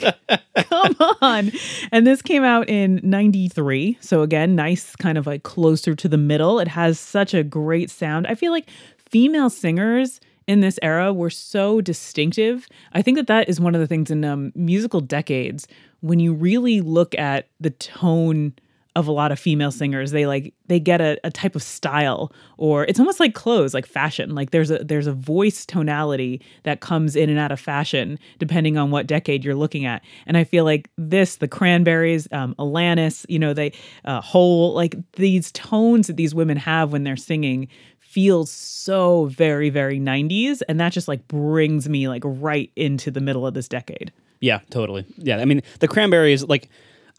come 0.56 0.96
on. 1.20 1.52
And 1.90 2.06
this 2.06 2.22
came 2.22 2.44
out 2.44 2.68
in 2.68 3.00
93. 3.02 3.98
So, 4.00 4.22
again, 4.22 4.54
nice, 4.54 4.94
kind 4.96 5.18
of 5.18 5.26
like 5.26 5.42
closer 5.42 5.94
to 5.94 6.08
the 6.08 6.18
middle. 6.18 6.60
It 6.60 6.68
has 6.68 7.00
such 7.00 7.34
a 7.34 7.42
great 7.42 7.90
sound. 7.90 8.26
I 8.26 8.34
feel 8.34 8.52
like 8.52 8.68
female 8.98 9.50
singers 9.50 10.20
in 10.46 10.60
this 10.60 10.78
era 10.82 11.12
were 11.12 11.30
so 11.30 11.80
distinctive. 11.80 12.66
I 12.92 13.02
think 13.02 13.16
that 13.16 13.26
that 13.26 13.48
is 13.48 13.60
one 13.60 13.74
of 13.74 13.80
the 13.80 13.86
things 13.86 14.10
in 14.10 14.24
um, 14.24 14.52
musical 14.54 15.00
decades 15.00 15.66
when 16.00 16.18
you 16.18 16.32
really 16.32 16.80
look 16.80 17.16
at 17.18 17.48
the 17.60 17.70
tone 17.70 18.52
of 18.96 19.06
a 19.06 19.12
lot 19.12 19.30
of 19.30 19.38
female 19.38 19.70
singers 19.70 20.10
they 20.10 20.26
like 20.26 20.52
they 20.66 20.80
get 20.80 21.00
a, 21.00 21.18
a 21.24 21.30
type 21.30 21.54
of 21.54 21.62
style 21.62 22.32
or 22.56 22.84
it's 22.86 22.98
almost 22.98 23.20
like 23.20 23.34
clothes 23.34 23.72
like 23.72 23.86
fashion 23.86 24.34
like 24.34 24.50
there's 24.50 24.70
a 24.70 24.78
there's 24.78 25.06
a 25.06 25.12
voice 25.12 25.64
tonality 25.64 26.40
that 26.64 26.80
comes 26.80 27.14
in 27.14 27.30
and 27.30 27.38
out 27.38 27.52
of 27.52 27.60
fashion 27.60 28.18
depending 28.38 28.76
on 28.76 28.90
what 28.90 29.06
decade 29.06 29.44
you're 29.44 29.54
looking 29.54 29.84
at 29.84 30.02
and 30.26 30.36
i 30.36 30.44
feel 30.44 30.64
like 30.64 30.90
this 30.96 31.36
the 31.36 31.48
cranberries 31.48 32.26
um, 32.32 32.54
alanis 32.58 33.24
you 33.28 33.38
know 33.38 33.54
they 33.54 33.72
uh, 34.04 34.20
Hole 34.20 34.74
like 34.74 34.96
these 35.12 35.52
tones 35.52 36.06
that 36.06 36.16
these 36.16 36.34
women 36.34 36.56
have 36.56 36.92
when 36.92 37.04
they're 37.04 37.16
singing 37.16 37.68
feels 37.98 38.50
so 38.50 39.26
very 39.26 39.70
very 39.70 40.00
90s 40.00 40.62
and 40.68 40.80
that 40.80 40.92
just 40.92 41.06
like 41.06 41.26
brings 41.28 41.88
me 41.88 42.08
like 42.08 42.22
right 42.24 42.70
into 42.74 43.10
the 43.10 43.20
middle 43.20 43.46
of 43.46 43.54
this 43.54 43.68
decade 43.68 44.12
Yeah, 44.40 44.60
totally. 44.70 45.04
Yeah, 45.16 45.36
I 45.36 45.44
mean 45.44 45.62
the 45.80 45.88
cranberries. 45.88 46.44
Like, 46.44 46.68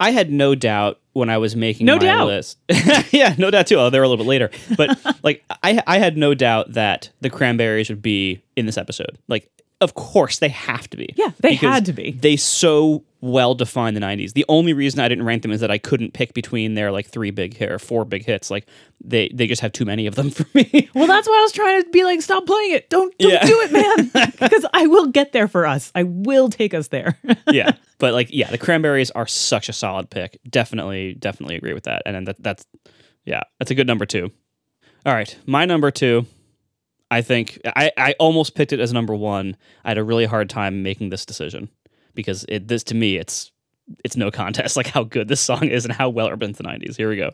I 0.00 0.10
had 0.10 0.30
no 0.30 0.54
doubt 0.54 0.98
when 1.12 1.28
I 1.30 1.38
was 1.38 1.54
making 1.56 1.86
No 1.86 1.96
my 1.96 2.02
doubt. 2.04 2.26
list. 2.26 2.58
yeah, 3.12 3.34
no 3.38 3.50
doubt 3.50 3.66
too. 3.66 3.76
Oh, 3.76 3.90
they're 3.90 4.02
a 4.02 4.08
little 4.08 4.24
bit 4.24 4.28
later, 4.28 4.50
but 4.76 4.98
like 5.22 5.44
I 5.62 5.82
I 5.86 5.98
had 5.98 6.16
no 6.16 6.34
doubt 6.34 6.72
that 6.72 7.10
the 7.20 7.30
cranberries 7.30 7.88
would 7.88 8.02
be 8.02 8.42
in 8.56 8.66
this 8.66 8.76
episode. 8.78 9.18
Like, 9.28 9.50
of 9.80 9.94
course 9.94 10.38
they 10.38 10.48
have 10.48 10.88
to 10.90 10.96
be. 10.96 11.12
Yeah, 11.16 11.30
they 11.40 11.54
had 11.54 11.84
to 11.86 11.92
be. 11.92 12.12
They 12.12 12.36
so 12.36 13.04
well 13.22 13.54
defined 13.54 13.96
the 13.96 14.00
'90s. 14.00 14.34
The 14.34 14.44
only 14.48 14.74
reason 14.74 15.00
I 15.00 15.08
didn't 15.08 15.24
rank 15.24 15.40
them 15.42 15.52
is 15.52 15.60
that 15.60 15.70
I 15.70 15.78
couldn't 15.78 16.12
pick 16.12 16.34
between 16.34 16.74
their 16.74 16.92
like 16.92 17.06
three 17.06 17.30
big 17.30 17.56
hit 17.56 17.70
or 17.72 17.78
four 17.78 18.04
big 18.04 18.26
hits. 18.26 18.50
Like 18.50 18.66
they 19.02 19.30
they 19.32 19.46
just 19.46 19.62
have 19.62 19.72
too 19.72 19.86
many 19.86 20.06
of 20.06 20.14
them 20.16 20.28
for 20.30 20.44
me. 20.52 20.90
Well, 20.94 21.06
that's 21.06 21.26
why 21.26 21.38
I 21.38 21.42
was 21.42 21.52
trying 21.52 21.82
to 21.82 21.88
be 21.88 22.04
like, 22.04 22.20
stop 22.20 22.44
playing 22.44 22.72
it. 22.74 22.90
Don't, 22.90 23.16
don't 23.18 23.32
Yeah. 23.32 23.46
do 23.46 23.60
it, 23.62 23.72
man. 23.72 24.32
Because 24.38 24.66
I 24.74 24.86
will 24.88 25.06
get 25.06 25.32
there 25.32 25.48
for 25.48 25.66
us. 25.66 25.90
I 25.94 26.02
will 26.02 26.50
take 26.50 26.74
us 26.74 26.88
there. 26.88 27.18
yeah, 27.48 27.72
but 27.98 28.12
like, 28.12 28.28
yeah, 28.30 28.50
the 28.50 28.58
cranberries 28.58 29.10
are 29.12 29.26
such 29.26 29.68
a 29.70 29.72
solid 29.72 30.10
pick. 30.10 30.38
Definitely, 30.48 31.14
definitely 31.14 31.56
agree 31.56 31.72
with 31.72 31.84
that. 31.84 32.02
And 32.04 32.14
then 32.14 32.24
that, 32.24 32.42
that's, 32.42 32.66
yeah, 33.24 33.42
that's 33.58 33.70
a 33.70 33.74
good 33.74 33.86
number 33.86 34.04
two. 34.04 34.30
All 35.06 35.14
right, 35.14 35.34
my 35.46 35.64
number 35.64 35.90
two. 35.90 36.26
I 37.10 37.20
think 37.22 37.58
I, 37.64 37.92
I 37.96 38.14
almost 38.18 38.54
picked 38.54 38.72
it 38.72 38.80
as 38.80 38.92
number 38.92 39.14
one. 39.14 39.56
I 39.84 39.90
had 39.90 39.98
a 39.98 40.04
really 40.04 40.24
hard 40.24 40.48
time 40.50 40.82
making 40.82 41.10
this 41.10 41.24
decision 41.26 41.68
because 42.14 42.44
it 42.48 42.68
this 42.68 42.82
to 42.84 42.94
me 42.94 43.16
it's 43.16 43.50
it's 44.04 44.16
no 44.16 44.30
contest 44.30 44.76
like 44.76 44.86
how 44.86 45.04
good 45.04 45.28
this 45.28 45.40
song 45.40 45.64
is 45.64 45.84
and 45.84 45.92
how 45.92 46.08
well 46.08 46.26
it 46.26 46.30
represents 46.30 46.58
the 46.58 46.64
'90s. 46.64 46.96
Here 46.96 47.08
we 47.08 47.16
go. 47.16 47.30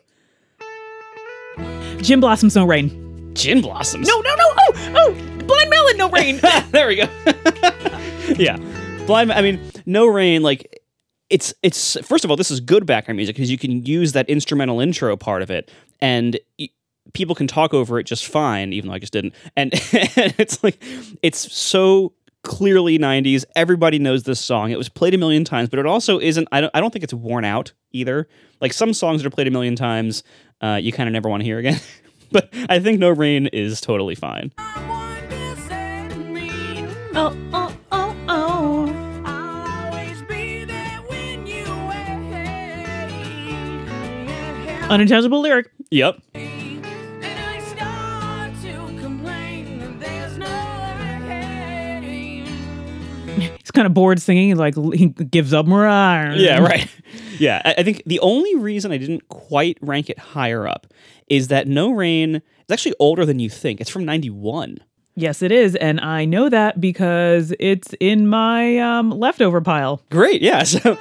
Gin 2.01 2.19
Blossoms, 2.19 2.55
no 2.55 2.65
rain. 2.65 3.09
Gin 3.33 3.61
blossoms. 3.61 4.07
No, 4.07 4.19
no, 4.21 4.35
no. 4.35 4.45
Oh, 4.57 4.73
oh, 4.95 5.13
blind 5.45 5.69
melon, 5.69 5.97
no 5.97 6.09
rain. 6.09 6.39
there 6.71 6.87
we 6.87 6.95
go. 6.95 7.07
yeah, 8.37 8.57
blind. 9.05 9.31
I 9.31 9.41
mean, 9.41 9.61
no 9.85 10.07
rain. 10.07 10.41
Like 10.41 10.81
it's 11.29 11.53
it's 11.63 11.97
first 12.05 12.25
of 12.25 12.31
all, 12.31 12.37
this 12.37 12.51
is 12.51 12.59
good 12.59 12.85
background 12.85 13.17
music 13.17 13.35
because 13.35 13.51
you 13.51 13.57
can 13.57 13.85
use 13.85 14.13
that 14.13 14.27
instrumental 14.29 14.79
intro 14.79 15.15
part 15.15 15.41
of 15.41 15.51
it, 15.51 15.71
and 16.01 16.39
y- 16.57 16.69
people 17.13 17.35
can 17.35 17.47
talk 17.47 17.73
over 17.73 17.99
it 17.99 18.03
just 18.03 18.25
fine. 18.25 18.73
Even 18.73 18.89
though 18.89 18.95
I 18.95 18.99
just 18.99 19.13
didn't, 19.13 19.33
and 19.55 19.71
it's 19.73 20.63
like 20.63 20.83
it's 21.21 21.51
so 21.53 22.13
clearly 22.49 22.97
90s 22.97 23.45
everybody 23.55 23.99
knows 23.99 24.23
this 24.23 24.39
song 24.39 24.71
it 24.71 24.77
was 24.77 24.89
played 24.89 25.13
a 25.13 25.19
million 25.19 25.43
times 25.43 25.69
but 25.69 25.77
it 25.77 25.85
also 25.85 26.19
isn't 26.19 26.47
i 26.51 26.59
don't, 26.59 26.71
I 26.73 26.79
don't 26.81 26.89
think 26.91 27.03
it's 27.03 27.13
worn 27.13 27.45
out 27.45 27.73
either 27.91 28.27
like 28.59 28.73
some 28.73 28.91
songs 28.91 29.21
that 29.21 29.27
are 29.27 29.29
played 29.29 29.45
a 29.45 29.51
million 29.51 29.75
times 29.75 30.23
uh, 30.59 30.79
you 30.81 30.91
kind 30.91 31.07
of 31.07 31.13
never 31.13 31.29
want 31.29 31.41
to 31.41 31.45
hear 31.45 31.59
again 31.59 31.79
but 32.31 32.49
i 32.67 32.79
think 32.79 32.97
no 32.97 33.09
rain 33.11 33.45
is 33.53 33.81
totally 33.81 34.15
fine 34.15 34.51
Someone 34.57 35.29
to 35.29 35.55
set 35.57 36.17
me. 36.17 36.87
oh, 37.13 37.37
oh, 37.53 37.77
oh, 37.91 38.15
oh. 38.27 39.21
I'll 39.25 39.85
always 39.85 40.19
be 40.23 40.63
there 40.65 41.01
when 41.07 41.45
you 41.45 41.65
wait. 44.79 44.89
Unintelligible 44.89 45.39
lyric. 45.39 45.69
yep 45.91 46.19
He's 53.69 53.73
kind 53.73 53.85
of 53.85 53.93
bored 53.93 54.19
singing. 54.19 54.55
Like 54.55 54.73
he 54.95 55.09
gives 55.09 55.53
up. 55.53 55.67
Yeah, 55.67 56.59
right. 56.59 56.89
Yeah, 57.37 57.61
I, 57.63 57.75
I 57.77 57.83
think 57.83 58.01
the 58.05 58.19
only 58.19 58.55
reason 58.55 58.91
I 58.91 58.97
didn't 58.97 59.29
quite 59.29 59.77
rank 59.81 60.09
it 60.09 60.17
higher 60.19 60.67
up 60.67 60.87
is 61.27 61.47
that 61.49 61.67
No 61.67 61.91
Rain 61.91 62.35
is 62.35 62.71
actually 62.71 62.95
older 62.99 63.25
than 63.25 63.39
you 63.39 63.49
think. 63.49 63.79
It's 63.79 63.89
from 63.89 64.05
91. 64.05 64.79
Yes, 65.15 65.41
it 65.41 65.51
is, 65.51 65.75
and 65.75 66.01
I 66.01 66.25
know 66.25 66.49
that 66.49 66.81
because 66.81 67.53
it's 67.59 67.93
in 67.99 68.27
my 68.27 68.79
um, 68.79 69.11
leftover 69.11 69.61
pile. 69.61 70.01
Great, 70.09 70.41
yeah. 70.41 70.63
So 70.63 70.97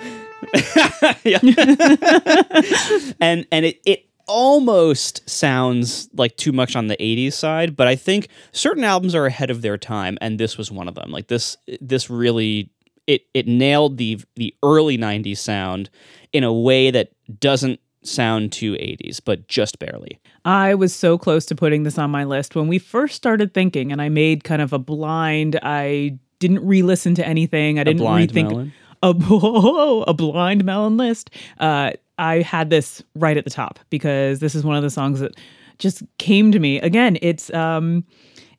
yeah. 1.25 1.39
and 3.21 3.47
and 3.51 3.65
it 3.65 3.81
it 3.85 4.08
almost 4.29 5.29
sounds 5.29 6.09
like 6.15 6.37
too 6.37 6.53
much 6.53 6.77
on 6.77 6.87
the 6.87 6.97
80s 6.99 7.33
side, 7.33 7.75
but 7.75 7.89
I 7.89 7.97
think 7.97 8.29
certain 8.53 8.85
albums 8.85 9.15
are 9.15 9.27
ahead 9.27 9.51
of 9.51 9.63
their 9.63 9.79
time 9.79 10.19
and 10.21 10.39
this 10.39 10.57
was 10.57 10.71
one 10.71 10.87
of 10.87 10.95
them. 10.95 11.11
Like 11.11 11.29
this 11.29 11.57
this 11.81 12.09
really 12.09 12.71
it 13.07 13.23
it 13.35 13.49
nailed 13.49 13.97
the 13.97 14.21
the 14.37 14.55
early 14.63 14.97
90s 14.97 15.39
sound 15.39 15.91
in 16.33 16.45
a 16.45 16.53
way 16.53 16.91
that 16.91 17.11
doesn't 17.41 17.81
sound 18.03 18.53
too 18.53 18.75
80s, 18.75 19.21
but 19.25 19.49
just 19.49 19.79
barely. 19.79 20.21
I 20.45 20.75
was 20.75 20.95
so 20.95 21.19
close 21.19 21.47
to 21.47 21.55
putting 21.55 21.83
this 21.83 21.99
on 21.99 22.11
my 22.11 22.25
list 22.25 22.55
when 22.55 22.69
we 22.69 22.79
first 22.79 23.17
started 23.17 23.53
thinking, 23.53 23.93
and 23.93 24.01
I 24.01 24.09
made 24.09 24.45
kind 24.45 24.63
of 24.63 24.73
a 24.73 24.79
blind. 24.79 25.59
I 25.63 26.19
didn't 26.39 26.65
re-listen 26.67 27.15
to 27.17 27.27
anything. 27.27 27.79
I 27.79 27.85
didn't 27.85 28.01
blind 28.01 28.31
rethink 28.31 28.51
melon? 28.51 28.73
a 29.03 29.09
a 30.11 30.15
blind 30.15 30.65
melon 30.65 30.97
list. 30.97 31.31
Uh, 31.59 31.93
I 32.19 32.43
had 32.43 32.71
this 32.71 33.03
right 33.15 33.37
at 33.37 33.45
the 33.45 33.51
top 33.51 33.79
because 33.91 34.41
this 34.41 34.55
is 34.55 34.65
one 34.65 34.77
of 34.77 34.83
the 34.83 34.91
songs 34.91 35.21
that 35.21 35.37
just 35.79 36.03
came 36.19 36.53
to 36.53 36.59
me. 36.59 36.81
Again, 36.81 37.19
it's 37.23 37.53
um, 37.55 38.05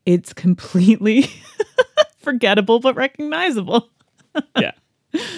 it's 0.05 0.33
completely 0.33 1.25
forgettable 2.17 2.79
but 2.79 2.95
recognizable. 2.95 3.89
yeah 4.59 4.71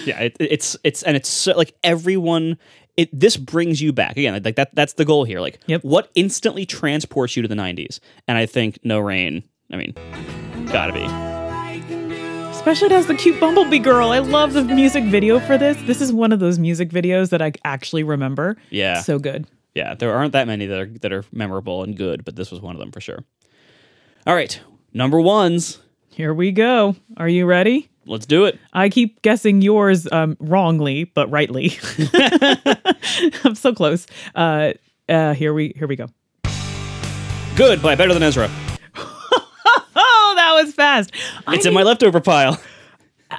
yeah 0.04 0.20
it, 0.20 0.36
it's 0.38 0.76
it's 0.84 1.02
and 1.02 1.16
it's 1.16 1.28
so, 1.30 1.56
like 1.56 1.74
everyone 1.82 2.58
it 2.98 3.08
this 3.18 3.38
brings 3.38 3.80
you 3.80 3.90
back 3.90 4.18
again 4.18 4.38
like 4.44 4.56
that 4.56 4.68
that's 4.74 4.92
the 4.92 5.04
goal 5.04 5.24
here 5.24 5.40
like 5.40 5.58
Yep. 5.66 5.82
what 5.82 6.10
instantly 6.14 6.66
transports 6.66 7.34
you 7.36 7.42
to 7.42 7.48
the 7.48 7.54
90s 7.54 7.98
and 8.28 8.36
i 8.36 8.44
think 8.44 8.78
no 8.84 8.98
rain 9.00 9.42
i 9.72 9.76
mean 9.76 9.94
gotta 10.70 10.92
be 10.92 11.41
Especially 12.62 12.86
it 12.86 12.92
has 12.92 13.08
the 13.08 13.14
cute 13.16 13.40
bumblebee 13.40 13.80
girl. 13.80 14.10
I 14.10 14.20
love 14.20 14.52
the 14.52 14.62
music 14.62 15.02
video 15.04 15.40
for 15.40 15.58
this. 15.58 15.76
This 15.82 16.00
is 16.00 16.12
one 16.12 16.30
of 16.30 16.38
those 16.38 16.60
music 16.60 16.90
videos 16.90 17.30
that 17.30 17.42
I 17.42 17.50
actually 17.64 18.04
remember. 18.04 18.56
Yeah. 18.70 19.00
So 19.00 19.18
good. 19.18 19.48
yeah 19.74 19.94
there 19.94 20.14
aren't 20.14 20.32
that 20.32 20.46
many 20.46 20.66
that 20.66 20.78
are 20.78 20.86
that 21.00 21.12
are 21.12 21.24
memorable 21.32 21.82
and 21.82 21.96
good 21.96 22.24
but 22.24 22.36
this 22.36 22.50
was 22.52 22.60
one 22.60 22.76
of 22.76 22.78
them 22.78 22.92
for 22.92 23.00
sure 23.00 23.24
all 24.28 24.34
right 24.34 24.60
number 24.92 25.18
ones 25.20 25.78
Here 26.10 26.32
we 26.34 26.52
go. 26.52 26.94
Are 27.16 27.28
you 27.28 27.46
ready? 27.46 27.88
Let's 28.06 28.26
do 28.26 28.44
it. 28.44 28.60
I 28.72 28.90
keep 28.90 29.22
guessing 29.22 29.60
yours 29.62 30.06
um, 30.12 30.36
wrongly, 30.38 31.04
but 31.04 31.28
rightly. 31.30 31.72
I'm 33.44 33.54
so 33.56 33.72
close. 33.74 34.06
Uh, 34.36 34.74
uh, 35.08 35.34
here 35.34 35.52
we 35.54 35.72
here 35.76 35.88
we 35.88 35.96
go. 35.96 36.06
Good 37.56 37.82
by 37.82 37.94
Better 37.96 38.12
Than 38.14 38.22
Ezra. 38.22 38.48
That 40.52 40.64
was 40.66 40.74
fast. 40.74 41.12
It's 41.48 41.64
in 41.64 41.72
my 41.72 41.82
leftover 41.82 42.20
pile. 42.20 42.60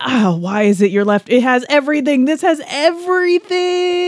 Oh, 0.04 0.36
why 0.38 0.64
is 0.64 0.82
it 0.82 0.90
your 0.90 1.06
left? 1.06 1.30
It 1.30 1.44
has 1.44 1.64
everything. 1.70 2.26
This 2.26 2.42
has 2.42 2.60
everything. 2.68 3.50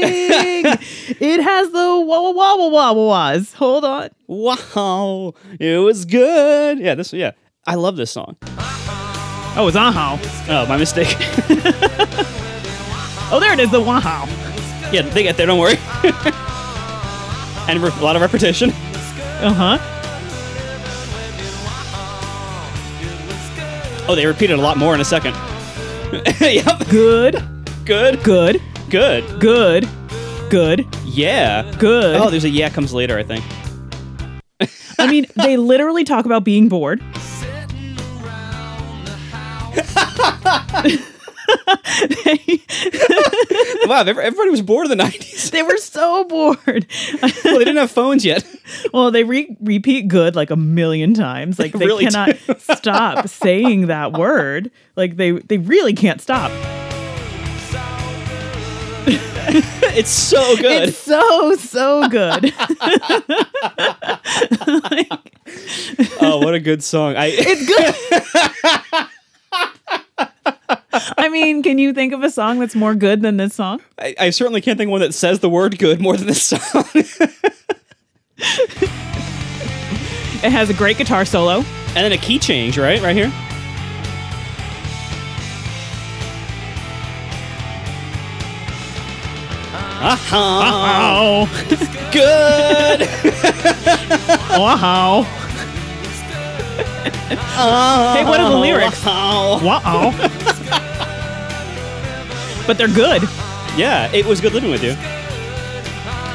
it 0.02 1.44
has 1.44 1.70
the 1.70 2.04
wah 2.04 2.22
wah 2.22 2.32
wah 2.32 2.56
wah 2.56 2.68
wah 2.68 2.94
wah 2.94 2.94
wahs. 2.94 3.54
Hold 3.54 3.86
on. 3.86 4.10
Wow, 4.26 5.36
it 5.60 5.78
was 5.78 6.06
good. 6.06 6.80
Yeah, 6.80 6.96
this. 6.96 7.14
Yeah, 7.14 7.34
I 7.68 7.76
love 7.76 7.96
this 7.96 8.10
song. 8.10 8.38
Oh, 9.58 9.68
it's 9.68 9.78
Ahau. 9.78 10.20
Oh, 10.50 10.66
my 10.66 10.78
mistake. 10.78 11.16
Oh, 13.32 13.40
there 13.40 13.54
it 13.54 13.60
is. 13.60 13.72
The 13.72 13.82
Wahau. 13.82 14.28
yeah, 14.94 15.02
they 15.02 15.24
get 15.24 15.36
there. 15.36 15.48
Don't 15.48 15.58
worry. 15.58 15.78
and 17.68 17.84
a 17.84 18.04
lot 18.04 18.16
of 18.16 18.22
repetition. 18.22 18.70
Uh 18.70 19.52
huh. 19.52 19.95
Oh, 24.08 24.14
they 24.16 24.26
repeat 24.26 24.52
it 24.52 24.60
a 24.60 24.62
lot 24.62 24.78
more 24.78 24.94
in 24.94 25.02
a 25.02 25.06
second. 25.06 25.34
yep. 26.40 26.88
Good. 26.90 27.44
Good. 27.86 28.24
Good. 28.24 28.62
Good. 28.90 29.40
Good. 29.40 29.88
Good. 30.50 30.86
Yeah. 31.06 31.72
Good. 31.80 32.16
Oh, 32.16 32.30
there's 32.30 32.44
a 32.44 32.50
yeah 32.50 32.70
comes 32.70 32.94
later. 32.94 33.18
I 33.18 33.24
think. 33.24 33.44
I 35.00 35.08
mean, 35.08 35.26
they 35.36 35.58
literally 35.58 36.04
talk 36.04 36.26
about 36.26 36.44
being 36.44 36.70
bored. 36.70 37.02
Wow, 43.88 44.02
everybody 44.02 44.50
was 44.50 44.62
bored 44.62 44.90
in 44.90 44.98
the 44.98 45.04
'90s. 45.04 45.35
They 45.56 45.64
were 45.64 45.78
so 45.78 46.26
bored. 46.26 46.58
well, 47.22 47.32
they 47.44 47.60
didn't 47.60 47.78
have 47.78 47.90
phones 47.90 48.26
yet. 48.26 48.46
well, 48.92 49.10
they 49.10 49.24
re- 49.24 49.56
repeat 49.62 50.10
good 50.10 50.36
like 50.36 50.50
a 50.50 50.58
million 50.58 51.14
times. 51.14 51.58
Like 51.58 51.72
they 51.78 51.86
really 51.86 52.04
cannot 52.04 52.36
stop 52.60 53.30
saying 53.30 53.88
that 53.88 54.12
word. 54.12 54.70
Like 54.98 55.16
they 55.16 55.32
they 55.32 55.58
really 55.58 55.94
can't 55.94 56.20
stop. 56.20 56.52
It's 59.98 60.10
so 60.10 60.58
good. 60.58 60.90
It's 60.90 60.98
so 60.98 61.56
so 61.56 62.10
good. 62.10 62.54
oh, 66.20 66.40
what 66.44 66.54
a 66.54 66.60
good 66.60 66.84
song. 66.84 67.16
I 67.16 67.28
it's 67.32 68.92
good. 68.92 69.08
I 71.18 71.30
mean, 71.30 71.64
can 71.64 71.78
you 71.78 71.94
think 71.94 72.14
of 72.14 72.24
a 72.24 72.30
song 72.30 72.60
that's 72.60 72.76
more 72.76 72.96
good 72.96 73.22
than 73.22 73.38
this 73.38 73.54
song? 73.56 73.82
I, 74.00 74.16
I 74.20 74.30
certainly 74.30 74.62
can't 74.62 74.78
think 74.78 74.88
of 74.90 74.92
one 74.92 75.02
that 75.02 75.14
says 75.14 75.40
the 75.40 75.50
word 75.50 75.78
good 75.80 76.00
more 76.02 76.16
than 76.18 76.28
this 76.28 76.42
song. 76.44 76.84
It 80.44 80.52
has 80.52 80.70
a 80.70 80.74
great 80.74 80.98
guitar 80.98 81.26
solo. 81.26 81.58
and 81.88 81.96
then 81.96 82.12
a 82.12 82.18
key 82.18 82.38
change, 82.38 82.78
right? 82.78 83.02
Right 83.02 83.16
here. 83.16 83.32
Uh-huh. 90.08 91.46
Good. 92.12 93.10
Wow. 94.56 95.26
Hey, 97.14 98.24
what 98.24 98.40
are 98.40 98.50
the 98.50 98.58
lyrics? 98.58 99.06
Wow. 99.06 99.60
Wow. 99.64 100.12
but 102.66 102.78
they're 102.78 102.88
good. 102.88 103.22
Yeah, 103.78 104.12
it 104.12 104.26
was 104.26 104.42
good 104.42 104.54
living 104.54 104.72
with 104.72 104.84
you. 104.84 104.96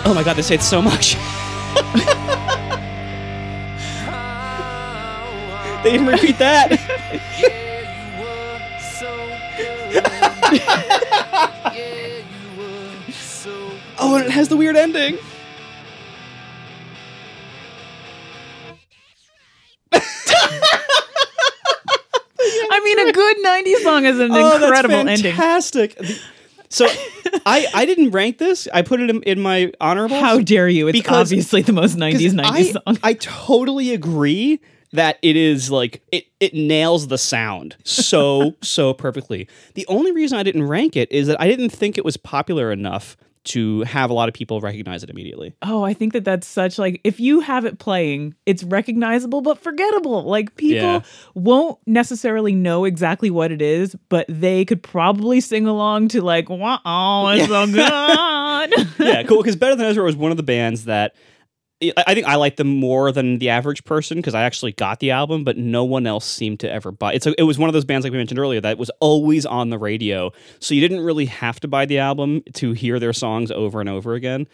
Oh 0.04 0.12
my 0.14 0.22
god, 0.22 0.36
this 0.36 0.46
say 0.46 0.54
it 0.56 0.62
so 0.62 0.80
much. 0.80 1.14
they 5.82 5.94
even 5.94 6.06
repeat 6.06 6.38
that. 6.38 6.70
oh, 13.98 14.16
and 14.16 14.26
it 14.26 14.30
has 14.30 14.48
the 14.48 14.56
weird 14.56 14.76
ending. 14.76 15.18
I 22.72 22.80
mean, 22.84 23.08
a 23.08 23.12
good 23.12 23.36
90s 23.44 23.82
song 23.82 24.04
is 24.06 24.18
an 24.18 24.30
Oh, 24.32 24.54
incredible 24.54 25.04
that's 25.04 25.20
ending. 25.20 25.32
fantastic. 25.34 26.00
So, 26.68 26.86
I 27.44 27.66
I 27.74 27.84
didn't 27.84 28.10
rank 28.12 28.38
this. 28.38 28.68
I 28.72 28.82
put 28.82 29.00
it 29.00 29.10
in, 29.10 29.22
in 29.24 29.40
my 29.40 29.72
honorable. 29.80 30.18
How 30.20 30.38
dare 30.40 30.68
you? 30.68 30.88
It's 30.88 30.98
Because- 30.98 31.28
obviously 31.32 31.62
the 31.62 31.72
most 31.72 31.96
90s 31.96 32.32
90s 32.32 32.44
I, 32.44 32.62
song. 32.62 32.98
I 33.02 33.14
totally 33.14 33.92
agree 33.92 34.60
that 34.92 35.18
it 35.22 35.36
is 35.36 35.70
like 35.70 36.02
it 36.12 36.26
it 36.40 36.54
nails 36.54 37.08
the 37.08 37.18
sound 37.18 37.76
so 37.84 38.54
so 38.62 38.92
perfectly. 38.94 39.48
The 39.74 39.86
only 39.88 40.12
reason 40.12 40.38
I 40.38 40.42
didn't 40.44 40.66
rank 40.66 40.96
it 40.96 41.10
is 41.12 41.26
that 41.26 41.40
I 41.40 41.48
didn't 41.48 41.70
think 41.70 41.98
it 41.98 42.04
was 42.04 42.16
popular 42.16 42.70
enough 42.72 43.16
to 43.42 43.80
have 43.82 44.10
a 44.10 44.12
lot 44.12 44.28
of 44.28 44.34
people 44.34 44.60
recognize 44.60 45.02
it 45.02 45.08
immediately. 45.10 45.54
Oh, 45.62 45.82
I 45.82 45.94
think 45.94 46.12
that 46.12 46.24
that's 46.24 46.46
such 46.46 46.78
like 46.78 47.00
if 47.04 47.18
you 47.18 47.40
have 47.40 47.64
it 47.64 47.78
playing, 47.78 48.34
it's 48.44 48.62
recognizable 48.62 49.40
but 49.40 49.58
forgettable. 49.58 50.24
Like 50.24 50.56
people 50.56 50.76
Yeah. 50.76 51.00
won't 51.34 51.78
necessarily 51.86 52.54
know 52.54 52.84
exactly 52.84 53.30
what 53.30 53.50
it 53.50 53.62
is, 53.62 53.96
but 54.10 54.26
they 54.28 54.64
could 54.64 54.82
probably 54.82 55.40
sing 55.40 55.66
along 55.66 56.08
to 56.08 56.20
like, 56.22 56.50
"Wow, 56.50 57.28
it's 57.34 57.46
so 57.48 57.66
good." 57.66 58.96
yeah, 58.98 59.22
cool. 59.22 59.38
Because 59.38 59.56
Better 59.56 59.74
Than 59.74 59.86
Ezra 59.86 60.04
was 60.04 60.16
one 60.16 60.30
of 60.30 60.36
the 60.36 60.42
bands 60.42 60.84
that 60.84 61.14
I 61.82 61.92
I 62.06 62.14
think 62.14 62.26
I 62.26 62.34
like 62.36 62.56
them 62.56 62.68
more 62.68 63.10
than 63.12 63.38
the 63.38 63.48
average 63.50 63.84
person 63.84 64.18
because 64.18 64.34
I 64.34 64.42
actually 64.42 64.72
got 64.72 65.00
the 65.00 65.10
album, 65.10 65.44
but 65.44 65.56
no 65.56 65.84
one 65.84 66.06
else 66.06 66.26
seemed 66.26 66.60
to 66.60 66.70
ever 66.70 66.90
buy. 66.92 67.14
It's 67.14 67.26
a, 67.26 67.34
it 67.38 67.44
was 67.44 67.58
one 67.58 67.68
of 67.68 67.72
those 67.72 67.84
bands 67.84 68.04
like 68.04 68.12
we 68.12 68.18
mentioned 68.18 68.38
earlier 68.38 68.60
that 68.60 68.78
was 68.78 68.90
always 69.00 69.46
on 69.46 69.70
the 69.70 69.78
radio, 69.78 70.32
so 70.58 70.74
you 70.74 70.80
didn't 70.80 71.00
really 71.00 71.26
have 71.26 71.58
to 71.60 71.68
buy 71.68 71.86
the 71.86 71.98
album 71.98 72.42
to 72.54 72.72
hear 72.72 72.98
their 72.98 73.12
songs 73.12 73.50
over 73.50 73.80
and 73.80 73.88
over 73.88 74.14
again. 74.14 74.46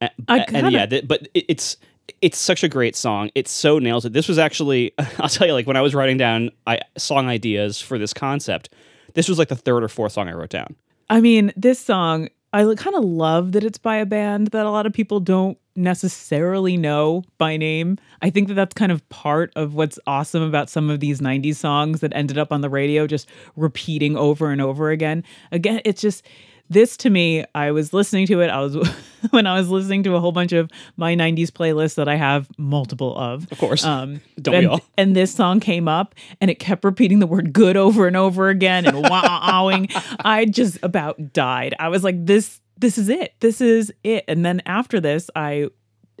And 0.00 0.10
kinda- 0.46 0.70
yeah, 0.70 0.86
th- 0.86 1.08
but 1.08 1.28
it, 1.34 1.44
it's 1.48 1.76
it's 2.22 2.38
such 2.38 2.62
a 2.62 2.68
great 2.68 2.96
song. 2.96 3.30
It 3.34 3.48
so 3.48 3.78
nails 3.78 4.04
it. 4.04 4.12
This 4.12 4.28
was 4.28 4.38
actually 4.38 4.92
I'll 5.18 5.28
tell 5.28 5.46
you 5.46 5.52
like 5.54 5.66
when 5.66 5.76
I 5.76 5.82
was 5.82 5.94
writing 5.94 6.16
down 6.16 6.50
I, 6.66 6.80
song 6.96 7.28
ideas 7.28 7.80
for 7.80 7.98
this 7.98 8.14
concept, 8.14 8.70
this 9.14 9.28
was 9.28 9.38
like 9.38 9.48
the 9.48 9.56
third 9.56 9.82
or 9.82 9.88
fourth 9.88 10.12
song 10.12 10.28
I 10.28 10.32
wrote 10.32 10.50
down. 10.50 10.76
I 11.10 11.20
mean, 11.20 11.52
this 11.56 11.78
song, 11.80 12.28
I 12.52 12.62
kind 12.76 12.96
of 12.96 13.04
love 13.04 13.52
that 13.52 13.64
it's 13.64 13.78
by 13.78 13.96
a 13.96 14.06
band 14.06 14.48
that 14.48 14.64
a 14.64 14.70
lot 14.70 14.86
of 14.86 14.92
people 14.92 15.20
don't 15.20 15.58
necessarily 15.76 16.76
know 16.76 17.22
by 17.36 17.56
name. 17.56 17.98
I 18.22 18.30
think 18.30 18.48
that 18.48 18.54
that's 18.54 18.74
kind 18.74 18.90
of 18.90 19.06
part 19.10 19.52
of 19.54 19.74
what's 19.74 19.98
awesome 20.06 20.42
about 20.42 20.70
some 20.70 20.88
of 20.90 21.00
these 21.00 21.20
90s 21.20 21.56
songs 21.56 22.00
that 22.00 22.12
ended 22.14 22.38
up 22.38 22.50
on 22.50 22.62
the 22.62 22.70
radio 22.70 23.06
just 23.06 23.28
repeating 23.54 24.16
over 24.16 24.50
and 24.50 24.60
over 24.60 24.90
again. 24.90 25.24
Again, 25.52 25.80
it's 25.84 26.00
just 26.00 26.24
this 26.70 26.96
to 26.98 27.10
me, 27.10 27.44
I 27.54 27.70
was 27.70 27.92
listening 27.92 28.26
to 28.26 28.40
it. 28.40 28.48
I 28.48 28.60
was 28.60 28.76
when 29.30 29.46
I 29.46 29.58
was 29.58 29.68
listening 29.68 30.02
to 30.04 30.14
a 30.14 30.20
whole 30.20 30.32
bunch 30.32 30.52
of 30.52 30.70
my 30.96 31.14
90s 31.14 31.48
playlists 31.48 31.94
that 31.96 32.08
I 32.08 32.16
have 32.16 32.48
multiple 32.58 33.16
of. 33.16 33.50
Of 33.50 33.58
course. 33.58 33.84
Um, 33.84 34.20
Don't 34.40 34.54
and, 34.54 34.66
we 34.66 34.72
all? 34.72 34.80
and 34.96 35.16
this 35.16 35.34
song 35.34 35.60
came 35.60 35.88
up 35.88 36.14
and 36.40 36.50
it 36.50 36.58
kept 36.58 36.84
repeating 36.84 37.18
the 37.18 37.26
word 37.26 37.52
good 37.52 37.76
over 37.76 38.06
and 38.06 38.16
over 38.16 38.48
again 38.48 38.86
and 38.86 39.02
wowing. 39.08 39.88
I 40.20 40.44
just 40.44 40.78
about 40.82 41.32
died. 41.32 41.74
I 41.78 41.88
was 41.88 42.04
like, 42.04 42.24
this 42.24 42.60
this 42.76 42.96
is 42.96 43.08
it. 43.08 43.34
This 43.40 43.60
is 43.60 43.92
it. 44.04 44.24
And 44.28 44.44
then 44.44 44.62
after 44.66 45.00
this, 45.00 45.30
I 45.34 45.68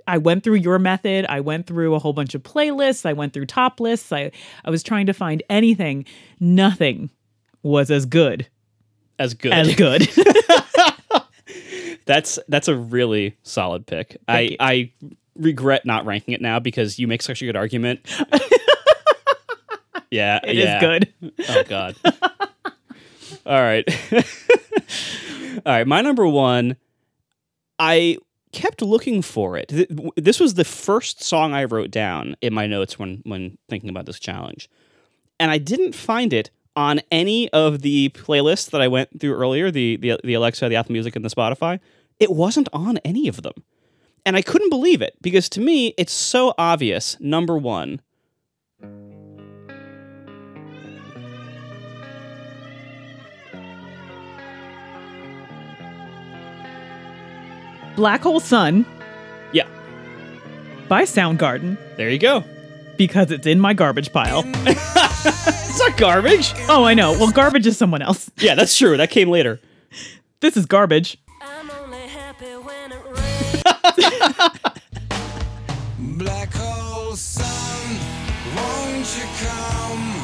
I 0.06 0.18
went 0.18 0.42
through 0.42 0.54
your 0.54 0.78
method. 0.78 1.26
I 1.28 1.40
went 1.40 1.66
through 1.66 1.94
a 1.94 1.98
whole 1.98 2.14
bunch 2.14 2.34
of 2.34 2.42
playlists. 2.42 3.04
I 3.04 3.12
went 3.12 3.34
through 3.34 3.46
top 3.46 3.78
lists. 3.78 4.10
I, 4.10 4.32
I 4.64 4.70
was 4.70 4.82
trying 4.82 5.06
to 5.06 5.12
find 5.12 5.42
anything. 5.50 6.06
Nothing 6.40 7.10
was 7.62 7.90
as 7.90 8.06
good 8.06 8.48
As 9.18 9.34
good 9.34 9.52
as 9.52 9.74
good. 9.74 10.08
That's 12.06 12.38
that's 12.48 12.68
a 12.68 12.76
really 12.76 13.36
solid 13.42 13.86
pick. 13.86 14.16
I 14.26 14.40
you. 14.40 14.56
I 14.60 14.92
regret 15.36 15.84
not 15.84 16.06
ranking 16.06 16.32
it 16.32 16.40
now 16.40 16.58
because 16.58 16.98
you 16.98 17.06
make 17.06 17.20
such 17.20 17.42
a 17.42 17.44
good 17.44 17.56
argument. 17.56 18.00
yeah, 20.10 20.40
It 20.42 20.56
is 20.56 20.64
yeah. 20.64 20.80
good. 20.80 21.12
Oh 21.50 21.62
god. 21.68 21.96
All 23.44 23.60
right. 23.60 23.84
All 25.66 25.72
right, 25.72 25.86
my 25.86 26.00
number 26.00 26.26
1 26.26 26.76
I 27.78 28.16
kept 28.52 28.80
looking 28.80 29.20
for 29.20 29.58
it. 29.58 29.70
This 30.16 30.40
was 30.40 30.54
the 30.54 30.64
first 30.64 31.22
song 31.22 31.52
I 31.52 31.64
wrote 31.64 31.90
down 31.90 32.36
in 32.40 32.54
my 32.54 32.66
notes 32.66 32.98
when 32.98 33.20
when 33.24 33.58
thinking 33.68 33.90
about 33.90 34.06
this 34.06 34.18
challenge. 34.18 34.70
And 35.38 35.50
I 35.50 35.58
didn't 35.58 35.94
find 35.94 36.32
it 36.32 36.48
on 36.78 37.00
any 37.10 37.50
of 37.50 37.82
the 37.82 38.08
playlists 38.10 38.70
that 38.70 38.80
I 38.80 38.86
went 38.86 39.20
through 39.20 39.34
earlier, 39.34 39.68
the, 39.68 39.96
the 39.96 40.20
the, 40.22 40.34
Alexa, 40.34 40.68
the 40.68 40.76
Apple 40.76 40.92
Music, 40.92 41.16
and 41.16 41.24
the 41.24 41.28
Spotify, 41.28 41.80
it 42.20 42.30
wasn't 42.30 42.68
on 42.72 42.98
any 42.98 43.26
of 43.26 43.42
them. 43.42 43.64
And 44.24 44.36
I 44.36 44.42
couldn't 44.42 44.70
believe 44.70 45.02
it 45.02 45.16
because 45.20 45.48
to 45.50 45.60
me, 45.60 45.92
it's 45.98 46.12
so 46.12 46.54
obvious. 46.56 47.18
Number 47.18 47.58
one. 47.58 48.00
Black 57.96 58.22
Hole 58.22 58.38
Sun. 58.38 58.86
Yeah. 59.50 59.66
By 60.86 61.02
Soundgarden. 61.02 61.76
There 61.96 62.08
you 62.08 62.20
go 62.20 62.44
because 62.98 63.30
it's 63.30 63.46
in 63.46 63.60
my 63.60 63.72
garbage 63.74 64.12
pile. 64.12 64.44
It's 65.70 65.80
not 65.80 65.96
garbage. 65.96 66.52
Oh, 66.68 66.82
I 66.84 66.94
know. 66.94 67.12
Well, 67.12 67.30
garbage 67.30 67.66
is 67.66 67.76
someone 67.76 68.02
else. 68.02 68.30
Yeah, 68.38 68.54
that's 68.56 68.76
true. 68.76 68.96
That 68.96 69.10
came 69.10 69.28
later. 69.28 69.60
This 70.40 70.56
is 70.56 70.66
garbage. 70.66 71.18
I'm 71.40 71.70
only 71.70 71.98
happy 72.08 72.46
when 72.46 72.92
it 72.92 73.02
rains. 73.06 73.62
Black 76.18 76.52
hole 76.52 77.14
sun, 77.14 77.98
won't 78.56 79.16
you 79.16 79.24
come? 79.38 80.14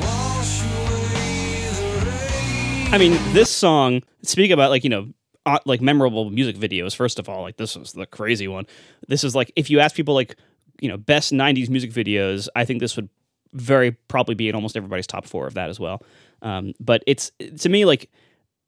Wash 0.00 0.62
away 0.62 1.68
the 1.74 2.06
rain. 2.06 2.94
I 2.94 2.98
mean, 2.98 3.12
this 3.34 3.50
song. 3.50 4.02
Speak 4.22 4.50
about 4.50 4.70
like 4.70 4.84
you 4.84 4.90
know, 4.90 5.08
uh, 5.44 5.58
like 5.66 5.80
memorable 5.82 6.30
music 6.30 6.56
videos. 6.56 6.94
First 6.96 7.18
of 7.18 7.28
all, 7.28 7.42
like 7.42 7.56
this 7.58 7.76
was 7.76 7.92
the 7.92 8.06
crazy 8.06 8.48
one. 8.48 8.66
This 9.08 9.24
is 9.24 9.34
like 9.34 9.52
if 9.56 9.68
you 9.68 9.80
ask 9.80 9.94
people 9.94 10.14
like 10.14 10.36
you 10.84 10.90
know 10.90 10.98
best 10.98 11.32
'90s 11.32 11.70
music 11.70 11.90
videos, 11.92 12.46
I 12.54 12.66
think 12.66 12.80
this 12.80 12.94
would 12.94 13.08
very 13.54 13.92
probably 13.92 14.34
be 14.34 14.50
in 14.50 14.54
almost 14.54 14.76
everybody's 14.76 15.06
top 15.06 15.24
four 15.24 15.46
of 15.46 15.54
that 15.54 15.70
as 15.70 15.80
well. 15.80 16.02
Um, 16.42 16.74
but 16.78 17.02
it's 17.06 17.32
to 17.60 17.70
me 17.70 17.86
like 17.86 18.10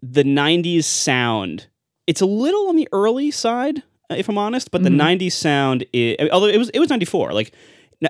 the 0.01 0.25
'90s 0.25 0.85
sound. 0.85 1.69
It's 2.07 2.23
a 2.23 2.27
little 2.27 2.69
on 2.69 2.77
the 2.77 2.89
early 2.93 3.31
side, 3.31 3.83
uh, 4.11 4.15
if 4.17 4.31
I'm 4.31 4.39
honest. 4.39 4.71
But 4.71 4.83
the 4.83 4.89
'90s 4.89 5.33
sound, 5.33 5.85
is, 5.93 6.17
although 6.33 6.47
it 6.47 6.57
was 6.57 6.71
it 6.71 6.79
was 6.79 6.89
'94, 6.89 7.35
like 7.35 7.53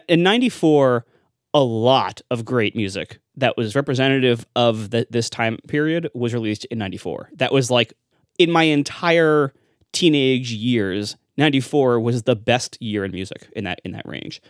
in 0.09 0.23
'94 0.23 1.05
a 1.53 1.65
lot 1.65 2.21
of 2.31 2.45
great 2.45 2.77
music 2.77 3.19
that 3.35 3.57
was 3.57 3.75
representative 3.75 4.47
of 4.55 4.91
the, 4.91 5.07
this 5.11 5.31
time 5.31 5.59
period 5.67 6.07
was 6.15 6.35
released 6.35 6.67
in 6.67 6.77
94 6.77 7.31
that 7.37 7.51
was 7.51 7.71
like 7.71 7.95
in 8.39 8.51
my 8.51 8.65
entire 8.65 9.55
teenage 9.93 10.53
years 10.53 11.17
94 11.37 12.01
was 12.01 12.23
the 12.23 12.37
best 12.37 12.81
year 12.81 13.05
in 13.05 13.11
music 13.13 13.49
in 13.55 13.65
that 13.65 13.81
in 13.85 13.93
that 13.93 14.07
range 14.07 14.41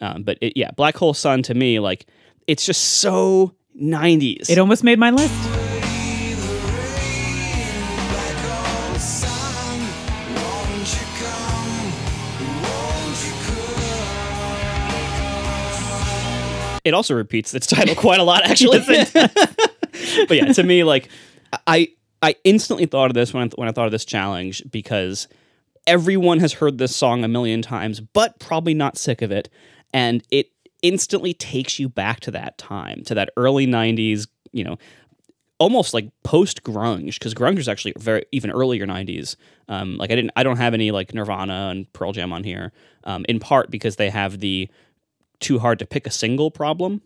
um, 0.00 0.22
but 0.22 0.38
it, 0.40 0.52
yeah 0.56 0.70
black 0.76 0.96
hole 0.96 1.14
sun 1.14 1.42
to 1.42 1.54
me 1.54 1.80
like 1.80 2.06
it's 2.46 2.64
just 2.64 2.80
so 2.82 3.54
90s 3.80 4.48
It 4.48 4.58
almost 4.58 4.84
made 4.84 4.98
my 4.98 5.10
list. 5.10 5.34
Black 8.08 8.36
hole 8.36 8.98
sun, 8.98 9.80
won't 10.34 10.94
you 10.94 11.06
come? 11.20 11.92
Won't 12.62 13.26
you 13.26 13.32
come? 13.46 13.74
it 16.84 16.94
also 16.94 17.14
repeats 17.14 17.52
its 17.54 17.66
title 17.66 17.94
quite 17.96 18.20
a 18.20 18.22
lot 18.22 18.44
actually 18.44 18.78
but 20.28 20.36
yeah 20.36 20.52
to 20.52 20.62
me 20.62 20.84
like 20.84 21.08
i 21.66 21.88
i 22.22 22.34
instantly 22.44 22.86
thought 22.86 23.10
of 23.10 23.14
this 23.14 23.32
when 23.34 23.44
I, 23.44 23.46
when 23.56 23.68
I 23.68 23.72
thought 23.72 23.86
of 23.86 23.92
this 23.92 24.04
challenge 24.04 24.62
because 24.70 25.26
everyone 25.86 26.40
has 26.40 26.54
heard 26.54 26.78
this 26.78 26.94
song 26.94 27.24
a 27.24 27.28
million 27.28 27.62
times 27.62 28.00
but 28.00 28.38
probably 28.38 28.74
not 28.74 28.96
sick 28.96 29.22
of 29.22 29.30
it. 29.30 29.48
And 29.92 30.22
it 30.30 30.50
instantly 30.82 31.32
takes 31.32 31.78
you 31.78 31.88
back 31.88 32.20
to 32.20 32.30
that 32.30 32.58
time 32.58 33.02
to 33.04 33.14
that 33.14 33.30
early 33.36 33.66
90s 33.66 34.28
you 34.52 34.62
know 34.62 34.76
almost 35.58 35.94
like 35.94 36.10
post 36.22 36.62
grunge 36.62 37.14
because 37.14 37.32
grunge 37.32 37.56
was 37.56 37.66
actually 37.66 37.94
very 37.98 38.22
even 38.30 38.50
earlier 38.50 38.86
90s 38.86 39.36
um, 39.68 39.96
like 39.96 40.10
i 40.10 40.14
didn't 40.14 40.30
i 40.36 40.42
don't 40.42 40.58
have 40.58 40.74
any 40.74 40.90
like 40.90 41.14
nirvana 41.14 41.70
and 41.70 41.90
pearl 41.94 42.12
jam 42.12 42.30
on 42.30 42.44
here 42.44 42.72
um, 43.04 43.24
in 43.26 43.40
part 43.40 43.70
because 43.70 43.96
they 43.96 44.10
have 44.10 44.38
the 44.40 44.68
too 45.40 45.58
hard 45.58 45.78
to 45.78 45.86
pick 45.86 46.06
a 46.06 46.10
single 46.10 46.50
problem. 46.50 47.02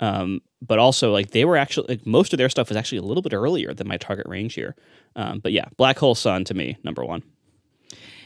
Um, 0.00 0.40
but 0.62 0.78
also 0.78 1.12
like 1.12 1.30
they 1.30 1.44
were 1.44 1.56
actually 1.56 1.86
like 1.88 2.06
most 2.06 2.32
of 2.32 2.38
their 2.38 2.48
stuff 2.48 2.68
was 2.68 2.76
actually 2.76 2.98
a 2.98 3.02
little 3.02 3.22
bit 3.22 3.34
earlier 3.34 3.74
than 3.74 3.86
my 3.86 3.98
target 3.98 4.26
range 4.26 4.54
here. 4.54 4.74
Um, 5.14 5.40
but 5.40 5.52
yeah 5.52 5.66
black 5.76 5.98
hole 5.98 6.14
sun 6.14 6.44
to 6.44 6.54
me 6.54 6.78
number 6.84 7.04
one 7.04 7.22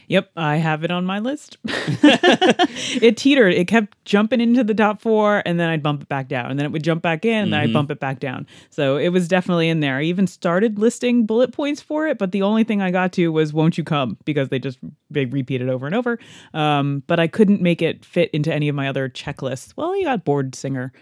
Yep, 0.07 0.31
I 0.35 0.57
have 0.57 0.83
it 0.83 0.91
on 0.91 1.05
my 1.05 1.19
list. 1.19 1.57
it 1.65 3.17
teetered. 3.17 3.53
It 3.53 3.67
kept 3.67 4.03
jumping 4.05 4.41
into 4.41 4.63
the 4.63 4.73
top 4.73 5.01
four, 5.01 5.41
and 5.45 5.59
then 5.59 5.69
I'd 5.69 5.81
bump 5.81 6.03
it 6.03 6.09
back 6.09 6.27
down, 6.27 6.51
and 6.51 6.59
then 6.59 6.65
it 6.65 6.71
would 6.71 6.83
jump 6.83 7.01
back 7.01 7.25
in, 7.25 7.45
and 7.45 7.53
then 7.53 7.59
I'd 7.59 7.73
bump 7.73 7.91
it 7.91 7.99
back 7.99 8.19
down. 8.19 8.45
So 8.69 8.97
it 8.97 9.09
was 9.09 9.27
definitely 9.27 9.69
in 9.69 9.79
there. 9.79 9.97
I 9.97 10.03
even 10.03 10.27
started 10.27 10.77
listing 10.77 11.25
bullet 11.25 11.51
points 11.51 11.81
for 11.81 12.07
it, 12.07 12.17
but 12.17 12.31
the 12.31 12.41
only 12.41 12.63
thing 12.63 12.81
I 12.81 12.91
got 12.91 13.11
to 13.13 13.31
was 13.31 13.53
"Won't 13.53 13.77
you 13.77 13.83
come?" 13.83 14.17
because 14.25 14.49
they 14.49 14.59
just 14.59 14.77
they 15.09 15.25
repeat 15.25 15.61
it 15.61 15.69
over 15.69 15.85
and 15.85 15.95
over. 15.95 16.19
Um, 16.53 17.03
but 17.07 17.19
I 17.19 17.27
couldn't 17.27 17.61
make 17.61 17.81
it 17.81 18.05
fit 18.05 18.29
into 18.31 18.53
any 18.53 18.69
of 18.69 18.75
my 18.75 18.87
other 18.87 19.09
checklists. 19.09 19.73
Well, 19.75 19.95
you 19.97 20.05
got 20.05 20.23
bored 20.23 20.55
singer. 20.55 20.93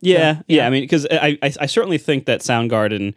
Yeah, 0.00 0.42
yeah. 0.46 0.66
I 0.66 0.70
mean, 0.70 0.82
because 0.84 1.06
I, 1.10 1.38
I, 1.42 1.52
I 1.60 1.66
certainly 1.66 1.98
think 1.98 2.26
that 2.26 2.40
Soundgarden 2.40 3.14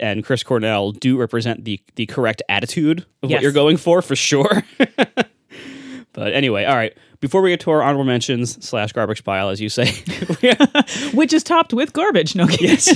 and 0.00 0.24
Chris 0.24 0.42
Cornell 0.42 0.92
do 0.92 1.16
represent 1.16 1.64
the 1.64 1.80
the 1.94 2.06
correct 2.06 2.42
attitude 2.48 3.06
of 3.22 3.30
Yes. 3.30 3.36
what 3.36 3.42
you're 3.42 3.52
going 3.52 3.76
for, 3.76 4.02
for 4.02 4.16
sure. 4.16 4.62
but 6.12 6.32
anyway, 6.32 6.64
all 6.64 6.76
right. 6.76 6.96
Before 7.20 7.40
we 7.40 7.50
get 7.50 7.60
to 7.60 7.70
our 7.70 7.82
honorable 7.82 8.04
mentions 8.04 8.62
slash 8.64 8.92
garbage 8.92 9.24
pile, 9.24 9.48
as 9.48 9.60
you 9.60 9.68
say, 9.70 9.90
which 11.14 11.32
is 11.32 11.42
topped 11.42 11.72
with 11.72 11.92
garbage. 11.94 12.34
No, 12.36 12.46
kidding. 12.46 12.68
yes. 12.68 12.88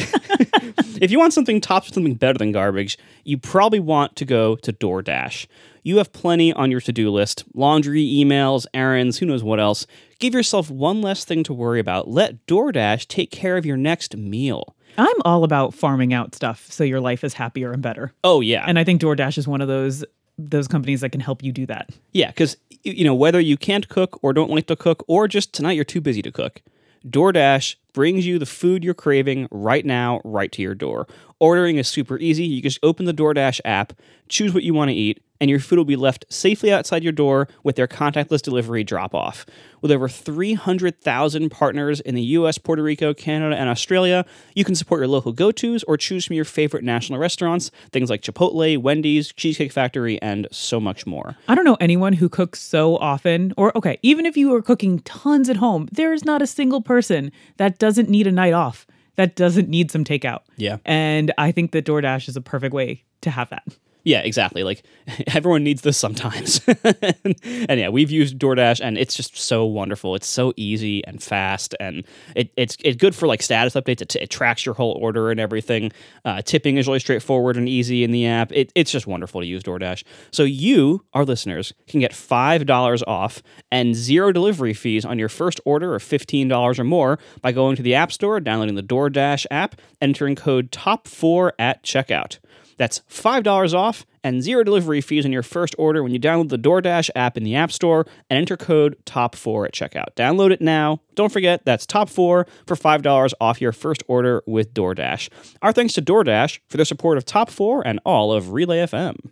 if 1.00 1.10
you 1.10 1.18
want 1.18 1.32
something 1.32 1.60
topped 1.60 1.86
with 1.86 1.94
something 1.94 2.14
better 2.14 2.38
than 2.38 2.52
garbage, 2.52 2.98
you 3.24 3.38
probably 3.38 3.80
want 3.80 4.16
to 4.16 4.24
go 4.26 4.56
to 4.56 4.72
DoorDash. 4.72 5.46
You 5.82 5.96
have 5.96 6.12
plenty 6.12 6.52
on 6.52 6.70
your 6.70 6.82
to 6.82 6.92
do 6.92 7.10
list 7.10 7.44
laundry, 7.54 8.02
emails, 8.04 8.66
errands, 8.74 9.18
who 9.18 9.26
knows 9.26 9.42
what 9.42 9.58
else. 9.58 9.86
Give 10.18 10.34
yourself 10.34 10.70
one 10.70 11.00
less 11.00 11.24
thing 11.24 11.42
to 11.44 11.54
worry 11.54 11.80
about. 11.80 12.06
Let 12.08 12.46
DoorDash 12.46 13.06
take 13.08 13.30
care 13.30 13.56
of 13.56 13.64
your 13.64 13.78
next 13.78 14.14
meal. 14.16 14.76
I'm 14.98 15.16
all 15.24 15.44
about 15.44 15.74
farming 15.74 16.12
out 16.12 16.34
stuff 16.34 16.66
so 16.70 16.84
your 16.84 17.00
life 17.00 17.24
is 17.24 17.34
happier 17.34 17.72
and 17.72 17.82
better. 17.82 18.12
Oh, 18.24 18.40
yeah. 18.40 18.64
And 18.66 18.78
I 18.78 18.84
think 18.84 19.00
DoorDash 19.00 19.38
is 19.38 19.48
one 19.48 19.60
of 19.60 19.68
those 19.68 20.04
those 20.48 20.68
companies 20.68 21.02
that 21.02 21.10
can 21.10 21.20
help 21.20 21.42
you 21.42 21.52
do 21.52 21.66
that. 21.66 21.90
Yeah, 22.12 22.28
because 22.28 22.56
you 22.82 23.04
know 23.04 23.14
whether 23.14 23.40
you 23.40 23.56
can't 23.56 23.88
cook 23.88 24.18
or 24.22 24.32
don't 24.32 24.50
like 24.50 24.66
to 24.66 24.76
cook, 24.76 25.04
or 25.06 25.28
just 25.28 25.52
tonight 25.52 25.72
you're 25.72 25.84
too 25.84 26.00
busy 26.00 26.22
to 26.22 26.32
cook, 26.32 26.62
DoorDash 27.06 27.76
brings 27.92 28.26
you 28.26 28.38
the 28.38 28.46
food 28.46 28.84
you're 28.84 28.94
craving 28.94 29.48
right 29.50 29.84
now, 29.84 30.20
right 30.24 30.50
to 30.52 30.62
your 30.62 30.74
door. 30.74 31.06
Ordering 31.38 31.76
is 31.76 31.88
super 31.88 32.18
easy. 32.18 32.44
You 32.44 32.62
just 32.62 32.78
open 32.82 33.06
the 33.06 33.14
DoorDash 33.14 33.60
app, 33.64 33.92
choose 34.28 34.54
what 34.54 34.62
you 34.62 34.74
want 34.74 34.90
to 34.90 34.94
eat, 34.94 35.22
and 35.40 35.48
your 35.48 35.58
food 35.58 35.78
will 35.78 35.84
be 35.84 35.96
left 35.96 36.24
safely 36.28 36.72
outside 36.72 37.02
your 37.02 37.12
door 37.12 37.48
with 37.62 37.76
their 37.76 37.88
contactless 37.88 38.42
delivery 38.42 38.84
drop 38.84 39.14
off. 39.14 39.46
With 39.80 39.90
over 39.90 40.08
300,000 40.08 41.50
partners 41.50 42.00
in 42.00 42.14
the 42.14 42.22
US, 42.22 42.58
Puerto 42.58 42.82
Rico, 42.82 43.14
Canada, 43.14 43.56
and 43.56 43.68
Australia, 43.68 44.26
you 44.54 44.64
can 44.64 44.74
support 44.74 45.00
your 45.00 45.08
local 45.08 45.32
go 45.32 45.50
tos 45.50 45.82
or 45.84 45.96
choose 45.96 46.26
from 46.26 46.36
your 46.36 46.44
favorite 46.44 46.84
national 46.84 47.18
restaurants, 47.18 47.70
things 47.92 48.10
like 48.10 48.20
Chipotle, 48.20 48.78
Wendy's, 48.78 49.32
Cheesecake 49.32 49.72
Factory, 49.72 50.20
and 50.20 50.46
so 50.50 50.78
much 50.78 51.06
more. 51.06 51.36
I 51.48 51.54
don't 51.54 51.64
know 51.64 51.78
anyone 51.80 52.12
who 52.12 52.28
cooks 52.28 52.60
so 52.60 52.96
often, 52.98 53.54
or 53.56 53.76
okay, 53.76 53.98
even 54.02 54.26
if 54.26 54.36
you 54.36 54.54
are 54.54 54.62
cooking 54.62 55.00
tons 55.00 55.48
at 55.48 55.56
home, 55.56 55.88
there 55.90 56.12
is 56.12 56.24
not 56.24 56.42
a 56.42 56.46
single 56.46 56.82
person 56.82 57.32
that 57.56 57.78
doesn't 57.78 58.10
need 58.10 58.26
a 58.26 58.32
night 58.32 58.52
off, 58.52 58.86
that 59.16 59.36
doesn't 59.36 59.68
need 59.68 59.90
some 59.90 60.04
takeout. 60.04 60.40
Yeah. 60.56 60.78
And 60.84 61.32
I 61.38 61.52
think 61.52 61.72
that 61.72 61.86
DoorDash 61.86 62.28
is 62.28 62.36
a 62.36 62.40
perfect 62.40 62.74
way 62.74 63.04
to 63.22 63.30
have 63.30 63.48
that. 63.50 63.64
Yeah, 64.04 64.20
exactly. 64.20 64.62
Like 64.62 64.82
everyone 65.34 65.64
needs 65.64 65.82
this 65.82 65.98
sometimes. 65.98 66.60
and, 66.84 67.80
yeah, 67.80 67.88
we've 67.88 68.10
used 68.10 68.38
DoorDash 68.38 68.80
and 68.82 68.96
it's 68.96 69.14
just 69.14 69.36
so 69.36 69.64
wonderful. 69.64 70.14
It's 70.14 70.26
so 70.26 70.52
easy 70.56 71.04
and 71.04 71.22
fast 71.22 71.74
and 71.80 72.04
it, 72.34 72.52
it's 72.56 72.76
it's 72.84 72.96
good 72.96 73.14
for 73.14 73.26
like 73.26 73.42
status 73.42 73.74
updates. 73.74 74.00
It, 74.00 74.16
it 74.16 74.30
tracks 74.30 74.64
your 74.64 74.74
whole 74.74 74.98
order 75.00 75.30
and 75.30 75.38
everything. 75.38 75.92
Uh, 76.24 76.42
tipping 76.42 76.76
is 76.76 76.86
really 76.86 77.00
straightforward 77.00 77.56
and 77.56 77.68
easy 77.68 78.04
in 78.04 78.10
the 78.10 78.26
app. 78.26 78.52
It, 78.52 78.72
it's 78.74 78.90
just 78.90 79.06
wonderful 79.06 79.40
to 79.40 79.46
use 79.46 79.62
DoorDash. 79.62 80.04
So 80.30 80.44
you, 80.44 81.04
our 81.12 81.24
listeners, 81.24 81.72
can 81.86 82.00
get 82.00 82.12
$5 82.12 83.02
off 83.06 83.42
and 83.70 83.94
zero 83.94 84.32
delivery 84.32 84.74
fees 84.74 85.04
on 85.04 85.18
your 85.18 85.28
first 85.28 85.60
order 85.64 85.94
of 85.94 86.02
$15 86.02 86.78
or 86.78 86.84
more 86.84 87.18
by 87.42 87.52
going 87.52 87.76
to 87.76 87.82
the 87.82 87.94
App 87.94 88.12
Store, 88.12 88.40
downloading 88.40 88.74
the 88.74 88.82
DoorDash 88.82 89.46
app, 89.50 89.80
entering 90.00 90.36
code 90.36 90.70
TOP4 90.70 91.52
at 91.58 91.82
checkout. 91.82 92.38
That's 92.80 93.00
$5 93.10 93.74
off 93.74 94.06
and 94.24 94.42
zero 94.42 94.64
delivery 94.64 95.02
fees 95.02 95.26
on 95.26 95.32
your 95.32 95.42
first 95.42 95.74
order 95.76 96.02
when 96.02 96.12
you 96.14 96.18
download 96.18 96.48
the 96.48 96.56
DoorDash 96.56 97.10
app 97.14 97.36
in 97.36 97.42
the 97.44 97.54
App 97.54 97.70
Store 97.70 98.06
and 98.30 98.38
enter 98.38 98.56
code 98.56 98.96
TOP4 99.04 99.66
at 99.66 99.74
checkout. 99.74 100.14
Download 100.16 100.50
it 100.50 100.62
now. 100.62 101.02
Don't 101.14 101.30
forget, 101.30 101.62
that's 101.66 101.84
TOP4 101.84 102.14
for 102.14 102.46
$5 102.66 103.32
off 103.38 103.60
your 103.60 103.72
first 103.72 104.02
order 104.08 104.42
with 104.46 104.72
DoorDash. 104.72 105.28
Our 105.60 105.72
thanks 105.74 105.92
to 105.92 106.00
DoorDash 106.00 106.60
for 106.68 106.78
their 106.78 106.86
support 106.86 107.18
of 107.18 107.26
Top 107.26 107.50
4 107.50 107.86
and 107.86 108.00
all 108.06 108.32
of 108.32 108.52
Relay 108.52 108.78
FM. 108.78 109.28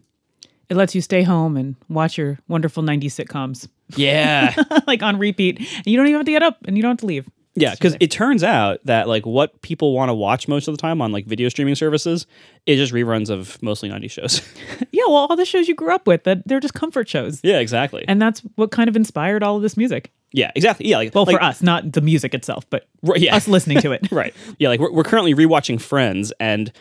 It 0.69 0.77
lets 0.77 0.95
you 0.95 1.01
stay 1.01 1.23
home 1.23 1.57
and 1.57 1.77
watch 1.89 2.19
your 2.19 2.39
wonderful 2.49 2.83
90s 2.83 3.05
sitcoms 3.25 3.67
Yeah. 3.97 4.55
like 4.87 5.03
on 5.03 5.19
repeat. 5.19 5.57
And 5.59 5.87
you 5.87 5.97
don't 5.97 6.07
even 6.07 6.19
have 6.19 6.27
to 6.27 6.33
get 6.33 6.43
up 6.43 6.59
and 6.67 6.77
you 6.77 6.83
don't 6.83 6.91
have 6.91 6.99
to 6.99 7.07
leave. 7.07 7.31
Yeah, 7.61 7.73
because 7.75 7.97
it 8.01 8.11
turns 8.11 8.43
out 8.43 8.81
that 8.85 9.09
like 9.09 9.27
what 9.27 9.61
people 9.63 9.93
want 9.93 10.09
to 10.09 10.15
watch 10.15 10.49
most 10.49 10.69
of 10.69 10.75
the 10.75 10.81
time 10.81 11.01
on 11.03 11.13
like 11.13 11.27
video 11.27 11.49
streaming 11.49 11.75
services 11.75 12.27
is 12.67 12.79
just 12.79 12.93
reruns 12.93 13.31
of 13.31 13.61
mostly 13.63 13.89
90 13.89 14.09
shows. 14.09 14.43
Yeah, 14.91 15.05
well, 15.07 15.17
all 15.17 15.37
the 15.37 15.45
shows 15.45 15.69
you 15.69 15.75
grew 15.75 15.95
up 15.95 16.07
with, 16.07 16.25
that 16.25 16.47
they're 16.47 16.61
just 16.61 16.75
comfort 16.75 17.09
shows. 17.09 17.41
yeah, 17.45 17.59
exactly. 17.59 18.05
And 18.09 18.21
that's 18.21 18.41
what 18.57 18.71
kind 18.71 18.89
of 18.89 18.97
inspired 18.97 19.43
all 19.43 19.57
of 19.57 19.63
this 19.63 19.77
music. 19.77 20.11
yeah, 20.33 20.51
exactly. 20.57 20.89
Yeah, 20.89 20.97
like 20.97 21.15
Well, 21.15 21.25
like, 21.25 21.37
for 21.37 21.43
us, 21.43 21.63
not 21.63 21.93
the 21.93 22.01
music 22.01 22.35
itself, 22.35 22.65
but 22.71 22.89
Right, 23.03 23.21
yeah. 23.21 23.37
us 23.37 23.47
listening 23.47 23.81
to 23.83 23.93
it. 23.93 24.09
right. 24.13 24.35
Yeah, 24.59 24.71
like 24.71 24.81
we're, 24.81 24.91
we're 24.93 25.05
currently 25.05 25.35
rewatching 25.35 25.81
Friends, 25.81 26.33
and 26.41 26.73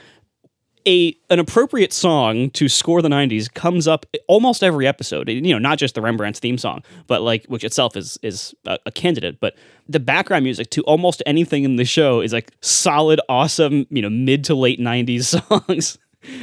a 0.87 1.15
an 1.29 1.37
appropriate 1.39 1.91
song 1.91 2.49
to 2.51 2.69
score 2.69 3.01
the 3.01 3.09
90s 3.09 3.53
comes 3.53 3.87
up 3.87 4.05
almost 4.27 4.63
every 4.63 4.87
episode. 4.87 5.29
You 5.29 5.41
know 5.41 5.59
not 5.59 5.77
just 5.77 5.93
the 5.95 6.01
Rembrandts' 6.01 6.39
theme 6.39 6.57
song 6.57 6.81
but 7.07 7.21
like 7.21 7.45
which 7.45 7.63
itself 7.63 7.95
is 7.97 8.17
is 8.23 8.55
a, 8.65 8.79
a 8.85 8.91
candidate. 8.91 9.39
But 9.39 9.55
the 9.87 9.99
background 9.99 10.45
music 10.45 10.69
to 10.71 10.81
almost 10.83 11.21
anything 11.25 11.63
in 11.63 11.75
the 11.75 11.85
show 11.85 12.21
is 12.21 12.33
like 12.33 12.51
solid 12.61 13.19
awesome 13.29 13.85
you 13.89 14.01
know 14.01 14.09
mid 14.09 14.43
to 14.45 14.55
late 14.55 14.79
90s 14.79 15.23
songs. 15.49 15.97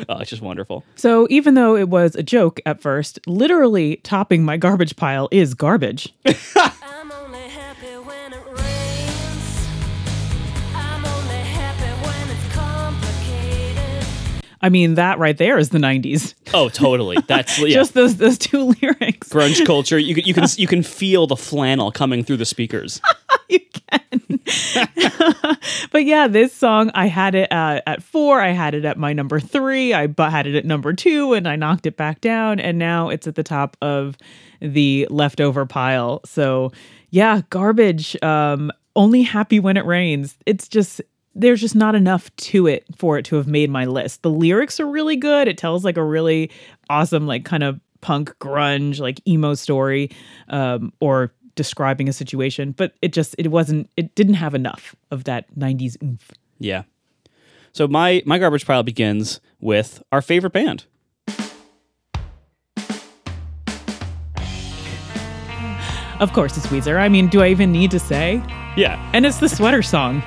Oh 0.09 0.19
it's 0.19 0.31
just 0.31 0.43
wonderful. 0.43 0.85
So 0.95 1.27
even 1.31 1.55
though 1.55 1.77
it 1.77 1.89
was 1.89 2.15
a 2.15 2.23
joke 2.23 2.61
at 2.67 2.81
first, 2.81 3.19
literally 3.27 3.97
topping 3.97 4.45
my 4.45 4.57
garbage 4.57 4.97
pile 4.97 5.29
is 5.33 5.55
garbage. 5.55 6.13
I 14.65 14.71
mean, 14.71 14.95
that 14.95 15.19
right 15.19 15.37
there 15.37 15.59
is 15.59 15.69
the 15.69 15.79
90s. 15.79 16.33
oh 16.55 16.71
totally 16.71 17.19
that's 17.27 17.59
yeah. 17.59 17.75
Just 17.75 17.93
those 17.93 18.17
those 18.17 18.39
two 18.39 18.65
lyrics. 18.81 19.29
grunge 19.29 19.67
culture 19.67 19.99
you 19.99 20.15
can 20.15 20.25
you 20.25 20.33
can 20.33 20.45
you 20.57 20.67
can 20.67 20.83
feel 20.83 21.27
the 21.27 21.37
flannel 21.37 21.93
coming 21.93 22.25
through 22.25 22.39
the 22.39 22.47
speakers 22.47 23.03
you 23.51 23.61
can. 23.61 24.41
but 25.93 26.05
yeah, 26.07 26.29
this 26.29 26.55
song, 26.55 26.91
I 26.95 27.07
had 27.09 27.35
it 27.35 27.53
uh, 27.53 27.83
at 27.87 28.03
four. 28.03 28.41
I 28.41 28.51
had 28.53 28.75
it 28.75 28.87
at 28.87 28.97
my 28.97 29.13
number 29.13 29.39
three. 29.39 29.93
I 29.93 30.09
had 30.19 30.47
it 30.47 30.55
at 30.55 30.65
number 30.65 30.95
two 30.95 31.35
and 31.35 31.47
I 31.47 31.57
knocked 31.57 31.85
it 31.85 31.99
back 31.99 32.23
down. 32.23 32.59
And 32.59 32.79
now 32.79 33.11
it's 33.11 33.27
at 33.27 33.35
the 33.35 33.43
top 33.43 33.77
of 33.83 34.17
the 34.61 35.07
leftover 35.11 35.67
pile. 35.67 36.21
So 36.25 36.73
yeah, 37.11 37.43
garbage. 37.51 38.17
Um, 38.23 38.71
only 38.97 39.23
happy 39.23 39.61
when 39.61 39.77
it 39.77 39.85
rains. 39.85 40.39
It's 40.47 40.69
just. 40.69 41.03
There's 41.35 41.61
just 41.61 41.75
not 41.75 41.95
enough 41.95 42.35
to 42.37 42.67
it 42.67 42.85
for 42.97 43.19
it 43.19 43.25
to 43.27 43.37
have 43.37 43.47
made 43.47 43.71
my 43.71 43.85
list. 43.87 44.23
The 44.23 44.31
lyrics 44.31 44.79
are 44.79 44.87
really 44.87 45.17
good. 45.17 45.49
It 45.49 45.59
tells 45.59 45.85
like 45.85 45.97
a 45.97 46.05
really 46.05 46.51
awesome, 46.89 47.27
like 47.27 47.45
kind 47.45 47.63
of 47.63 47.81
punk 48.01 48.37
grunge, 48.39 49.01
like 49.01 49.21
emo 49.27 49.55
story, 49.55 50.11
um, 50.49 50.93
or 51.01 51.33
describing 51.55 52.09
a 52.09 52.13
situation, 52.13 52.73
but 52.73 52.95
it 53.03 53.13
just 53.13 53.35
it 53.39 53.51
wasn't 53.51 53.91
it 53.97 54.15
didn't 54.15 54.35
have 54.35 54.55
enough 54.55 54.95
of 55.11 55.25
that 55.25 55.53
90s 55.59 56.01
oomph. 56.03 56.31
Yeah. 56.59 56.83
So 57.73 57.89
my 57.89 58.23
my 58.27 58.39
garbage 58.39 58.67
pile 58.67 58.83
begins 58.83 59.41
with 59.61 60.03
our 60.13 60.23
favorite 60.23 60.53
band. 60.53 60.85
Of 66.21 66.33
course 66.33 66.57
it's 66.57 66.67
Weezer. 66.69 66.99
I 66.99 67.09
mean, 67.09 67.29
do 67.29 67.43
I 67.43 67.49
even 67.49 67.73
need 67.73 67.91
to 67.91 67.99
say? 67.99 68.43
Yeah. 68.77 69.11
And 69.13 69.27
it's 69.27 69.39
the 69.39 69.49
sweater 69.49 69.83
song. 69.83 70.23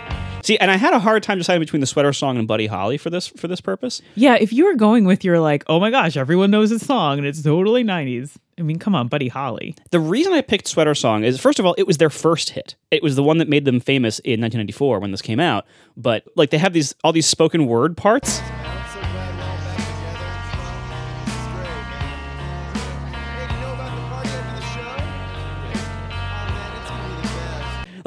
See, 0.48 0.58
and 0.60 0.72
I 0.72 0.78
had 0.78 0.94
a 0.94 1.00
hard 1.00 1.24
time 1.24 1.40
deciding 1.40 1.60
between 1.60 1.82
the 1.82 1.86
sweater 1.86 2.14
song 2.14 2.38
and 2.38 2.48
Buddy 2.48 2.68
Holly 2.68 2.98
for 2.98 3.10
this 3.10 3.28
for 3.28 3.50
this 3.50 3.60
purpose. 3.60 4.02
Yeah, 4.16 4.36
if 4.36 4.54
you 4.54 4.64
were 4.64 4.76
going 4.76 5.04
with 5.04 5.26
your 5.26 5.42
like, 5.42 5.66
oh 5.68 5.78
my 5.78 5.92
gosh, 5.92 6.16
everyone 6.16 6.52
knows 6.52 6.70
this 6.70 6.86
song 6.86 7.18
and 7.18 7.28
it's 7.28 7.42
totally 7.42 7.84
90s. 7.84 8.38
I 8.58 8.62
mean, 8.62 8.80
come 8.80 8.96
on, 8.96 9.10
Buddy 9.10 9.28
Holly. 9.28 9.76
The 9.92 10.00
reason 10.00 10.32
I 10.32 10.40
picked 10.40 10.70
Sweater 10.70 10.96
Song 10.96 11.26
is 11.26 11.38
first 11.38 11.60
of 11.60 11.66
all, 11.66 11.76
it 11.78 11.86
was 11.86 11.98
their 11.98 12.10
first 12.10 12.52
hit. 12.52 12.76
It 12.92 13.04
was 13.04 13.18
the 13.18 13.24
one 13.24 13.40
that 13.40 13.50
made 13.50 13.66
them 13.66 13.82
famous 13.82 14.20
in 14.20 14.40
1994 14.40 15.02
when 15.02 15.12
this 15.12 15.22
came 15.22 15.42
out. 15.42 15.66
But 15.98 16.24
like 16.38 16.52
they 16.52 16.60
have 16.60 16.72
these 16.72 16.96
all 17.04 17.12
these 17.12 17.28
spoken 17.28 17.68
word 17.68 17.98
parts. 17.98 18.40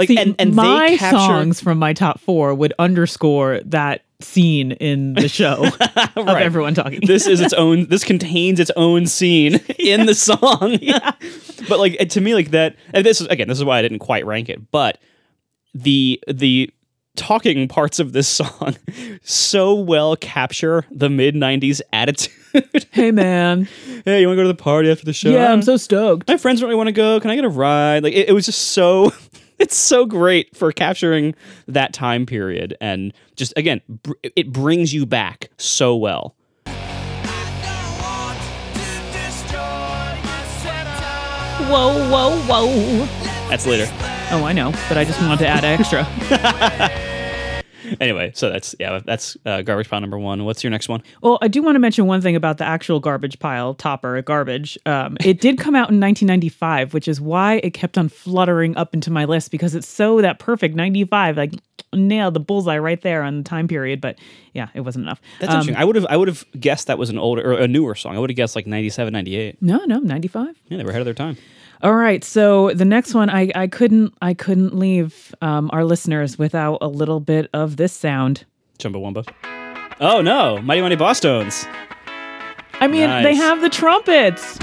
Like 0.00 0.08
See, 0.08 0.16
and, 0.16 0.34
and 0.38 0.54
my 0.54 0.88
they 0.88 0.96
capture 0.96 1.18
songs 1.18 1.60
from 1.60 1.78
my 1.78 1.92
top 1.92 2.20
four 2.20 2.54
would 2.54 2.72
underscore 2.78 3.60
that 3.66 4.02
scene 4.22 4.72
in 4.72 5.12
the 5.12 5.28
show 5.28 5.62
of 6.16 6.28
everyone 6.28 6.74
talking. 6.74 7.00
this 7.06 7.26
is 7.26 7.40
its 7.40 7.52
own 7.64 7.86
this 7.88 8.02
contains 8.02 8.58
its 8.58 8.70
own 8.76 9.06
scene 9.06 9.54
in 9.78 10.06
the 10.06 10.14
song. 10.14 10.78
But 11.68 11.78
like 11.78 12.08
to 12.08 12.20
me 12.22 12.34
like 12.34 12.50
that 12.52 12.76
and 12.94 13.04
this 13.04 13.20
is 13.20 13.26
again 13.26 13.48
this 13.48 13.58
is 13.58 13.64
why 13.64 13.78
i 13.78 13.82
didn't 13.82 13.98
quite 13.98 14.24
rank 14.24 14.48
it 14.48 14.70
but 14.70 14.98
the 15.74 16.18
the 16.28 16.70
talking 17.16 17.68
parts 17.68 17.98
of 17.98 18.12
this 18.14 18.26
song 18.28 18.76
so 19.22 19.74
well 19.74 20.16
capture 20.16 20.86
the 20.90 21.10
mid 21.10 21.34
90s 21.34 21.82
attitude. 21.92 22.32
Hey 22.90 23.10
man, 23.10 23.68
hey 24.04 24.22
you 24.22 24.26
want 24.26 24.36
to 24.38 24.42
go 24.42 24.48
to 24.48 24.48
the 24.48 24.54
party 24.54 24.90
after 24.90 25.04
the 25.04 25.12
show? 25.12 25.30
Yeah, 25.30 25.52
I'm 25.52 25.62
so 25.62 25.76
stoked. 25.76 26.26
my 26.26 26.36
friends 26.36 26.60
don't 26.60 26.68
really 26.68 26.76
want 26.78 26.88
to 26.88 26.92
go. 26.92 27.20
Can 27.20 27.30
i 27.30 27.34
get 27.36 27.44
a 27.44 27.48
ride? 27.50 28.02
Like 28.02 28.14
it, 28.14 28.28
it 28.28 28.32
was 28.32 28.46
just 28.46 28.68
so 28.72 29.12
it's 29.60 29.76
so 29.76 30.04
great 30.06 30.56
for 30.56 30.72
capturing 30.72 31.34
that 31.68 31.92
time 31.92 32.26
period 32.26 32.76
and 32.80 33.12
just 33.36 33.52
again 33.56 33.80
br- 33.88 34.12
it 34.22 34.52
brings 34.52 34.92
you 34.92 35.06
back 35.06 35.50
so 35.58 35.94
well 35.94 36.34
Whoa, 41.70 42.10
whoa, 42.10 42.36
whoa. 42.46 43.06
that's 43.48 43.64
later 43.66 43.86
Oh, 44.32 44.44
I 44.44 44.52
know, 44.52 44.70
but 44.88 44.96
I 44.96 45.04
just 45.04 45.20
wanted 45.20 45.40
to 45.40 45.48
add 45.48 45.64
extra. 45.64 46.04
Anyway, 48.00 48.32
so 48.34 48.50
that's 48.50 48.74
yeah, 48.78 49.00
that's 49.04 49.36
uh, 49.46 49.62
garbage 49.62 49.88
pile 49.88 50.00
number 50.00 50.18
one. 50.18 50.44
What's 50.44 50.62
your 50.62 50.70
next 50.70 50.88
one? 50.88 51.02
Well, 51.22 51.38
I 51.42 51.48
do 51.48 51.62
want 51.62 51.74
to 51.76 51.78
mention 51.80 52.06
one 52.06 52.20
thing 52.20 52.36
about 52.36 52.58
the 52.58 52.64
actual 52.64 53.00
garbage 53.00 53.38
pile 53.38 53.74
topper 53.74 54.20
garbage. 54.22 54.78
Um, 54.86 55.16
it 55.24 55.40
did 55.40 55.58
come 55.58 55.74
out 55.74 55.90
in 55.90 55.98
1995, 56.00 56.94
which 56.94 57.08
is 57.08 57.20
why 57.20 57.54
it 57.64 57.70
kept 57.70 57.98
on 57.98 58.08
fluttering 58.08 58.76
up 58.76 58.94
into 58.94 59.10
my 59.10 59.24
list 59.24 59.50
because 59.50 59.74
it's 59.74 59.88
so 59.88 60.20
that 60.20 60.38
perfect 60.38 60.74
95, 60.76 61.36
like 61.36 61.54
nailed 61.92 62.34
the 62.34 62.40
bullseye 62.40 62.78
right 62.78 63.00
there 63.02 63.22
on 63.22 63.38
the 63.38 63.42
time 63.44 63.66
period. 63.66 64.00
But 64.00 64.18
yeah, 64.52 64.68
it 64.74 64.80
wasn't 64.82 65.04
enough. 65.04 65.20
That's 65.40 65.50
Um, 65.52 65.60
interesting. 65.60 65.76
I 65.76 65.84
would 65.84 65.96
have 65.96 66.06
I 66.10 66.16
would 66.16 66.28
have 66.28 66.44
guessed 66.58 66.86
that 66.86 66.98
was 66.98 67.10
an 67.10 67.18
older 67.18 67.42
or 67.52 67.58
a 67.58 67.66
newer 67.68 67.94
song. 67.94 68.16
I 68.16 68.18
would 68.18 68.30
have 68.30 68.36
guessed 68.36 68.54
like 68.56 68.66
97, 68.66 69.12
98. 69.12 69.60
no, 69.62 69.78
no, 69.86 69.98
95. 69.98 70.60
Yeah, 70.68 70.78
they 70.78 70.84
were 70.84 70.90
ahead 70.90 71.00
of 71.00 71.06
their 71.06 71.14
time. 71.14 71.36
All 71.82 71.94
right, 71.94 72.22
so 72.22 72.74
the 72.74 72.84
next 72.84 73.14
one, 73.14 73.30
I, 73.30 73.50
I 73.54 73.66
couldn't 73.66 74.12
I 74.20 74.34
couldn't 74.34 74.74
leave 74.78 75.34
um, 75.40 75.70
our 75.72 75.82
listeners 75.84 76.38
without 76.38 76.78
a 76.82 76.88
little 76.88 77.20
bit 77.20 77.48
of 77.54 77.78
this 77.78 77.92
sound. 77.92 78.44
Chumbawamba. 78.78 79.26
Oh 79.98 80.20
no, 80.20 80.58
Mighty 80.60 80.82
Mighty 80.82 80.96
Bosstones. 80.96 81.66
I 82.74 82.86
mean, 82.86 83.08
they 83.22 83.34
have 83.34 83.62
the 83.62 83.70
trumpets. 83.70 84.58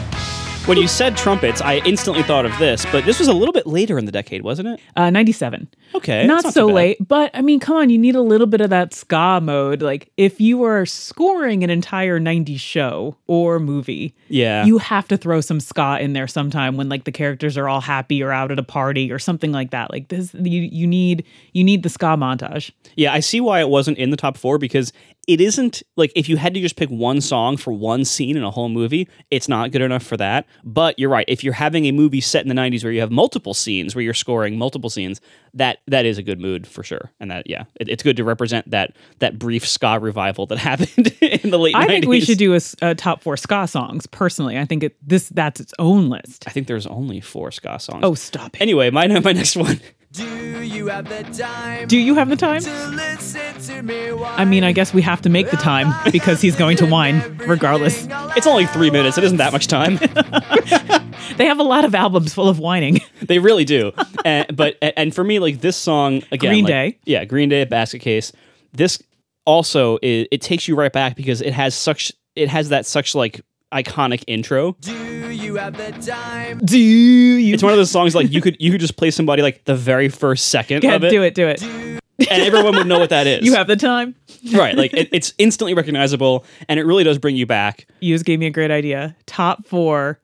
When 0.67 0.77
you 0.77 0.89
said 0.89 1.15
trumpets, 1.15 1.61
I 1.61 1.75
instantly 1.85 2.23
thought 2.23 2.45
of 2.45 2.51
this, 2.59 2.85
but 2.91 3.05
this 3.05 3.19
was 3.19 3.29
a 3.29 3.33
little 3.33 3.53
bit 3.53 3.65
later 3.67 3.97
in 3.97 4.03
the 4.03 4.11
decade, 4.11 4.41
wasn't 4.41 4.67
it? 4.67 4.81
Uh, 4.97 5.09
97. 5.09 5.69
Okay, 5.95 6.27
not, 6.27 6.43
that's 6.43 6.53
so 6.53 6.65
late, 6.67 6.97
but 7.07 7.31
I 7.33 7.41
mean, 7.41 7.61
come 7.61 7.77
on, 7.77 7.89
you 7.89 7.97
need 7.97 8.15
a 8.17 8.21
little 8.21 8.47
bit 8.47 8.59
of 8.59 8.69
that 8.71 8.93
ska 8.93 9.39
mode. 9.41 9.81
Like, 9.81 10.11
if 10.17 10.41
you 10.41 10.63
are 10.63 10.85
scoring 10.85 11.63
an 11.63 11.69
entire 11.69 12.19
90s 12.19 12.59
show 12.59 13.15
or 13.27 13.59
movie, 13.59 14.13
Yeah. 14.27 14.65
you 14.65 14.77
have 14.79 15.07
to 15.07 15.15
throw 15.15 15.39
some 15.39 15.61
ska 15.61 15.99
in 16.01 16.11
there 16.11 16.27
sometime 16.27 16.75
when 16.75 16.89
like 16.89 17.05
the 17.05 17.13
characters 17.13 17.57
are 17.57 17.69
all 17.69 17.79
happy 17.81 18.21
or 18.21 18.33
out 18.33 18.51
at 18.51 18.59
a 18.59 18.63
party 18.63 19.09
or 19.09 19.19
something 19.19 19.53
like 19.53 19.71
that. 19.71 19.89
Like 19.89 20.09
this, 20.09 20.33
you 20.33 20.63
you 20.63 20.85
need 20.85 21.23
you 21.53 21.63
need 21.63 21.83
the 21.83 21.89
ska 21.89 22.17
montage. 22.17 22.71
Yeah, 22.97 23.13
I 23.13 23.21
see 23.21 23.39
why 23.39 23.61
it 23.61 23.69
wasn't 23.69 23.97
in 23.99 24.09
the 24.09 24.17
top 24.17 24.35
four 24.35 24.57
because 24.57 24.91
it 25.27 25.41
isn't 25.41 25.83
like 25.97 26.11
if 26.15 26.29
you 26.29 26.37
had 26.37 26.53
to 26.53 26.61
just 26.61 26.77
pick 26.77 26.89
one 26.89 27.19
song 27.19 27.57
for 27.57 27.73
one 27.73 28.05
scene 28.05 28.37
in 28.37 28.43
a 28.43 28.49
whole 28.49 28.69
movie, 28.69 29.09
it's 29.29 29.49
not 29.49 29.71
good 29.71 29.81
enough 29.81 30.03
for 30.03 30.15
that. 30.17 30.47
But 30.63 30.97
you're 30.97 31.09
right. 31.09 31.25
If 31.27 31.43
you're 31.43 31.53
having 31.53 31.85
a 31.85 31.91
movie 31.91 32.21
set 32.21 32.43
in 32.43 32.47
the 32.47 32.55
90s 32.55 32.83
where 32.83 32.93
you 32.93 33.01
have 33.01 33.11
multiple 33.11 33.53
scenes, 33.53 33.93
where 33.93 34.01
you're 34.01 34.13
scoring 34.13 34.57
multiple 34.57 34.89
scenes, 34.89 35.19
that 35.53 35.79
that 35.87 36.05
is 36.05 36.17
a 36.17 36.23
good 36.23 36.39
mood 36.39 36.65
for 36.65 36.81
sure. 36.81 37.11
And 37.19 37.29
that 37.29 37.47
yeah, 37.49 37.65
it, 37.75 37.89
it's 37.89 38.03
good 38.03 38.15
to 38.17 38.23
represent 38.23 38.71
that 38.71 38.95
that 39.19 39.37
brief 39.37 39.67
ska 39.67 39.99
revival 39.99 40.45
that 40.47 40.57
happened 40.59 41.13
in 41.21 41.49
the 41.49 41.59
late 41.59 41.75
90s. 41.75 41.79
I 41.79 41.87
think 41.87 42.07
we 42.07 42.21
should 42.21 42.37
do 42.37 42.57
a 42.81 42.95
top 42.95 43.21
four 43.21 43.35
ska 43.35 43.67
songs. 43.67 44.07
Personally, 44.07 44.57
I 44.57 44.63
think 44.63 44.83
it 44.83 44.95
this 45.05 45.27
that's 45.29 45.59
its 45.59 45.73
own 45.77 46.09
list. 46.09 46.45
I 46.47 46.51
think 46.51 46.67
there's 46.67 46.87
only 46.87 47.19
four 47.19 47.51
ska 47.51 47.79
songs. 47.79 47.99
Oh, 48.03 48.13
stop 48.13 48.55
it! 48.55 48.61
Anyway, 48.61 48.89
my 48.91 49.07
my 49.19 49.33
next 49.33 49.57
one. 49.57 49.81
Do 50.17 50.61
you 50.63 50.87
have 50.87 51.07
the 51.09 51.23
time 51.37 51.87
Do 51.87 51.97
you 51.97 52.15
have 52.15 52.29
the 52.29 52.35
time? 52.35 52.61
to 52.61 52.87
listen 52.87 53.61
to 53.75 53.83
me? 53.83 54.11
I 54.23 54.45
mean, 54.45 54.63
I 54.63 54.71
guess 54.71 54.93
we 54.93 55.01
have 55.03 55.21
to 55.21 55.29
make 55.29 55.51
the 55.51 55.57
time 55.57 55.93
because 56.11 56.41
he's 56.41 56.55
going 56.55 56.77
to 56.77 56.85
whine 56.87 57.37
regardless. 57.45 58.07
It's 58.35 58.47
only 58.47 58.65
three 58.65 58.89
minutes. 58.89 59.17
It 59.17 59.23
isn't 59.25 59.37
that 59.37 59.53
much 59.53 59.67
time. 59.67 59.99
They 61.37 61.45
have 61.45 61.59
a 61.59 61.63
lot 61.63 61.83
of 61.85 61.93
albums 61.93 62.33
full 62.33 62.47
of 62.49 62.57
whining. 62.57 62.99
They 63.21 63.37
really 63.37 63.65
do. 63.65 63.91
and, 64.25 64.55
but 64.55 64.75
and 64.81 65.13
for 65.13 65.23
me, 65.23 65.37
like 65.39 65.59
this 65.61 65.75
song 65.75 66.23
again, 66.31 66.51
Green 66.51 66.63
like- 66.63 66.71
Day. 66.71 66.99
yeah, 67.05 67.25
Green 67.25 67.49
Day, 67.49 67.63
Basket 67.65 67.99
Case. 67.99 68.31
This 68.73 69.01
also 69.45 69.99
is, 70.01 70.27
it 70.31 70.41
takes 70.41 70.67
you 70.67 70.75
right 70.75 70.91
back 70.91 71.15
because 71.15 71.41
it 71.41 71.53
has 71.53 71.75
such 71.75 72.11
it 72.35 72.49
has 72.49 72.69
that 72.69 72.85
such 72.87 73.13
like 73.13 73.41
iconic 73.83 74.23
intro. 74.27 74.73
Do 74.81 75.29
you 75.31 75.55
have 75.55 75.77
the 75.77 75.91
time? 76.05 76.59
Do 76.59 76.77
you? 76.79 77.53
It's 77.53 77.63
one 77.63 77.71
of 77.71 77.77
those 77.77 77.91
songs 77.91 78.15
like 78.15 78.31
you 78.31 78.41
could 78.41 78.57
you 78.59 78.71
could 78.71 78.81
just 78.81 78.97
play 78.97 79.11
somebody 79.11 79.41
like 79.41 79.63
the 79.65 79.75
very 79.75 80.09
first 80.09 80.49
second 80.49 80.81
Go 80.81 80.95
of 80.95 81.03
it, 81.03 81.09
do 81.09 81.21
it, 81.21 81.35
do 81.35 81.47
it. 81.47 81.61
and 81.63 82.01
everyone 82.41 82.75
would 82.75 82.87
know 82.87 82.99
what 82.99 83.09
that 83.11 83.27
is. 83.27 83.45
You 83.45 83.53
have 83.53 83.67
the 83.67 83.75
time. 83.75 84.15
right, 84.53 84.75
like 84.75 84.93
it, 84.93 85.09
it's 85.11 85.33
instantly 85.37 85.73
recognizable, 85.73 86.45
and 86.67 86.79
it 86.79 86.83
really 86.85 87.03
does 87.03 87.17
bring 87.17 87.35
you 87.35 87.45
back. 87.45 87.87
You 87.99 88.15
just 88.15 88.25
gave 88.25 88.39
me 88.39 88.47
a 88.47 88.51
great 88.51 88.71
idea. 88.71 89.15
Top 89.25 89.65
four 89.67 90.19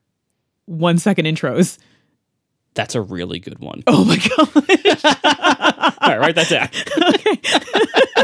one 0.66 0.98
second 0.98 1.26
intros. 1.26 1.78
That's 2.74 2.94
a 2.96 3.00
really 3.00 3.38
good 3.38 3.60
one. 3.60 3.82
Oh 3.86 4.04
my 4.04 4.16
god. 4.36 5.94
All 6.00 6.10
right, 6.10 6.18
write 6.20 6.34
that 6.34 6.48
down. 6.48 6.68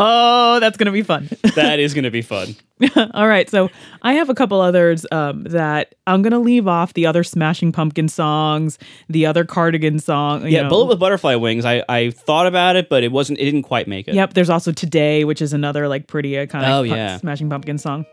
Oh, 0.00 0.60
that's 0.60 0.76
gonna 0.76 0.92
be 0.92 1.02
fun. 1.02 1.28
that 1.56 1.78
is 1.80 1.92
going 1.92 2.04
to 2.04 2.10
be 2.10 2.22
fun. 2.22 2.54
All 3.14 3.26
right, 3.26 3.50
so 3.50 3.68
I 4.02 4.12
have 4.14 4.30
a 4.30 4.34
couple 4.34 4.60
others 4.60 5.04
um, 5.10 5.42
that 5.44 5.96
I'm 6.06 6.22
gonna 6.22 6.38
leave 6.38 6.68
off 6.68 6.94
the 6.94 7.06
other 7.06 7.24
Smashing 7.24 7.72
Pumpkin 7.72 8.08
songs, 8.08 8.78
the 9.08 9.26
other 9.26 9.44
Cardigan 9.44 9.98
song. 9.98 10.42
you 10.44 10.50
Yeah, 10.50 10.62
know. 10.62 10.68
Bullet 10.68 10.86
with 10.86 11.00
Butterfly 11.00 11.34
Wings. 11.34 11.64
I, 11.64 11.82
I 11.88 12.10
thought 12.10 12.46
about 12.46 12.76
it, 12.76 12.88
but 12.88 13.02
it 13.02 13.10
wasn't. 13.10 13.40
It 13.40 13.44
didn't 13.46 13.64
quite 13.64 13.88
make 13.88 14.06
it. 14.06 14.14
Yep, 14.14 14.34
there's 14.34 14.50
also 14.50 14.70
Today, 14.70 15.24
which 15.24 15.42
is 15.42 15.52
another 15.52 15.88
like 15.88 16.06
pretty 16.06 16.32
iconic 16.34 16.68
Oh, 16.68 16.82
pu- 16.84 16.90
yeah. 16.90 17.16
Smashing 17.16 17.50
Pumpkin 17.50 17.78
song. 17.78 18.06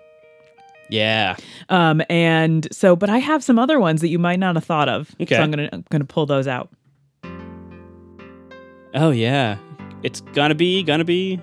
Yeah. 0.90 1.36
Um, 1.70 2.02
and 2.10 2.68
so, 2.72 2.96
but 2.96 3.10
I 3.10 3.18
have 3.20 3.44
some 3.44 3.60
other 3.60 3.80
ones 3.80 4.02
that 4.02 4.08
you 4.10 4.20
might 4.20 4.40
not 4.40 4.56
have 4.56 4.64
thought 4.66 4.90
of. 4.90 5.14
Okay. 5.22 5.36
So 5.36 5.42
I'm 5.42 5.52
gonna 5.52 5.70
I'm 5.72 5.86
gonna 5.90 6.06
pull 6.06 6.26
those 6.26 6.48
out. 6.48 6.70
Oh 8.94 9.12
yeah. 9.12 9.58
It's 10.04 10.22
gonna 10.22 10.56
be 10.56 10.84
gonna 10.84 11.04
be. 11.06 11.40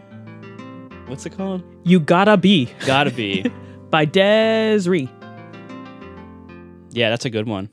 What's 1.12 1.26
it 1.26 1.36
called? 1.36 1.62
You 1.84 2.00
gotta 2.00 2.38
be 2.38 2.70
Gotta 2.86 3.10
be. 3.10 3.44
by 3.90 4.06
Desiree. 4.06 5.10
yeah, 6.92 7.10
that's 7.10 7.26
a 7.26 7.30
good 7.30 7.46
one. 7.46 7.68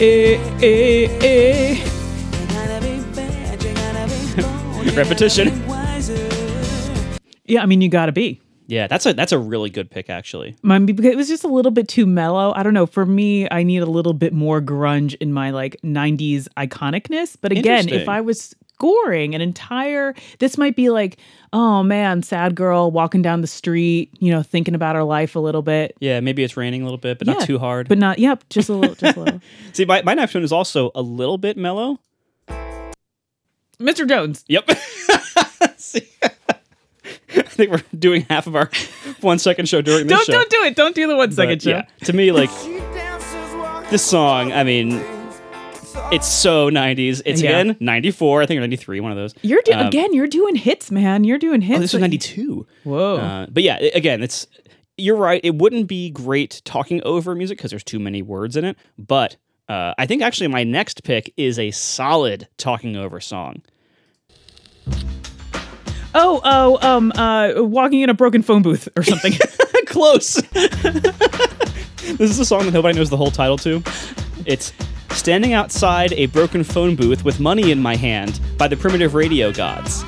Eh, 0.00 0.40
eh, 0.62 1.18
eh. 1.20 1.84
Repetition. 4.96 5.48
Yeah, 7.44 7.62
I 7.62 7.66
mean, 7.66 7.82
you 7.82 7.90
gotta 7.90 8.12
be. 8.12 8.40
Yeah, 8.68 8.86
that's 8.86 9.04
a 9.04 9.12
that's 9.12 9.32
a 9.32 9.38
really 9.38 9.68
good 9.68 9.90
pick 9.90 10.08
actually. 10.08 10.56
Mine 10.62 10.86
because 10.86 11.04
it 11.04 11.16
was 11.16 11.28
just 11.28 11.44
a 11.44 11.48
little 11.48 11.72
bit 11.72 11.88
too 11.88 12.06
mellow. 12.06 12.54
I 12.56 12.62
don't 12.62 12.72
know. 12.72 12.86
For 12.86 13.04
me, 13.04 13.46
I 13.50 13.64
need 13.64 13.82
a 13.82 13.86
little 13.86 14.14
bit 14.14 14.32
more 14.32 14.62
grunge 14.62 15.14
in 15.20 15.34
my 15.34 15.50
like 15.50 15.76
'90s 15.84 16.48
iconicness. 16.56 17.36
But 17.38 17.52
again, 17.52 17.90
if 17.90 18.08
I 18.08 18.22
was 18.22 18.54
scoring 18.80 19.34
an 19.34 19.42
entire, 19.42 20.14
this 20.38 20.56
might 20.56 20.74
be 20.74 20.88
like, 20.88 21.18
oh 21.52 21.82
man, 21.82 22.22
sad 22.22 22.54
girl 22.54 22.90
walking 22.90 23.20
down 23.20 23.42
the 23.42 23.46
street, 23.46 24.10
you 24.20 24.30
know, 24.32 24.42
thinking 24.42 24.74
about 24.74 24.96
her 24.96 25.04
life 25.04 25.36
a 25.36 25.38
little 25.38 25.60
bit. 25.60 25.94
Yeah, 26.00 26.20
maybe 26.20 26.42
it's 26.42 26.56
raining 26.56 26.80
a 26.80 26.84
little 26.84 26.96
bit, 26.98 27.18
but 27.18 27.26
Yeah, 27.28 27.34
not 27.34 27.42
too 27.46 27.58
hard. 27.58 27.88
But 27.88 27.98
not, 27.98 28.18
yep, 28.18 28.42
just 28.48 28.70
a 28.70 28.72
little, 28.74 28.94
just 28.94 29.16
a 29.18 29.20
little. 29.20 29.40
See, 29.74 29.84
my, 29.84 30.00
my 30.02 30.14
next 30.14 30.32
one 30.32 30.42
is 30.42 30.50
also 30.52 30.90
a 30.94 31.02
little 31.02 31.36
bit 31.36 31.58
mellow. 31.58 31.98
Mr. 33.78 34.08
Jones. 34.08 34.44
Yep. 34.48 34.70
See, 35.76 36.08
I 36.22 37.42
think 37.42 37.70
we're 37.72 37.82
doing 37.98 38.22
half 38.30 38.46
of 38.46 38.56
our 38.56 38.70
one 39.20 39.38
second 39.38 39.68
show 39.68 39.82
during 39.82 40.06
this 40.06 40.16
Don't 40.16 40.24
show. 40.26 40.32
don't 40.32 40.50
do 40.50 40.62
it. 40.64 40.74
Don't 40.76 40.94
do 40.94 41.06
the 41.06 41.16
one 41.16 41.28
But, 41.28 41.34
second 41.36 41.62
show. 41.62 41.70
yeah, 41.70 41.82
to 42.04 42.12
me, 42.14 42.32
like 42.32 42.50
this 43.90 44.02
song, 44.02 44.52
I 44.52 44.64
mean, 44.64 45.02
it's 46.12 46.26
so 46.26 46.70
90s. 46.70 47.22
It's 47.24 47.42
Yeah. 47.42 47.50
again 47.60 47.76
94, 47.80 48.42
I 48.42 48.46
think, 48.46 48.58
or 48.58 48.60
93, 48.60 49.00
one 49.00 49.12
of 49.12 49.16
those. 49.18 49.34
You're 49.42 49.62
do- 49.64 49.72
Um, 49.72 49.86
again. 49.86 50.12
You're 50.14 50.26
doing 50.26 50.56
hits, 50.56 50.90
man. 50.90 51.24
You're 51.24 51.38
doing 51.38 51.60
hits. 51.60 51.78
Oh, 51.78 51.80
this 51.80 51.92
was 51.92 52.00
92. 52.00 52.66
Whoa. 52.84 53.16
Uh, 53.16 53.46
but 53.50 53.62
yeah, 53.62 53.76
i- 53.80 53.90
again, 53.94 54.22
it's 54.22 54.46
you're 54.96 55.16
right. 55.16 55.40
It 55.42 55.54
wouldn't 55.54 55.86
be 55.86 56.10
great 56.10 56.60
talking 56.64 57.00
over 57.04 57.34
music 57.34 57.56
because 57.58 57.70
there's 57.70 57.84
too 57.84 57.98
many 57.98 58.20
words 58.22 58.56
in 58.56 58.64
it. 58.64 58.76
But 58.98 59.36
uh, 59.68 59.94
I 59.98 60.04
think 60.06 60.20
actually 60.22 60.48
my 60.48 60.62
next 60.64 61.04
pick 61.04 61.32
is 61.36 61.58
a 61.58 61.70
solid 61.70 62.48
talking 62.58 62.96
over 62.96 63.18
song. 63.20 63.62
oh, 66.14 66.40
oh, 66.44 66.78
um, 66.86 67.12
uh, 67.16 67.52
walking 67.56 68.00
in 68.00 68.10
a 68.10 68.14
broken 68.14 68.42
phone 68.42 68.62
booth 68.62 68.88
or 68.96 69.02
something. 69.02 69.32
Close. 69.86 70.34
this 70.52 72.20
is 72.20 72.38
a 72.38 72.44
song 72.44 72.64
that 72.66 72.72
nobody 72.74 72.96
knows 72.96 73.10
the 73.10 73.16
whole 73.16 73.30
title 73.30 73.56
to. 73.58 73.82
It's 74.46 74.72
Standing 75.12 75.52
Outside 75.52 76.12
a 76.14 76.26
Broken 76.26 76.64
Phone 76.64 76.96
Booth 76.96 77.24
with 77.24 77.40
Money 77.40 77.70
in 77.70 77.80
My 77.80 77.96
Hand 77.96 78.40
by 78.56 78.68
the 78.68 78.76
Primitive 78.76 79.14
Radio 79.14 79.52
Gods. 79.52 80.02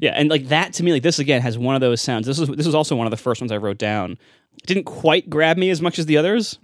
Yeah, 0.00 0.10
and 0.16 0.28
like 0.28 0.48
that 0.48 0.72
to 0.74 0.82
me, 0.82 0.92
like 0.92 1.02
this 1.02 1.20
again 1.20 1.42
has 1.42 1.56
one 1.56 1.76
of 1.76 1.80
those 1.80 2.00
sounds. 2.00 2.26
This 2.26 2.38
is 2.38 2.48
this 2.48 2.66
was 2.66 2.74
also 2.74 2.96
one 2.96 3.06
of 3.06 3.12
the 3.12 3.16
first 3.16 3.40
ones 3.40 3.52
I 3.52 3.56
wrote 3.56 3.78
down. 3.78 4.18
It 4.56 4.66
didn't 4.66 4.84
quite 4.84 5.30
grab 5.30 5.56
me 5.56 5.70
as 5.70 5.80
much 5.80 5.98
as 5.98 6.06
the 6.06 6.16
others. 6.16 6.58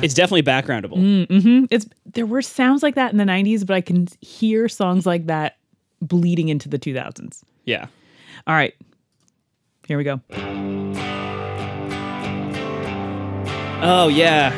It's 0.00 0.14
definitely 0.14 0.42
backgroundable. 0.42 0.96
Mm, 0.96 1.42
hmm 1.42 1.64
it's 1.70 1.86
there 2.06 2.26
were 2.26 2.42
sounds 2.42 2.82
like 2.82 2.94
that 2.96 3.12
in 3.12 3.18
the 3.18 3.24
90s, 3.24 3.64
but 3.66 3.74
I 3.74 3.80
can 3.80 4.08
hear 4.20 4.68
songs 4.68 5.06
like 5.06 5.26
that 5.26 5.57
bleeding 6.00 6.48
into 6.48 6.68
the 6.68 6.78
2000s. 6.78 7.42
Yeah. 7.64 7.86
All 8.46 8.54
right. 8.54 8.74
Here 9.86 9.96
we 9.98 10.04
go. 10.04 10.20
Oh 13.80 14.08
yeah. 14.08 14.52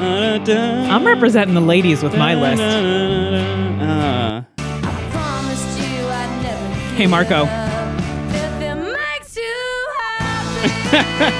I'm 0.00 1.06
representing 1.06 1.54
the 1.54 1.60
ladies 1.60 2.02
with 2.02 2.16
my 2.16 2.34
list. 2.34 2.60
Uh, 2.62 4.42
Promised 4.56 5.78
you 5.80 6.06
I'd 6.06 6.42
never 6.42 6.74
Hey, 6.96 7.06
Marco. 7.06 7.44
If 7.44 8.60
it 8.62 8.74
makes 8.74 9.36
you 9.36 9.88
happy. 9.98 11.36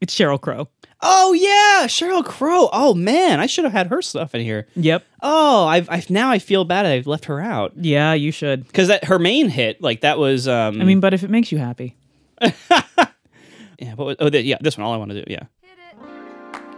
It's 0.00 0.14
Sheryl 0.14 0.40
Crow. 0.40 0.68
Oh 1.06 1.34
yeah, 1.34 1.86
Sheryl 1.86 2.24
Crow. 2.24 2.70
Oh 2.72 2.94
man, 2.94 3.38
I 3.38 3.46
should 3.46 3.64
have 3.64 3.72
had 3.74 3.88
her 3.88 4.00
stuff 4.00 4.34
in 4.34 4.40
here. 4.40 4.66
Yep. 4.74 5.04
Oh, 5.22 5.66
I've, 5.66 5.88
I've 5.90 6.08
now 6.08 6.30
I 6.30 6.38
feel 6.38 6.64
bad 6.64 6.86
I've 6.86 7.06
left 7.06 7.26
her 7.26 7.40
out 7.40 7.72
Yeah, 7.76 8.14
you 8.14 8.30
should. 8.32 8.66
because 8.66 8.88
that 8.88 9.04
her 9.04 9.18
main 9.18 9.48
hit 9.50 9.82
like 9.82 10.00
that 10.00 10.18
was. 10.18 10.48
Um, 10.48 10.80
I 10.80 10.84
mean, 10.84 11.00
but 11.00 11.12
if 11.12 11.22
it 11.22 11.28
makes 11.30 11.52
you 11.52 11.58
happy, 11.58 11.96
yeah, 12.40 12.52
what 13.96 14.06
was, 14.06 14.16
oh 14.18 14.30
the, 14.30 14.42
yeah, 14.42 14.56
this 14.60 14.78
one. 14.78 14.86
All 14.86 14.94
I 14.94 14.96
want 14.96 15.10
to 15.10 15.22
do, 15.22 15.30
yeah. 15.30 15.44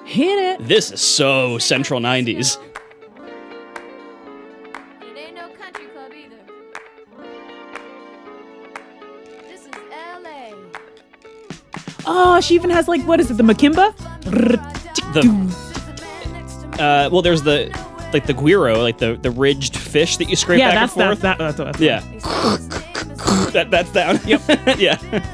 hit 0.05 0.61
it. 0.61 0.67
This 0.67 0.91
is 0.91 1.01
so 1.01 1.59
central 1.59 2.01
'90s. 2.01 2.59
Oh, 12.07 12.41
she 12.41 12.55
even 12.55 12.71
has 12.71 12.89
like 12.89 13.03
what 13.03 13.21
is 13.21 13.31
it, 13.31 13.35
the 13.37 13.43
Makimba? 13.43 13.95
The 15.13 15.67
uh, 16.83 17.09
well, 17.11 17.23
there's 17.23 17.43
the 17.43 17.71
like 18.13 18.27
the 18.27 18.35
guiro, 18.35 18.79
like 18.83 18.99
the 18.99 19.17
the 19.17 19.31
ridged 19.31 19.77
fish 19.77 20.17
that 20.19 20.29
you 20.29 20.37
scrape 20.37 20.59
Yeah, 20.59 20.73
back 20.73 20.95
that's 20.95 20.97
and 20.97 21.01
that, 21.23 21.39
forth. 21.39 21.57
that, 21.57 21.57
that's, 21.57 21.79
that's 21.79 21.81
Yeah, 21.81 23.51
that 23.53 23.71
that's 23.71 23.93
down. 23.93 24.21
Yep. 24.27 24.43
yeah. 24.79 25.33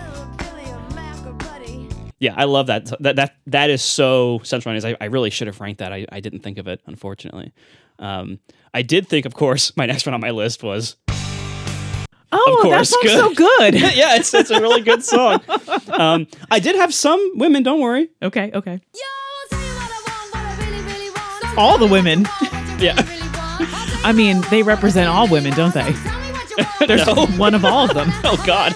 Yeah, 2.19 2.35
I 2.37 2.45
love 2.45 2.69
that. 2.69 2.87
That 3.01 3.17
that 3.17 3.35
that 3.49 3.71
is 3.71 3.83
so 3.83 4.41
central. 4.45 4.73
90s. 4.75 4.85
I, 4.85 4.97
I 5.01 5.09
really 5.09 5.31
should 5.31 5.49
have 5.49 5.61
ranked 5.61 5.81
that. 5.81 5.93
I, 5.93 6.07
I 6.13 6.21
didn't 6.21 6.39
think 6.41 6.59
of 6.59 6.69
it, 6.69 6.81
unfortunately. 6.87 7.53
Um, 7.99 8.39
I 8.73 8.83
did 8.83 9.09
think, 9.09 9.27
of 9.27 9.35
course, 9.35 9.73
my 9.77 9.87
next 9.87 10.07
one 10.07 10.15
on 10.15 10.21
my 10.21 10.31
list 10.31 10.63
was 10.63 10.97
Oh, 12.35 12.57
Of 12.59 12.63
that 12.71 12.77
course, 12.77 12.89
song's 12.91 13.03
good. 13.05 13.19
so 13.19 13.35
good. 13.35 13.75
yeah, 13.95 14.17
it's 14.17 14.33
it's 14.35 14.51
a 14.51 14.61
really 14.61 14.81
good 14.81 15.05
song. 15.15 15.41
Um, 15.93 16.27
I 16.51 16.59
did 16.61 16.77
have 16.77 16.93
some 16.95 17.21
women. 17.37 17.63
Don't 17.63 17.81
worry. 17.81 18.09
okay, 18.23 18.51
okay. 18.55 18.81
Yo, 18.95 19.01
I'll 19.03 19.49
tell 19.51 19.61
you 19.61 19.75
what 19.75 19.91
I 19.91 20.01
want, 20.07 20.35
what 20.35 20.45
I 20.45 20.71
really, 20.71 20.83
really 20.85 21.11
want. 21.11 21.59
All 21.59 21.79
the 21.79 21.87
women. 21.87 22.27
Yeah. 22.83 22.97
I 24.05 24.13
mean, 24.13 24.41
they 24.51 24.65
represent 24.65 25.09
all 25.09 25.29
women, 25.29 25.53
don't 25.53 25.73
they? 25.73 25.93
Tell 25.93 26.21
me 26.21 26.33
what 26.33 26.51
you 26.51 26.57
want. 26.59 26.89
There's 26.89 27.07
No. 27.07 27.27
one 27.39 27.55
of 27.55 27.65
all 27.65 27.85
of 27.89 27.95
them. 27.95 28.09
Oh 28.25 28.43
God. 28.45 28.75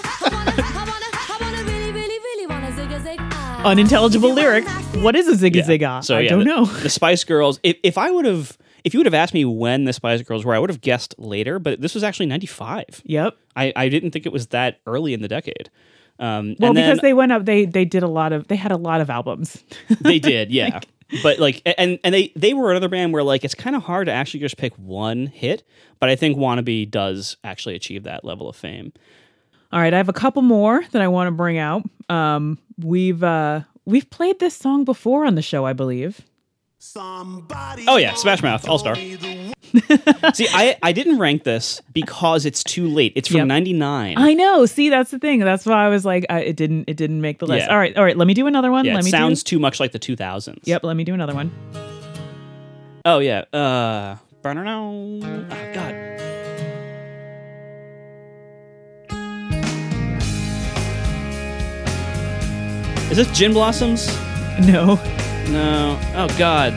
Unintelligible 3.65 4.33
lyric. 4.33 4.65
What 5.03 5.15
is 5.15 5.27
a 5.27 5.33
ziggy 5.33 5.55
Yeah. 5.55 5.63
zigga? 5.99 6.03
So 6.05 6.15
I 6.15 6.21
yeah, 6.21 6.29
don't 6.29 6.39
the, 6.39 6.45
know. 6.45 6.65
The 6.65 6.89
Spice 6.89 7.23
Girls. 7.25 7.59
If, 7.63 7.75
if 7.83 7.97
I 7.97 8.11
would 8.11 8.23
have, 8.25 8.57
if 8.83 8.93
you 8.93 8.99
would 8.99 9.05
have 9.05 9.13
asked 9.13 9.33
me 9.33 9.45
when 9.45 9.85
the 9.85 9.93
Spice 9.93 10.21
Girls 10.21 10.45
were, 10.45 10.55
I 10.55 10.59
would 10.59 10.69
have 10.69 10.81
guessed 10.81 11.15
later. 11.17 11.59
But 11.59 11.81
this 11.81 11.93
was 11.93 12.03
actually 12.03 12.27
'95. 12.27 13.01
Yep. 13.05 13.37
I, 13.55 13.73
I 13.75 13.89
didn't 13.89 14.11
think 14.11 14.25
it 14.25 14.31
was 14.31 14.47
that 14.47 14.79
early 14.85 15.13
in 15.13 15.21
the 15.21 15.27
decade. 15.27 15.69
Um, 16.19 16.55
Well, 16.59 16.69
and 16.69 16.77
then 16.77 16.89
because 16.89 17.01
they 17.01 17.13
went 17.13 17.31
up, 17.31 17.45
they 17.45 17.65
they 17.65 17.85
did 17.85 18.03
a 18.03 18.07
lot 18.07 18.33
of, 18.33 18.47
they 18.47 18.55
had 18.55 18.71
a 18.71 18.77
lot 18.77 19.01
of 19.01 19.09
albums. 19.09 19.63
they 20.01 20.19
did, 20.19 20.51
yeah. 20.51 20.79
but 21.23 21.39
like, 21.39 21.61
and 21.65 21.99
and 22.03 22.13
they 22.13 22.31
they 22.35 22.53
were 22.53 22.71
another 22.71 22.89
band 22.89 23.13
where 23.13 23.23
like 23.23 23.43
it's 23.43 23.55
kind 23.55 23.75
of 23.75 23.83
hard 23.83 24.07
to 24.07 24.13
actually 24.13 24.39
just 24.39 24.57
pick 24.57 24.73
one 24.75 25.27
hit. 25.27 25.63
But 25.99 26.09
I 26.09 26.15
think 26.15 26.37
Wannabe 26.37 26.89
does 26.89 27.37
actually 27.43 27.75
achieve 27.75 28.03
that 28.03 28.23
level 28.23 28.49
of 28.49 28.55
fame. 28.55 28.93
All 29.71 29.79
right, 29.79 29.93
I 29.93 29.97
have 29.97 30.09
a 30.09 30.13
couple 30.13 30.41
more 30.41 30.83
that 30.91 31.01
I 31.01 31.07
want 31.07 31.27
to 31.27 31.31
bring 31.31 31.57
out. 31.57 31.83
Um, 32.09 32.57
we've 32.77 33.23
uh, 33.23 33.61
we've 33.85 34.09
played 34.09 34.39
this 34.39 34.55
song 34.55 34.85
before 34.85 35.25
on 35.25 35.35
the 35.35 35.41
show, 35.41 35.65
I 35.65 35.73
believe. 35.73 36.21
Oh 36.95 37.97
yeah, 37.99 38.13
Smash 38.13 38.41
Mouth, 38.43 38.67
All 38.67 38.77
Star. 38.79 38.95
See, 40.33 40.47
I 40.53 40.77
I 40.83 40.91
didn't 40.91 41.17
rank 41.19 41.43
this 41.43 41.81
because 41.93 42.45
it's 42.45 42.63
too 42.63 42.87
late. 42.87 43.13
It's 43.15 43.27
from 43.27 43.37
Yep. 43.37 43.47
'99. 43.47 44.17
I 44.17 44.33
know. 44.33 44.65
See, 44.65 44.89
that's 44.89 45.11
the 45.11 45.19
thing. 45.19 45.39
That's 45.39 45.65
why 45.65 45.85
I 45.85 45.89
was 45.89 46.05
like, 46.05 46.25
I, 46.29 46.39
it 46.41 46.55
didn't 46.55 46.85
it 46.87 46.95
didn't 46.95 47.21
make 47.21 47.39
the 47.39 47.47
list. 47.47 47.65
Yeah. 47.65 47.71
All 47.73 47.79
right, 47.79 47.95
all 47.97 48.03
right. 48.03 48.15
Let 48.15 48.27
me 48.27 48.33
do 48.33 48.47
another 48.47 48.71
one. 48.71 48.85
Yeah, 48.85 48.93
let 48.93 49.01
it 49.01 49.05
me 49.05 49.11
sounds 49.11 49.43
do. 49.43 49.55
too 49.55 49.59
much 49.59 49.79
like 49.79 49.91
the 49.91 49.99
2000s. 49.99 50.59
Yep. 50.63 50.83
Let 50.83 50.95
me 50.95 51.03
do 51.03 51.13
another 51.13 51.33
one. 51.33 51.51
Oh 53.05 53.19
yeah. 53.19 53.41
Uh. 53.51 54.17
Burner 54.43 54.63
now. 54.63 54.91
Oh 54.91 55.73
God. 55.73 55.95
Is 63.09 63.15
this 63.15 63.31
Gin 63.37 63.53
Blossoms? 63.53 64.07
No. 64.59 64.99
No. 65.49 65.99
Oh 66.15 66.27
God. 66.37 66.73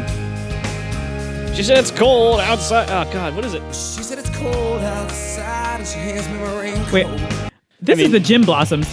She 1.56 1.64
said 1.64 1.78
it's 1.78 1.90
cold 1.90 2.40
outside. 2.40 2.88
Oh 2.88 3.10
God, 3.12 3.34
what 3.34 3.44
is 3.44 3.54
it? 3.54 3.62
She 3.68 4.02
said 4.02 4.18
it's 4.18 4.30
cold 4.36 4.80
outside 4.80 5.80
and 5.80 5.86
she 5.86 5.98
hands 5.98 6.28
me 6.28 6.34
my 6.38 6.60
raincoat. 6.60 6.92
Wait. 6.92 7.50
This 7.82 7.96
mean- 7.96 8.06
is 8.06 8.12
the 8.12 8.20
Gin 8.20 8.44
Blossoms. 8.44 8.86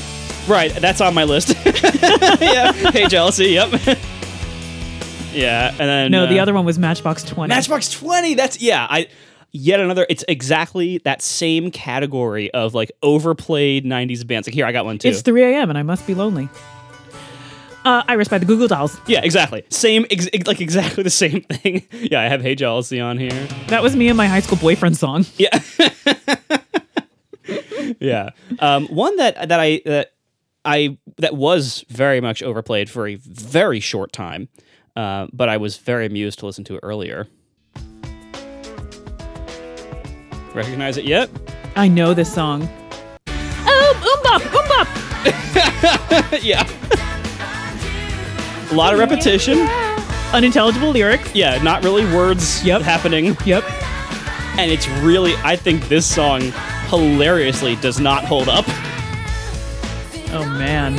Right, 0.47 0.73
that's 0.73 1.01
on 1.01 1.13
my 1.13 1.25
list. 1.25 1.49
yeah. 1.65 2.71
Hey, 2.71 3.07
jealousy. 3.07 3.47
Yep. 3.47 3.69
yeah, 5.33 5.69
and 5.71 5.77
then 5.77 6.11
No, 6.11 6.25
the 6.25 6.39
uh, 6.39 6.41
other 6.41 6.53
one 6.53 6.63
was 6.65 6.79
Matchbox 6.79 7.23
20. 7.23 7.49
Matchbox 7.53 7.89
Twenty. 7.91 8.33
That's 8.33 8.61
yeah. 8.61 8.87
I 8.89 9.07
yet 9.51 9.79
another. 9.79 10.05
It's 10.09 10.23
exactly 10.27 10.99
that 10.99 11.21
same 11.21 11.69
category 11.69 12.49
of 12.51 12.73
like 12.73 12.91
overplayed 13.03 13.85
'90s 13.85 14.25
bands. 14.25 14.47
Like 14.47 14.53
here, 14.53 14.65
I 14.65 14.71
got 14.71 14.85
one 14.85 14.97
too. 14.99 15.09
It's 15.09 15.21
3 15.21 15.43
a.m. 15.43 15.69
and 15.69 15.77
I 15.77 15.83
must 15.83 16.07
be 16.07 16.13
lonely. 16.15 16.47
Uh, 17.87 18.03
Iris 18.09 18.27
by 18.27 18.37
the 18.37 18.45
Goo 18.45 18.57
Goo 18.57 18.67
Dolls. 18.67 18.99
yeah, 19.07 19.21
exactly. 19.23 19.63
Same, 19.69 20.05
ex- 20.11 20.27
ex- 20.33 20.45
like 20.45 20.59
exactly 20.59 21.03
the 21.03 21.09
same 21.09 21.39
thing. 21.43 21.87
yeah, 21.93 22.19
I 22.19 22.25
have 22.25 22.41
Hey 22.41 22.53
Jealousy 22.53 22.99
on 22.99 23.17
here. 23.17 23.47
That 23.67 23.81
was 23.81 23.95
me 23.95 24.09
and 24.09 24.17
my 24.17 24.27
high 24.27 24.41
school 24.41 24.57
boyfriend 24.57 24.97
song. 24.97 25.25
Yeah. 25.37 25.57
yeah. 28.01 28.29
Um, 28.59 28.87
one 28.87 29.15
that 29.15 29.47
that 29.47 29.59
I 29.61 29.81
that 29.85 30.11
I 30.65 30.97
that 31.19 31.37
was 31.37 31.85
very 31.87 32.19
much 32.19 32.43
overplayed 32.43 32.89
for 32.89 33.07
a 33.07 33.15
very 33.15 33.79
short 33.79 34.11
time, 34.11 34.49
uh, 34.97 35.27
but 35.31 35.47
I 35.47 35.55
was 35.55 35.77
very 35.77 36.05
amused 36.05 36.39
to 36.39 36.45
listen 36.45 36.65
to 36.65 36.75
it 36.75 36.81
earlier. 36.83 37.25
Recognize 40.53 40.97
it 40.97 41.05
yet? 41.05 41.29
I 41.77 41.87
know 41.87 42.13
this 42.13 42.33
song. 42.33 42.67
Oh, 43.29 44.19
oombop, 44.25 44.41
oombop. 44.51 46.43
yeah. 46.43 46.67
A 48.71 48.73
lot 48.73 48.93
of 48.93 48.99
repetition. 48.99 49.59
Unintelligible 50.33 50.89
lyrics. 50.91 51.33
Yeah, 51.33 51.61
not 51.63 51.83
really 51.83 52.03
words 52.13 52.63
Yep. 52.65 52.81
happening. 52.81 53.37
Yep. 53.45 53.63
And 54.59 54.71
it's 54.71 54.87
really, 55.01 55.33
I 55.43 55.55
think 55.55 55.87
this 55.87 56.05
song 56.05 56.41
hilariously 56.89 57.75
does 57.77 57.99
not 57.99 58.25
hold 58.25 58.49
up. 58.49 58.65
Oh 60.33 60.45
man. 60.57 60.95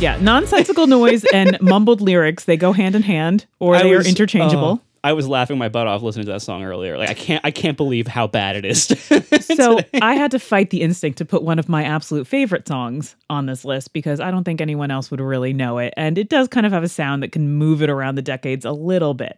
Yeah, 0.00 0.18
nonsensical 0.20 0.88
noise 0.88 1.24
and 1.32 1.56
mumbled 1.60 2.00
lyrics, 2.00 2.44
they 2.44 2.56
go 2.56 2.72
hand 2.72 2.96
in 2.96 3.02
hand 3.02 3.46
or 3.60 3.76
I 3.76 3.82
they 3.84 3.96
was- 3.96 4.04
are 4.06 4.08
interchangeable. 4.08 4.80
I 5.04 5.14
was 5.14 5.26
laughing 5.26 5.58
my 5.58 5.68
butt 5.68 5.88
off 5.88 6.00
listening 6.02 6.26
to 6.26 6.32
that 6.32 6.42
song 6.42 6.62
earlier. 6.62 6.96
Like 6.96 7.10
I 7.10 7.14
can't, 7.14 7.44
I 7.44 7.50
can't 7.50 7.76
believe 7.76 8.06
how 8.06 8.28
bad 8.28 8.54
it 8.54 8.64
is. 8.64 8.84
so 9.56 9.80
I 10.00 10.14
had 10.14 10.30
to 10.30 10.38
fight 10.38 10.70
the 10.70 10.80
instinct 10.80 11.18
to 11.18 11.24
put 11.24 11.42
one 11.42 11.58
of 11.58 11.68
my 11.68 11.82
absolute 11.82 12.26
favorite 12.26 12.68
songs 12.68 13.16
on 13.28 13.46
this 13.46 13.64
list 13.64 13.92
because 13.92 14.20
I 14.20 14.30
don't 14.30 14.44
think 14.44 14.60
anyone 14.60 14.92
else 14.92 15.10
would 15.10 15.20
really 15.20 15.52
know 15.52 15.78
it. 15.78 15.92
And 15.96 16.18
it 16.18 16.28
does 16.28 16.46
kind 16.46 16.66
of 16.66 16.72
have 16.72 16.84
a 16.84 16.88
sound 16.88 17.24
that 17.24 17.32
can 17.32 17.50
move 17.54 17.82
it 17.82 17.90
around 17.90 18.14
the 18.14 18.22
decades 18.22 18.64
a 18.64 18.70
little 18.70 19.12
bit. 19.12 19.36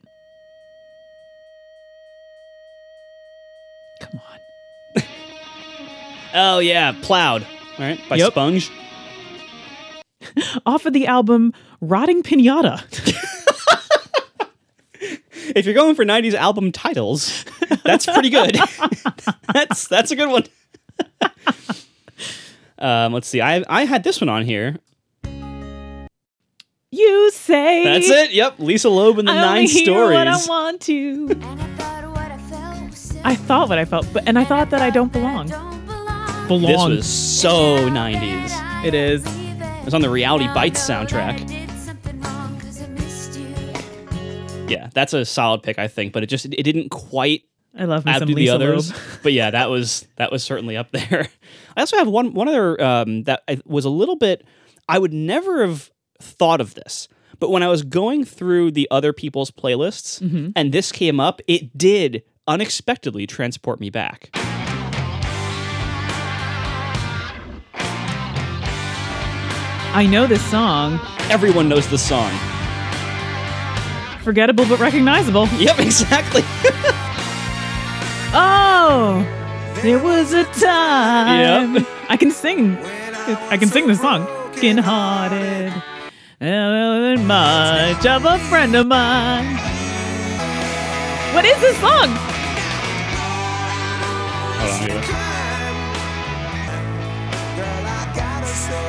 Come 4.00 4.20
on. 4.96 5.02
oh 6.34 6.58
yeah, 6.58 6.94
plowed. 7.00 7.42
All 7.42 7.84
right, 7.84 7.98
by 8.10 8.16
Yep. 8.16 8.32
Sponge. 8.32 8.70
Off 10.66 10.84
of 10.84 10.92
the 10.92 11.06
album 11.06 11.54
Rotting 11.80 12.22
Pinata. 12.22 12.82
If 15.58 15.66
you're 15.66 15.74
going 15.74 15.94
for 15.94 16.04
'90s 16.04 16.34
album 16.34 16.72
titles, 16.72 17.44
that's 17.84 18.06
pretty 18.06 18.28
good. 18.30 18.58
that's 19.52 19.86
that's 19.86 20.10
a 20.10 20.16
good 20.16 20.28
one. 20.28 20.44
um, 22.78 23.12
let's 23.12 23.28
see. 23.28 23.40
I 23.40 23.64
I 23.68 23.84
had 23.84 24.02
this 24.02 24.20
one 24.20 24.28
on 24.28 24.44
here. 24.44 24.76
you 26.90 27.30
say 27.30 27.84
That's 27.84 28.08
it. 28.08 28.32
Yep, 28.32 28.58
Lisa 28.58 28.88
Loeb 28.88 29.20
and 29.20 29.28
the 29.28 29.32
I 29.32 29.36
Nine 29.36 29.58
only 29.58 29.66
hear 29.66 30.10
what 30.10 30.26
I 30.26 30.36
want 30.46 30.80
to. 30.82 31.28
I 31.30 31.36
thought 31.76 32.08
what 32.10 32.32
I 32.32 32.38
felt 32.38 32.90
was 32.90 33.16
I 33.22 33.34
thought 33.36 33.68
what 33.68 33.78
I 33.78 33.84
felt, 33.84 34.12
but 34.12 34.26
and 34.26 34.36
I 34.38 34.44
thought 34.44 34.70
that 34.70 34.82
I 34.82 34.90
don't 34.90 35.12
belong. 35.12 35.46
don't 35.48 35.86
belong. 35.86 36.48
Belong. 36.48 36.90
This 36.90 36.96
was 36.98 37.06
so 37.06 37.88
'90s. 37.90 38.84
It 38.84 38.94
is. 38.94 39.24
It 39.24 39.84
was 39.84 39.94
on 39.94 40.00
the 40.00 40.10
Reality 40.10 40.48
Bites 40.48 40.80
soundtrack. 40.80 41.63
Yeah, 44.74 44.90
that's 44.94 45.12
a 45.12 45.24
solid 45.24 45.62
pick, 45.62 45.78
I 45.78 45.88
think. 45.88 46.12
But 46.12 46.22
it 46.22 46.26
just 46.26 46.44
it 46.46 46.62
didn't 46.62 46.90
quite 46.90 47.42
I 47.76 47.84
love 47.86 48.04
me 48.04 48.12
some 48.18 48.28
the 48.28 48.34
Lisa 48.34 48.54
others. 48.54 48.90
Loeb. 48.90 49.00
but 49.22 49.32
yeah, 49.32 49.50
that 49.50 49.70
was 49.70 50.06
that 50.16 50.30
was 50.30 50.42
certainly 50.44 50.76
up 50.76 50.90
there. 50.92 51.28
I 51.76 51.80
also 51.80 51.96
have 51.96 52.08
one 52.08 52.34
one 52.34 52.48
other 52.48 52.80
um, 52.82 53.22
that 53.24 53.42
I, 53.48 53.60
was 53.64 53.84
a 53.84 53.90
little 53.90 54.16
bit. 54.16 54.46
I 54.88 54.98
would 54.98 55.12
never 55.12 55.66
have 55.66 55.90
thought 56.20 56.60
of 56.60 56.74
this, 56.74 57.08
but 57.40 57.50
when 57.50 57.62
I 57.62 57.68
was 57.68 57.82
going 57.82 58.24
through 58.24 58.70
the 58.72 58.86
other 58.90 59.12
people's 59.12 59.50
playlists 59.50 60.20
Mm-hmm. 60.22 60.50
and 60.54 60.72
this 60.72 60.92
came 60.92 61.18
up, 61.20 61.40
it 61.46 61.76
did 61.76 62.22
unexpectedly 62.46 63.26
transport 63.26 63.80
me 63.80 63.88
back. 63.90 64.30
I 69.96 70.06
know 70.10 70.26
this 70.26 70.44
song. 70.50 70.98
Everyone 71.30 71.68
knows 71.68 71.88
the 71.88 71.98
song. 71.98 72.32
Forgettable 74.24 74.64
but 74.66 74.80
recognizable. 74.80 75.46
Yep, 75.48 75.78
exactly. 75.80 76.42
Oh, 78.32 79.22
there 79.82 79.98
was 79.98 80.32
a 80.32 80.44
time. 80.44 81.74
Yep. 81.74 81.86
I 82.08 82.16
can 82.16 82.30
sing. 82.30 82.78
I 82.78 83.58
can 83.58 83.68
sing 83.68 83.86
this 83.86 84.00
song. 84.00 84.26
Skin 84.56 84.78
hearted. 84.78 85.74
Much 86.40 88.06
of 88.06 88.24
a 88.24 88.38
friend 88.48 88.74
of 88.74 88.86
mine. 88.86 89.56
What 91.34 91.44
is 91.44 91.60
this 91.60 91.76
song? 91.78 92.08
Hold 94.56 94.72
on, 94.72 94.88
here. 94.88 95.02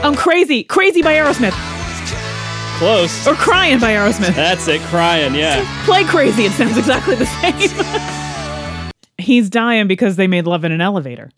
I'm 0.01 0.15
crazy. 0.15 0.63
Crazy 0.63 1.01
by 1.01 1.13
Aerosmith. 1.15 1.84
Close. 2.77 3.25
Or 3.25 3.35
crying 3.35 3.79
by 3.79 3.91
Aerosmith. 3.93 4.35
That's 4.35 4.67
it, 4.67 4.81
crying. 4.81 5.33
Yeah. 5.33 5.63
Play 5.85 6.03
crazy. 6.03 6.43
It 6.43 6.51
sounds 6.51 6.77
exactly 6.77 7.15
the 7.15 7.25
same. 7.25 8.91
He's 9.17 9.49
dying 9.49 9.87
because 9.87 10.17
they 10.17 10.27
made 10.27 10.45
Love 10.45 10.65
in 10.65 10.71
an 10.73 10.81
Elevator. 10.81 11.31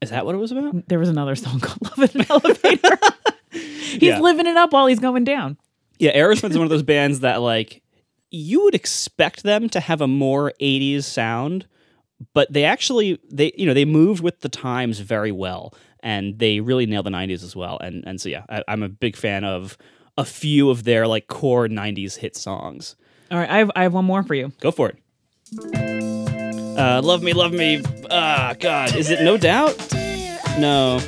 Is 0.00 0.08
that 0.10 0.24
what 0.24 0.34
it 0.34 0.38
was 0.38 0.50
about? 0.50 0.88
There 0.88 0.98
was 0.98 1.10
another 1.10 1.36
song 1.36 1.60
called 1.62 1.82
Love 1.98 2.14
in 2.14 2.20
an 2.22 2.26
Elevator. 2.30 2.98
he's 3.52 4.02
Yeah. 4.02 4.20
living 4.20 4.46
it 4.46 4.56
up 4.56 4.72
while 4.72 4.86
he's 4.86 4.98
going 4.98 5.24
down. 5.24 5.58
Yeah, 5.98 6.16
Aerosmith's 6.16 6.56
one 6.56 6.64
of 6.64 6.70
those 6.70 6.82
bands 6.82 7.20
that 7.20 7.42
like 7.42 7.82
you 8.30 8.62
would 8.64 8.74
expect 8.74 9.42
them 9.42 9.68
to 9.70 9.80
have 9.80 10.00
a 10.00 10.06
more 10.08 10.52
80s 10.60 11.04
sound, 11.04 11.66
but 12.32 12.50
they 12.52 12.64
actually 12.64 13.20
they 13.30 13.52
you 13.58 13.66
know, 13.66 13.74
they 13.74 13.84
moved 13.84 14.22
with 14.22 14.40
the 14.40 14.48
times 14.48 15.00
very 15.00 15.32
well 15.32 15.74
and 16.00 16.38
they 16.38 16.60
really 16.60 16.86
nailed 16.86 17.04
the 17.06 17.10
90s 17.10 17.42
as 17.44 17.54
well. 17.54 17.78
And 17.80 18.04
and 18.06 18.18
so 18.20 18.28
yeah, 18.30 18.44
I, 18.48 18.62
I'm 18.68 18.82
a 18.82 18.88
big 18.88 19.16
fan 19.16 19.44
of 19.44 19.76
a 20.18 20.24
few 20.24 20.68
of 20.68 20.82
their 20.84 21.06
like 21.06 21.28
core 21.28 21.68
90s 21.68 22.16
hit 22.16 22.36
songs. 22.36 22.96
All 23.30 23.38
right, 23.38 23.48
I 23.48 23.58
have, 23.58 23.70
I 23.76 23.82
have 23.84 23.94
one 23.94 24.04
more 24.04 24.22
for 24.24 24.34
you. 24.34 24.52
Go 24.60 24.70
for 24.70 24.90
it. 24.90 24.98
Uh, 26.76 27.00
love 27.02 27.22
me, 27.22 27.32
love 27.32 27.52
me. 27.52 27.82
Ah, 28.10 28.54
God, 28.58 28.94
is 28.96 29.10
it 29.10 29.22
No 29.22 29.36
Doubt? 29.38 29.76
No. 30.58 31.00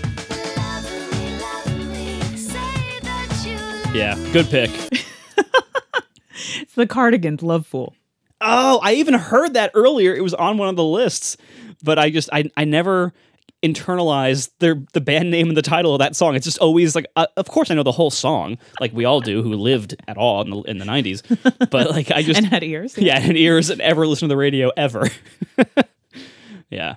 Yeah, 3.93 4.17
good 4.33 4.47
pick. 4.47 4.71
It's 6.61 6.75
the 6.75 6.87
Cardigans, 6.87 7.43
Love 7.43 7.67
Fool. 7.67 7.95
Oh, 8.41 8.81
I 8.83 8.95
even 8.95 9.15
heard 9.15 9.55
that 9.55 9.73
earlier. 9.75 10.15
It 10.15 10.23
was 10.23 10.35
on 10.35 10.57
one 10.57 10.69
of 10.69 10.77
the 10.77 10.85
lists, 10.85 11.37
but 11.83 11.99
I 11.99 12.11
just 12.11 12.29
I 12.33 12.51
I 12.57 12.65
never 12.65 13.13
internalized 13.63 14.51
their 14.59 14.83
the 14.95 15.01
band 15.01 15.31
name 15.31 15.49
and 15.49 15.57
the 15.57 15.63
title 15.63 15.95
of 15.95 15.99
that 15.99 16.17
song. 16.17 16.35
It's 16.35 16.45
just 16.47 16.59
always 16.59 16.95
like, 16.95 17.07
uh, 17.17 17.27
of 17.37 17.49
course 17.49 17.71
I 17.71 17.75
know 17.75 17.83
the 17.83 17.93
whole 17.93 18.11
song, 18.11 18.57
like 18.81 18.93
we 18.93 19.05
all 19.05 19.21
do 19.21 19.43
who 19.43 19.55
lived 19.55 19.95
at 20.09 20.17
all 20.17 20.41
in 20.43 20.51
the 20.51 20.61
in 20.63 20.79
the 20.79 20.85
nineties. 20.85 21.23
But 21.71 21.91
like 21.91 22.11
I 22.11 22.23
just 22.25 22.39
And 22.39 22.47
had 22.47 22.63
ears. 22.65 22.97
yeah, 22.97 23.19
and 23.21 23.37
ears 23.37 23.69
and 23.71 23.81
ever 23.81 24.07
listen 24.07 24.29
to 24.29 24.33
the 24.33 24.37
radio 24.39 24.71
ever. 24.77 25.09
yeah, 26.71 26.97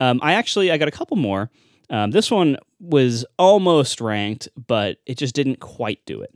um, 0.00 0.20
I 0.22 0.34
actually 0.34 0.70
I 0.70 0.76
got 0.78 0.88
a 0.88 0.92
couple 0.92 1.16
more. 1.16 1.50
Um, 1.90 2.10
this 2.12 2.30
one 2.30 2.56
was 2.80 3.24
almost 3.38 4.00
ranked, 4.00 4.48
but 4.66 4.98
it 5.06 5.18
just 5.18 5.34
didn't 5.34 5.60
quite 5.60 6.00
do 6.06 6.22
it. 6.22 6.34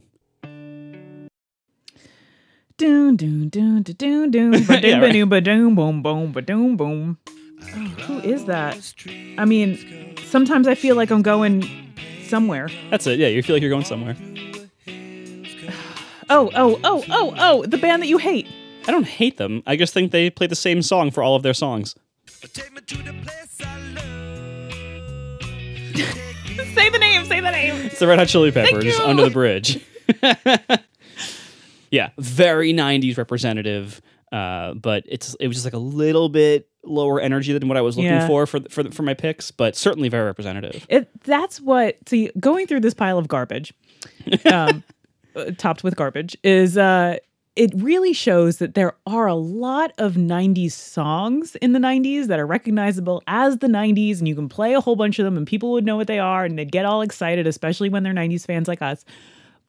Doon, 2.77 3.17
doon, 3.17 3.49
doon. 3.49 3.83
Yeah. 3.83 5.01
Ba-doom, 5.01 5.29
ba-doom, 5.29 5.75
boom, 5.75 6.03
boom, 6.03 6.33
ba-doom, 6.33 6.77
boom. 6.77 7.19
Oh, 7.75 7.89
who 8.07 8.19
is 8.21 8.45
that? 8.47 8.95
I 9.37 9.45
mean, 9.45 10.17
sometimes 10.25 10.67
I 10.67 10.75
feel 10.75 10.97
like 10.97 11.11
I'm 11.11 11.23
going 11.23 11.65
somewhere. 12.25 12.69
That's 12.91 13.07
it. 13.07 13.19
Yeah, 13.19 13.29
you 13.29 13.43
feel 13.43 13.57
like 13.57 13.63
you're 13.63 13.71
going 13.71 13.85
somewhere. 13.85 14.17
Oh, 16.31 16.51
oh, 16.55 16.79
oh, 16.85 17.03
oh, 17.09 17.35
oh, 17.39 17.65
the 17.65 17.79
band 17.79 18.03
that 18.03 18.07
you 18.07 18.19
hate. 18.19 18.47
I 18.87 18.91
don't 18.91 19.07
hate 19.07 19.39
them. 19.39 19.63
I 19.67 19.77
just 19.77 19.95
think 19.95 20.13
they 20.13 20.29
play 20.29 20.47
the 20.47 20.55
same 20.55 20.83
song 20.83 21.11
for 21.11 21.23
all 21.23 21.37
of 21.37 21.43
their 21.43 21.55
songs. 21.55 21.95
Take 22.53 22.71
me 22.75 22.83
to 22.83 22.97
the 22.99 23.15
place 23.23 23.59
I 23.65 23.79
love. 23.95 25.41
Take 25.95 26.59
me 26.59 26.65
say 26.75 26.91
the 26.91 26.99
name. 26.99 27.25
Say 27.25 27.41
the 27.41 27.51
name. 27.51 27.75
It's 27.87 27.99
the 27.99 28.07
Red 28.07 28.19
Hot 28.19 28.29
Chili 28.29 28.53
Peppers 28.53 28.99
under 29.01 29.25
the 29.25 29.31
bridge. 29.31 29.85
yeah, 31.91 32.11
very 32.19 32.73
'90s 32.73 33.17
representative, 33.19 34.01
uh, 34.33 34.75
but 34.75 35.05
it's 35.07 35.35
it 35.41 35.49
was 35.49 35.57
just 35.57 35.65
like 35.67 35.75
a 35.75 35.79
little 35.79 36.29
bit 36.29 36.69
lower 36.85 37.21
energy 37.21 37.53
than 37.53 37.69
what 37.69 37.77
I 37.77 37.81
was 37.81 37.97
looking 37.97 38.11
Yeah. 38.13 38.27
for 38.27 38.47
for 38.47 38.61
for 38.71 38.91
for 38.91 39.03
my 39.03 39.15
picks, 39.15 39.51
but 39.51 39.77
certainly 39.77 40.09
very 40.09 40.25
representative. 40.27 40.87
It, 40.89 41.09
that's 41.25 41.61
what 41.61 41.97
see 42.07 42.31
going 42.41 42.67
through 42.67 42.81
this 42.81 42.95
pile 42.95 43.19
of 43.19 43.29
garbage 43.29 43.73
um, 44.53 44.83
uh, 45.37 45.51
topped 45.59 45.83
with 45.85 45.97
garbage 45.97 46.37
is 46.43 46.77
uh 46.79 47.17
it 47.57 47.73
really 47.75 48.13
shows 48.13 48.59
that 48.59 48.75
there 48.75 48.95
are 49.05 49.27
a 49.27 49.35
lot 49.35 49.93
of 49.99 50.15
90s 50.15 50.71
songs 50.71 51.57
in 51.57 51.73
the 51.73 51.81
90s 51.81 52.29
that 52.29 52.39
are 52.39 52.47
recognizable 52.47 53.21
as 53.27 53.59
the 53.59 53.67
90s 53.67 54.19
and 54.21 54.29
you 54.29 54.37
can 54.37 54.49
play 54.49 54.75
a 54.75 54.81
whole 54.81 54.95
bunch 54.95 55.19
of 55.19 55.25
them 55.25 55.37
and 55.37 55.45
people 55.45 55.73
would 55.73 55.85
know 55.85 55.97
what 55.97 56.07
they 56.07 56.21
are 56.21 56.45
and 56.45 56.57
they'd 56.57 56.71
get 56.71 56.85
all 56.85 57.03
excited 57.03 57.49
especially 57.49 57.89
when 57.89 58.05
they're 58.05 58.15
90s 58.15 58.47
fans 58.47 58.69
like 58.69 58.81
us 58.81 59.05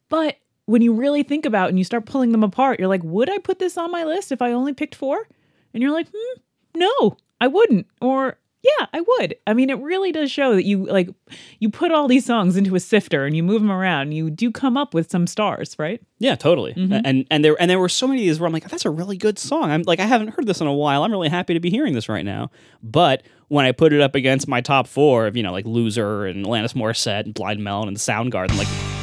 but 0.07 0.35
when 0.69 0.81
you 0.83 0.93
really 0.93 1.23
think 1.23 1.45
about 1.45 1.65
it 1.65 1.69
and 1.69 1.79
you 1.79 1.83
start 1.83 2.05
pulling 2.05 2.31
them 2.31 2.43
apart 2.43 2.79
you're 2.79 2.87
like 2.87 3.03
would 3.03 3.29
i 3.29 3.37
put 3.39 3.59
this 3.59 3.77
on 3.77 3.91
my 3.91 4.03
list 4.03 4.31
if 4.31 4.41
i 4.41 4.51
only 4.51 4.73
picked 4.73 4.95
four 4.95 5.27
and 5.73 5.81
you're 5.81 5.91
like 5.91 6.07
hmm, 6.13 6.39
no 6.75 7.17
i 7.41 7.47
wouldn't 7.47 7.87
or 8.01 8.37
yeah 8.61 8.85
i 8.93 9.01
would 9.01 9.35
i 9.47 9.53
mean 9.53 9.69
it 9.69 9.79
really 9.79 10.11
does 10.11 10.29
show 10.29 10.53
that 10.53 10.65
you 10.65 10.85
like 10.85 11.09
you 11.57 11.69
put 11.69 11.91
all 11.91 12.07
these 12.07 12.25
songs 12.25 12.55
into 12.55 12.75
a 12.75 12.79
sifter 12.79 13.25
and 13.25 13.35
you 13.35 13.41
move 13.41 13.61
them 13.61 13.71
around 13.71 14.03
and 14.03 14.13
you 14.13 14.29
do 14.29 14.51
come 14.51 14.77
up 14.77 14.93
with 14.93 15.09
some 15.09 15.25
stars 15.25 15.75
right 15.79 16.01
Yeah, 16.21 16.35
totally. 16.35 16.73
Mm-hmm. 16.73 16.99
And 17.05 17.25
and 17.31 17.45
there 17.45 17.55
and 17.61 17.71
there 17.71 17.79
were 17.79 17.87
so 17.87 18.05
many 18.05 18.21
of 18.21 18.25
these 18.25 18.39
where 18.39 18.47
I'm 18.47 18.51
like, 18.51 18.67
that's 18.69 18.83
a 18.85 18.89
really 18.89 19.15
good 19.15 19.39
song. 19.39 19.71
I'm 19.71 19.83
like, 19.83 20.01
I 20.01 20.05
haven't 20.05 20.29
heard 20.29 20.45
this 20.45 20.59
in 20.59 20.67
a 20.67 20.73
while. 20.73 21.03
I'm 21.03 21.11
really 21.11 21.29
happy 21.29 21.53
to 21.53 21.61
be 21.61 21.69
hearing 21.69 21.93
this 21.93 22.09
right 22.09 22.25
now. 22.25 22.51
But 22.83 23.23
when 23.47 23.65
I 23.65 23.71
put 23.71 23.93
it 23.93 24.01
up 24.01 24.15
against 24.15 24.45
my 24.45 24.59
top 24.59 24.85
four 24.85 25.27
of 25.27 25.37
you 25.37 25.43
know 25.43 25.53
like 25.53 25.65
Loser 25.65 26.25
and 26.25 26.45
Alanis 26.45 26.73
Morissette 26.73 27.23
and 27.23 27.33
Blind 27.33 27.63
Melon 27.63 27.87
and 27.87 27.95
Soundgarden, 27.95 28.57
like, 28.57 28.98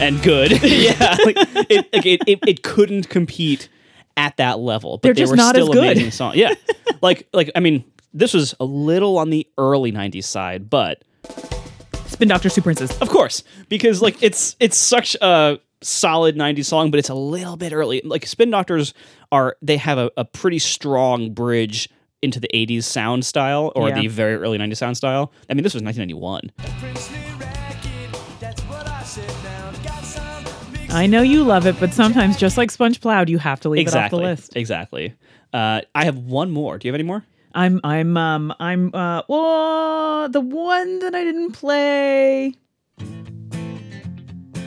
and 0.00 0.22
good, 0.22 0.52
yeah, 0.62 1.16
like 1.24 1.36
it, 1.70 1.92
like 1.92 2.06
it, 2.06 2.22
it 2.26 2.38
it 2.46 2.62
couldn't 2.62 3.08
compete 3.08 3.68
at 4.16 4.36
that 4.38 4.58
level. 4.58 4.98
But 4.98 5.02
They're 5.02 5.14
they 5.14 5.20
just 5.22 5.30
were 5.30 5.36
not 5.36 5.56
as 5.56 5.62
still 5.64 5.72
good. 5.74 5.92
amazing 5.92 6.10
songs. 6.12 6.36
Yeah, 6.36 6.54
like 7.02 7.28
like 7.32 7.50
I 7.56 7.60
mean, 7.60 7.84
this 8.12 8.34
was 8.34 8.54
a 8.60 8.64
little 8.64 9.18
on 9.18 9.30
the 9.30 9.46
early 9.58 9.92
'90s 9.92 10.24
side, 10.24 10.68
but 10.70 11.02
Spin 12.06 12.28
Doctors 12.28 12.54
Two 12.54 12.62
Princes 12.62 12.96
of 12.98 13.08
course, 13.08 13.42
because 13.68 14.00
like 14.02 14.22
it's 14.22 14.56
it's 14.60 14.76
such 14.76 15.16
a 15.20 15.58
solid 15.80 16.34
90s 16.36 16.64
song, 16.64 16.90
but 16.90 16.98
it's 16.98 17.08
a 17.08 17.14
little 17.14 17.56
bit 17.56 17.72
early. 17.72 18.00
Like 18.04 18.26
Spin 18.26 18.50
Doctors 18.50 18.94
are 19.30 19.56
they 19.62 19.76
have 19.76 19.98
a, 19.98 20.10
a 20.16 20.24
pretty 20.24 20.58
strong 20.58 21.32
bridge 21.32 21.88
into 22.20 22.40
the 22.40 22.48
80s 22.52 22.82
sound 22.82 23.24
style 23.24 23.70
or 23.76 23.88
Yeah. 23.90 24.00
the 24.00 24.08
very 24.08 24.34
early 24.34 24.58
90s 24.58 24.78
sound 24.78 24.96
style. 24.96 25.32
I 25.48 25.54
mean, 25.54 25.62
this 25.62 25.74
was 25.74 25.84
1991. 25.84 26.50
Princely 26.80 27.16
racket, 27.16 27.27
i 30.90 31.06
know 31.06 31.22
you 31.22 31.44
love 31.44 31.66
it 31.66 31.78
but 31.78 31.92
sometimes 31.92 32.36
just 32.36 32.56
like 32.56 32.70
sponge 32.70 33.00
plowed 33.00 33.28
you 33.28 33.38
have 33.38 33.60
to 33.60 33.68
leave 33.68 33.80
exactly. 33.82 34.24
it 34.24 34.30
off 34.32 34.36
the 34.38 34.42
list 34.42 34.56
Exactly. 34.56 35.14
Uh, 35.52 35.80
I 35.94 36.04
have 36.04 36.18
one 36.18 36.50
more. 36.50 36.76
Do 36.76 36.86
you 36.86 36.92
have 36.92 36.96
any 36.96 37.04
more? 37.04 37.24
i'm 37.54 37.80
i'm 37.82 38.14
um 38.18 38.52
i'm 38.60 38.94
uh 38.94 39.22
well 39.28 40.28
the 40.28 40.40
one 40.40 40.98
that 40.98 41.14
i 41.14 41.24
didn't 41.24 41.52
play 41.52 42.52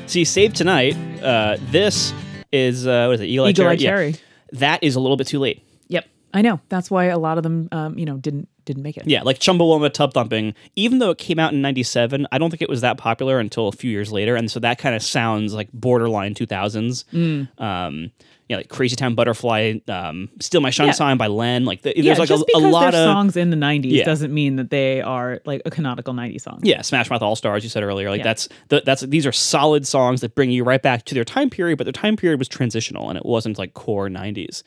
See, 0.07 0.25
Save 0.25 0.53
Tonight, 0.53 0.97
uh, 1.23 1.55
this 1.69 2.13
is, 2.51 2.85
uh, 2.85 3.05
what 3.05 3.13
is 3.13 3.21
it, 3.21 3.27
Eagle 3.27 3.45
Eye 3.45 3.49
Eagle 3.51 3.67
Eye 3.67 3.75
Cherry? 3.77 4.11
Cherry. 4.11 4.23
That 4.51 4.83
is 4.83 4.95
a 4.95 4.99
little 4.99 5.15
bit 5.15 5.27
too 5.27 5.39
late. 5.39 5.63
yep 5.87 6.05
i 6.33 6.41
know 6.41 6.59
that's 6.67 6.91
why 6.91 7.05
a 7.05 7.17
lot 7.19 7.37
of 7.37 7.43
them 7.43 7.69
um 7.71 7.97
you 7.97 8.05
know 8.05 8.17
didn't 8.17 8.49
didn't 8.73 8.83
make 8.83 8.97
it 8.97 9.07
Yeah, 9.07 9.21
like 9.23 9.39
Chumbawamba 9.39 9.93
Tub 9.93 10.13
Thumping, 10.13 10.53
even 10.75 10.99
though 10.99 11.09
it 11.11 11.17
came 11.17 11.39
out 11.39 11.53
in 11.53 11.61
97, 11.61 12.27
I 12.31 12.37
don't 12.37 12.49
think 12.49 12.61
it 12.61 12.69
was 12.69 12.81
that 12.81 12.97
popular 12.97 13.39
until 13.39 13.67
a 13.67 13.71
few 13.71 13.91
years 13.91 14.11
later. 14.11 14.35
And 14.35 14.49
so 14.49 14.59
that 14.61 14.77
kind 14.77 14.95
of 14.95 15.03
sounds 15.03 15.53
like 15.53 15.69
borderline 15.73 16.33
2000s. 16.33 17.03
Mm. 17.13 17.61
Um, 17.61 18.11
yeah, 18.49 18.57
like 18.57 18.67
Crazy 18.67 18.97
Town 18.97 19.15
Butterfly, 19.15 19.75
um, 19.87 20.29
Steal 20.41 20.59
My 20.59 20.71
Sunshine 20.71 21.15
by 21.15 21.27
Len. 21.27 21.63
Like, 21.63 21.83
the, 21.83 21.93
yeah, 21.95 22.13
there's 22.13 22.19
like 22.19 22.29
a, 22.29 22.43
a 22.55 22.59
lot 22.59 22.87
of. 22.93 22.95
songs 22.95 23.37
in 23.37 23.49
the 23.49 23.55
90s 23.55 23.91
Yeah. 23.91 24.03
doesn't 24.03 24.33
mean 24.33 24.57
that 24.57 24.69
they 24.69 24.99
are 25.01 25.39
like 25.45 25.61
a 25.65 25.71
canonical 25.71 26.13
90s 26.13 26.41
song. 26.41 26.59
Yeah, 26.61 26.81
Smash 26.81 27.09
Mouth 27.09 27.21
All 27.21 27.37
Stars. 27.37 27.63
You 27.63 27.69
said 27.69 27.81
earlier, 27.83 28.09
like 28.09 28.17
Yeah. 28.19 28.23
that's 28.25 28.49
the, 28.67 28.81
that's 28.85 29.01
these 29.03 29.25
are 29.25 29.31
solid 29.31 29.87
songs 29.87 30.19
that 30.19 30.35
bring 30.35 30.51
you 30.51 30.65
right 30.65 30.81
back 30.81 31.05
to 31.05 31.13
their 31.15 31.23
time 31.23 31.49
period, 31.49 31.77
but 31.77 31.85
their 31.85 31.93
time 31.93 32.17
period 32.17 32.39
was 32.39 32.49
transitional 32.49 33.07
and 33.09 33.17
it 33.17 33.25
wasn't 33.25 33.57
like 33.57 33.73
core 33.73 34.09
'90s. 34.09 34.63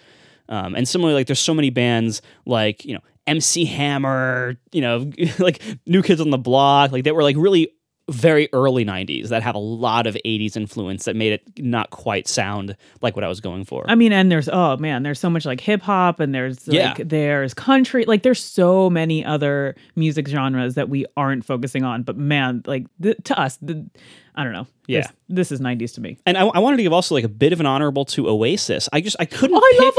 Um, 0.48 0.74
and 0.74 0.86
similarly, 0.88 1.14
like 1.20 1.26
there's 1.26 1.38
so 1.40 1.52
many 1.54 1.68
bands 1.70 2.22
like 2.46 2.84
you 2.86 2.94
know 2.94 3.00
MC 3.26 3.64
Hammer, 3.64 4.56
you 4.72 4.80
know, 4.80 5.10
like 5.38 5.62
New 5.86 6.02
Kids 6.02 6.20
on 6.20 6.30
the 6.30 6.38
Block, 6.38 6.92
like 6.92 7.04
that 7.04 7.14
were 7.14 7.22
like 7.22 7.36
really 7.36 7.70
very 8.10 8.50
early 8.52 8.84
'90s 8.84 9.28
that 9.28 9.42
have 9.42 9.54
a 9.54 9.58
lot 9.58 10.06
of 10.06 10.14
'80s 10.26 10.58
influence 10.58 11.06
that 11.06 11.16
made 11.16 11.32
it 11.32 11.42
not 11.58 11.88
quite 11.88 12.28
sound 12.28 12.76
like 13.00 13.16
what 13.16 13.24
I 13.24 13.28
was 13.28 13.40
going 13.40 13.64
for. 13.64 13.86
I 13.88 13.94
mean, 13.94 14.12
and 14.12 14.30
there's 14.30 14.48
oh 14.52 14.76
man, 14.76 15.04
there's 15.04 15.18
so 15.18 15.30
much 15.30 15.46
like 15.46 15.60
hip 15.60 15.80
hop 15.80 16.20
and 16.20 16.34
there's 16.34 16.68
like 16.68 16.98
Yeah. 16.98 17.04
there's 17.04 17.54
country, 17.54 18.04
like 18.04 18.22
there's 18.22 18.44
so 18.44 18.90
many 18.90 19.24
other 19.24 19.74
music 19.96 20.28
genres 20.28 20.74
that 20.74 20.90
we 20.90 21.06
aren't 21.16 21.46
focusing 21.46 21.82
on. 21.82 22.02
But 22.02 22.18
man, 22.18 22.62
like 22.66 22.84
to 23.00 23.40
us, 23.40 23.56
the, 23.62 23.88
I 24.36 24.42
don't 24.44 24.52
know. 24.52 24.66
Yeah. 24.86 25.00
This, 25.02 25.48
this 25.50 25.52
is 25.52 25.60
90s 25.60 25.94
to 25.94 26.00
me. 26.00 26.18
and 26.26 26.36
I, 26.36 26.42
I 26.46 26.58
wanted 26.58 26.76
to 26.78 26.82
give 26.82 26.92
also 26.92 27.14
like 27.14 27.24
a 27.24 27.28
bit 27.28 27.52
of 27.54 27.60
an 27.60 27.66
honorable 27.66 28.04
to 28.06 28.28
Oasis. 28.28 28.88
I 28.92 29.00
just 29.00 29.16
I 29.18 29.24
couldn't. 29.24 29.56
Oh, 29.56 29.60
I 29.60 29.72
pick- 29.72 29.80
love 29.80 29.94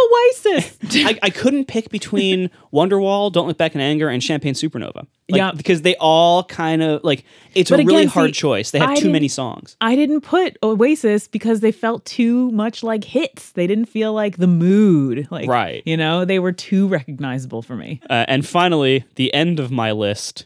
Oasis. 0.60 1.06
I, 1.08 1.20
I 1.24 1.30
couldn't 1.32 1.66
pick 1.66 1.90
between 1.90 2.50
Wonderwall, 2.74 3.32
Don't 3.32 3.48
Look 3.48 3.58
Back 3.58 3.74
in 3.76 3.82
Anger, 3.82 4.10
and 4.10 4.22
Champagne 4.22 4.54
Supernova. 4.54 4.96
Like, 4.96 5.08
Yeah. 5.40 5.52
because 5.54 5.82
they 5.84 5.96
all 5.96 6.44
kind 6.44 6.84
of 6.84 7.04
like 7.04 7.24
it's 7.56 7.70
But 7.72 7.80
a 7.80 7.84
really 7.84 8.06
hard 8.06 8.30
see, 8.36 8.42
choice. 8.42 8.72
They 8.72 8.80
have 8.80 8.90
I 8.92 8.96
too 8.96 9.10
many 9.10 9.28
songs. 9.30 9.78
I 9.82 9.96
didn't 9.96 10.22
put 10.22 10.58
Oasis 10.62 11.28
because 11.30 11.62
they 11.62 11.72
felt 11.72 12.06
too 12.06 12.52
much 12.52 12.84
like 12.84 13.04
hits. 13.06 13.54
They 13.54 13.66
didn't 13.68 13.86
feel 13.86 14.14
like 14.14 14.38
the 14.38 14.48
mood. 14.48 15.28
Like, 15.32 15.48
Right. 15.50 15.82
You 15.86 15.98
know, 15.98 16.26
they 16.26 16.38
were 16.40 16.52
too 16.52 16.88
recognizable 16.88 17.62
for 17.64 17.76
me. 17.76 18.02
Uh, 18.10 18.26
and 18.28 18.46
finally, 18.46 19.06
the 19.16 19.34
end 19.34 19.60
of 19.60 19.72
my 19.72 19.92
list 19.94 20.46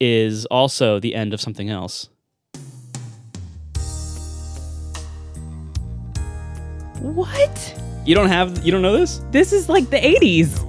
is 0.00 0.44
also 0.46 1.00
the 1.00 1.14
end 1.14 1.32
of 1.32 1.40
something 1.40 1.70
else. 1.70 2.08
What? 7.00 7.80
You 8.04 8.14
don't 8.14 8.28
have 8.28 8.64
you 8.64 8.72
don't 8.72 8.82
know 8.82 8.96
this? 8.96 9.22
This 9.30 9.52
is 9.52 9.68
like 9.68 9.90
the 9.90 9.98
80s. 9.98 10.64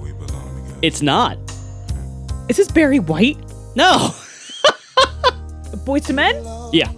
It's 0.82 1.02
not. 1.02 1.38
Is 2.48 2.56
this 2.56 2.70
Barry 2.70 2.98
White? 2.98 3.38
No. 3.76 4.10
Boyz 5.84 6.08
II 6.08 6.16
Men? 6.16 6.42
yeah. 6.72 6.90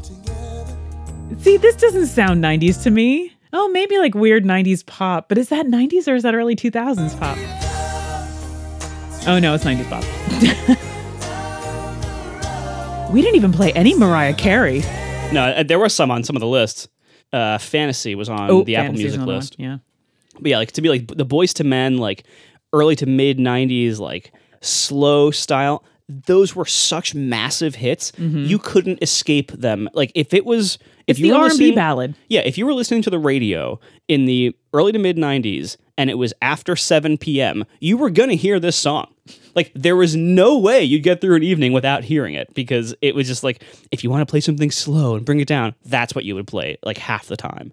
See, 1.41 1.57
this 1.57 1.77
doesn't 1.77 2.07
sound 2.07 2.43
90s 2.43 2.83
to 2.85 2.91
me. 2.91 3.33
Oh, 3.53 3.69
maybe 3.69 3.99
like 3.99 4.15
weird 4.15 4.45
90s 4.45 4.85
pop, 4.87 5.29
but 5.29 5.39
is 5.39 5.49
that 5.49 5.67
90s 5.67 6.09
or 6.09 6.15
is 6.15 6.23
that 6.23 6.35
early 6.35 6.57
2000s 6.57 7.19
pop? 7.19 7.37
Oh 9.27 9.39
no, 9.39 9.55
it's 9.55 9.65
90s 9.65 9.89
pop. 9.89 10.03
we 13.13 13.23
didn't 13.23 13.37
even 13.37 13.53
play 13.53 13.73
any 13.75 13.95
Mariah 13.95 14.35
Carey. 14.35 14.81
No, 15.33 15.45
uh, 15.57 15.63
there 15.63 15.79
were 15.79 15.89
some 15.89 16.11
on 16.11 16.25
some 16.25 16.37
of 16.37 16.41
the 16.41 16.47
lists. 16.47 16.89
Uh, 17.33 17.59
Fantasy 17.59 18.15
was 18.15 18.29
on 18.29 18.65
the 18.65 18.77
Apple 18.77 18.95
Music 18.95 19.15
another 19.15 19.27
one, 19.27 19.37
list. 19.37 19.57
Yeah. 19.59 19.79
But 20.41 20.51
yeah, 20.51 20.59
like 20.59 20.73
to 20.73 20.83
be 20.83 20.89
like 20.89 21.07
the 21.09 21.27
Boyz 21.27 21.59
II 21.59 21.69
Men, 21.69 21.99
like 21.99 22.25
early 22.73 22.97
to 22.97 23.07
mid 23.07 23.39
'90s, 23.39 23.99
like 23.99 24.33
slow 24.61 25.31
style. 25.31 25.85
Those 26.09 26.55
were 26.55 26.67
such 26.67 27.15
massive 27.15 27.77
hits. 27.77 28.13
You 28.19 28.59
couldn't 28.59 29.03
escape 29.03 29.51
them. 29.53 29.89
Like 29.95 30.13
if 30.15 30.35
it 30.35 30.45
was, 30.45 30.75
if 30.75 30.81
Mm-hmm. 30.83 31.11
It's 31.11 31.21
you 31.21 31.33
the 31.33 31.39
were 31.39 31.45
R&B 31.45 31.75
ballad. 31.75 32.15
Yeah, 32.29 32.41
if 32.41 32.59
you 32.59 32.67
were 32.67 32.75
listening 32.75 33.03
to 33.03 33.11
the 33.11 33.19
radio 33.19 33.81
in 34.09 34.27
the 34.27 34.55
early 34.75 34.93
to 34.93 34.99
mid 34.99 35.17
'90s 35.17 35.77
and 35.97 36.11
it 36.11 36.15
was 36.15 36.33
after 36.43 36.77
7 36.77 37.19
p.m., 37.19 37.65
you 37.81 37.97
were 37.97 38.11
gonna 38.11 38.35
hear 38.35 38.59
this 38.61 38.77
song. 38.77 39.12
Like 39.55 39.71
there 39.75 39.97
was 39.97 40.17
no 40.17 40.59
way 40.59 40.83
you'd 40.83 41.03
get 41.03 41.21
through 41.21 41.37
an 41.37 41.43
evening 41.43 41.73
without 41.73 42.05
hearing 42.05 42.35
it 42.35 42.53
because 42.55 42.95
it 43.03 43.15
was 43.15 43.27
just 43.27 43.45
like 43.45 43.63
if 43.91 44.03
you 44.03 44.11
want 44.11 44.27
to 44.27 44.31
play 44.31 44.41
something 44.41 44.71
slow 44.71 45.15
and 45.15 45.25
bring 45.25 45.41
it 45.41 45.49
down, 45.49 45.75
that's 45.85 46.15
what 46.15 46.25
you 46.25 46.35
would 46.35 46.47
play 46.47 46.77
like 46.83 46.99
half 46.99 47.27
the 47.27 47.37
time. 47.37 47.73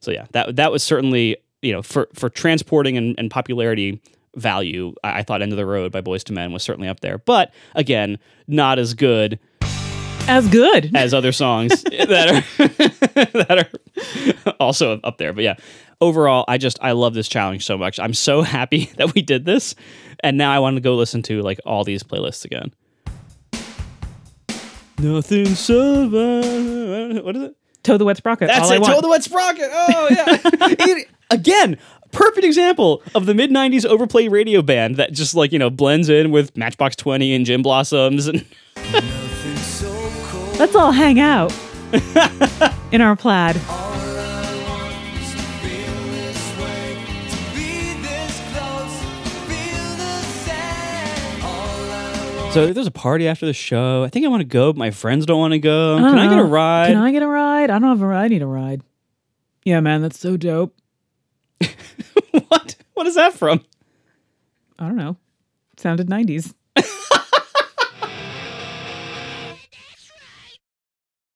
So 0.00 0.10
yeah, 0.10 0.26
that 0.32 0.56
that 0.56 0.72
was 0.72 0.82
certainly 0.82 1.36
you 1.62 1.72
know 1.72 1.82
for 1.82 2.08
for 2.14 2.28
transporting 2.28 2.96
and, 2.96 3.14
and 3.18 3.30
popularity 3.30 4.00
value. 4.36 4.94
I, 5.02 5.20
I 5.20 5.22
thought 5.22 5.40
"End 5.42 5.52
of 5.52 5.56
the 5.58 5.66
Road" 5.66 5.90
by 5.92 6.00
Boyz 6.00 6.28
II 6.28 6.34
Men 6.34 6.52
was 6.52 6.62
certainly 6.62 6.88
up 6.88 7.00
there, 7.00 7.18
but 7.18 7.52
again, 7.74 8.18
not 8.46 8.78
as 8.78 8.94
good 8.94 9.38
As 10.28 10.48
good. 10.48 10.90
as 10.96 11.14
other 11.14 11.32
songs 11.32 11.82
that 11.82 12.28
are 12.28 12.66
that 13.44 13.68
are 14.46 14.52
also 14.60 15.00
up 15.02 15.18
there. 15.18 15.32
But 15.32 15.44
yeah, 15.44 15.56
overall, 16.00 16.44
I 16.48 16.58
just 16.58 16.78
I 16.82 16.92
love 16.92 17.14
this 17.14 17.28
challenge 17.28 17.64
so 17.64 17.76
much. 17.76 17.98
I'm 17.98 18.14
so 18.14 18.42
happy 18.56 18.90
that 18.96 19.14
we 19.14 19.22
did 19.22 19.44
this, 19.44 19.74
and 20.22 20.36
now 20.38 20.52
I 20.52 20.58
want 20.58 20.76
to 20.76 20.80
go 20.80 20.94
listen 20.96 21.22
to 21.24 21.42
like 21.42 21.60
all 21.66 21.84
these 21.84 22.02
playlists 22.02 22.44
again. 22.44 22.72
Nothing 24.98 25.46
survives. 25.46 27.20
What 27.22 27.36
is 27.36 27.42
it? 27.44 27.56
Toad 27.82 27.98
the 27.98 28.04
Wet 28.04 28.18
Sprocket. 28.18 28.48
That's 28.48 28.66
all 28.66 28.72
I 28.72 28.76
it. 28.76 28.80
want. 28.82 28.92
Toad 28.94 29.04
the 29.04 29.08
Wet 29.08 29.22
Sprocket. 29.24 29.68
Oh 29.72 30.08
yeah. 30.10 30.38
It- 30.78 31.08
again, 31.30 31.78
perfect 32.12 32.44
example 32.44 33.02
of 33.14 33.24
the 33.26 33.32
mid 33.34 33.50
'90s 33.50 33.86
overplay 33.86 34.28
radio 34.28 34.60
band 34.60 34.96
that 34.96 35.12
just 35.12 35.34
like 35.34 35.52
you 35.52 35.58
know 35.58 35.70
blends 35.70 36.08
in 36.10 36.30
with 36.30 36.54
Matchbox 36.56 36.96
Twenty 36.96 37.32
and 37.34 37.46
Gin 37.46 37.62
Blossoms 37.62 38.26
and 38.26 38.44
Nothing 38.76 39.56
so 39.56 40.10
cold 40.26 40.58
Let's 40.58 40.74
all 40.74 40.92
hang 40.92 41.18
out 41.20 41.52
in 42.92 43.00
our 43.00 43.16
plaid. 43.16 43.56
So 52.52 52.72
there's 52.72 52.88
a 52.88 52.90
party 52.90 53.28
after 53.28 53.46
the 53.46 53.52
show, 53.52 54.02
I 54.02 54.08
think 54.08 54.26
I 54.26 54.28
want 54.28 54.40
to 54.40 54.44
go, 54.44 54.72
but 54.72 54.78
my 54.78 54.90
friends 54.90 55.24
don't 55.24 55.38
want 55.38 55.52
to 55.52 55.60
go. 55.60 55.98
Can 55.98 56.18
I 56.18 56.28
get 56.28 56.38
a 56.38 56.42
ride? 56.42 56.88
Can 56.88 56.96
I 56.96 57.12
get 57.12 57.22
a 57.22 57.28
ride? 57.28 57.70
I 57.70 57.78
don't 57.78 57.88
have 57.90 58.02
a 58.02 58.06
ride. 58.06 58.24
I 58.24 58.28
need 58.28 58.42
a 58.42 58.46
ride. 58.46 58.82
Yeah, 59.64 59.78
man, 59.78 60.02
that's 60.02 60.18
so 60.18 60.36
dope. 60.36 60.74
what? 62.48 62.74
What 62.94 63.06
is 63.06 63.14
that 63.14 63.34
from? 63.34 63.64
I 64.80 64.86
don't 64.86 64.96
know. 64.96 65.16
Sounded 65.76 66.08
90s. 66.08 66.52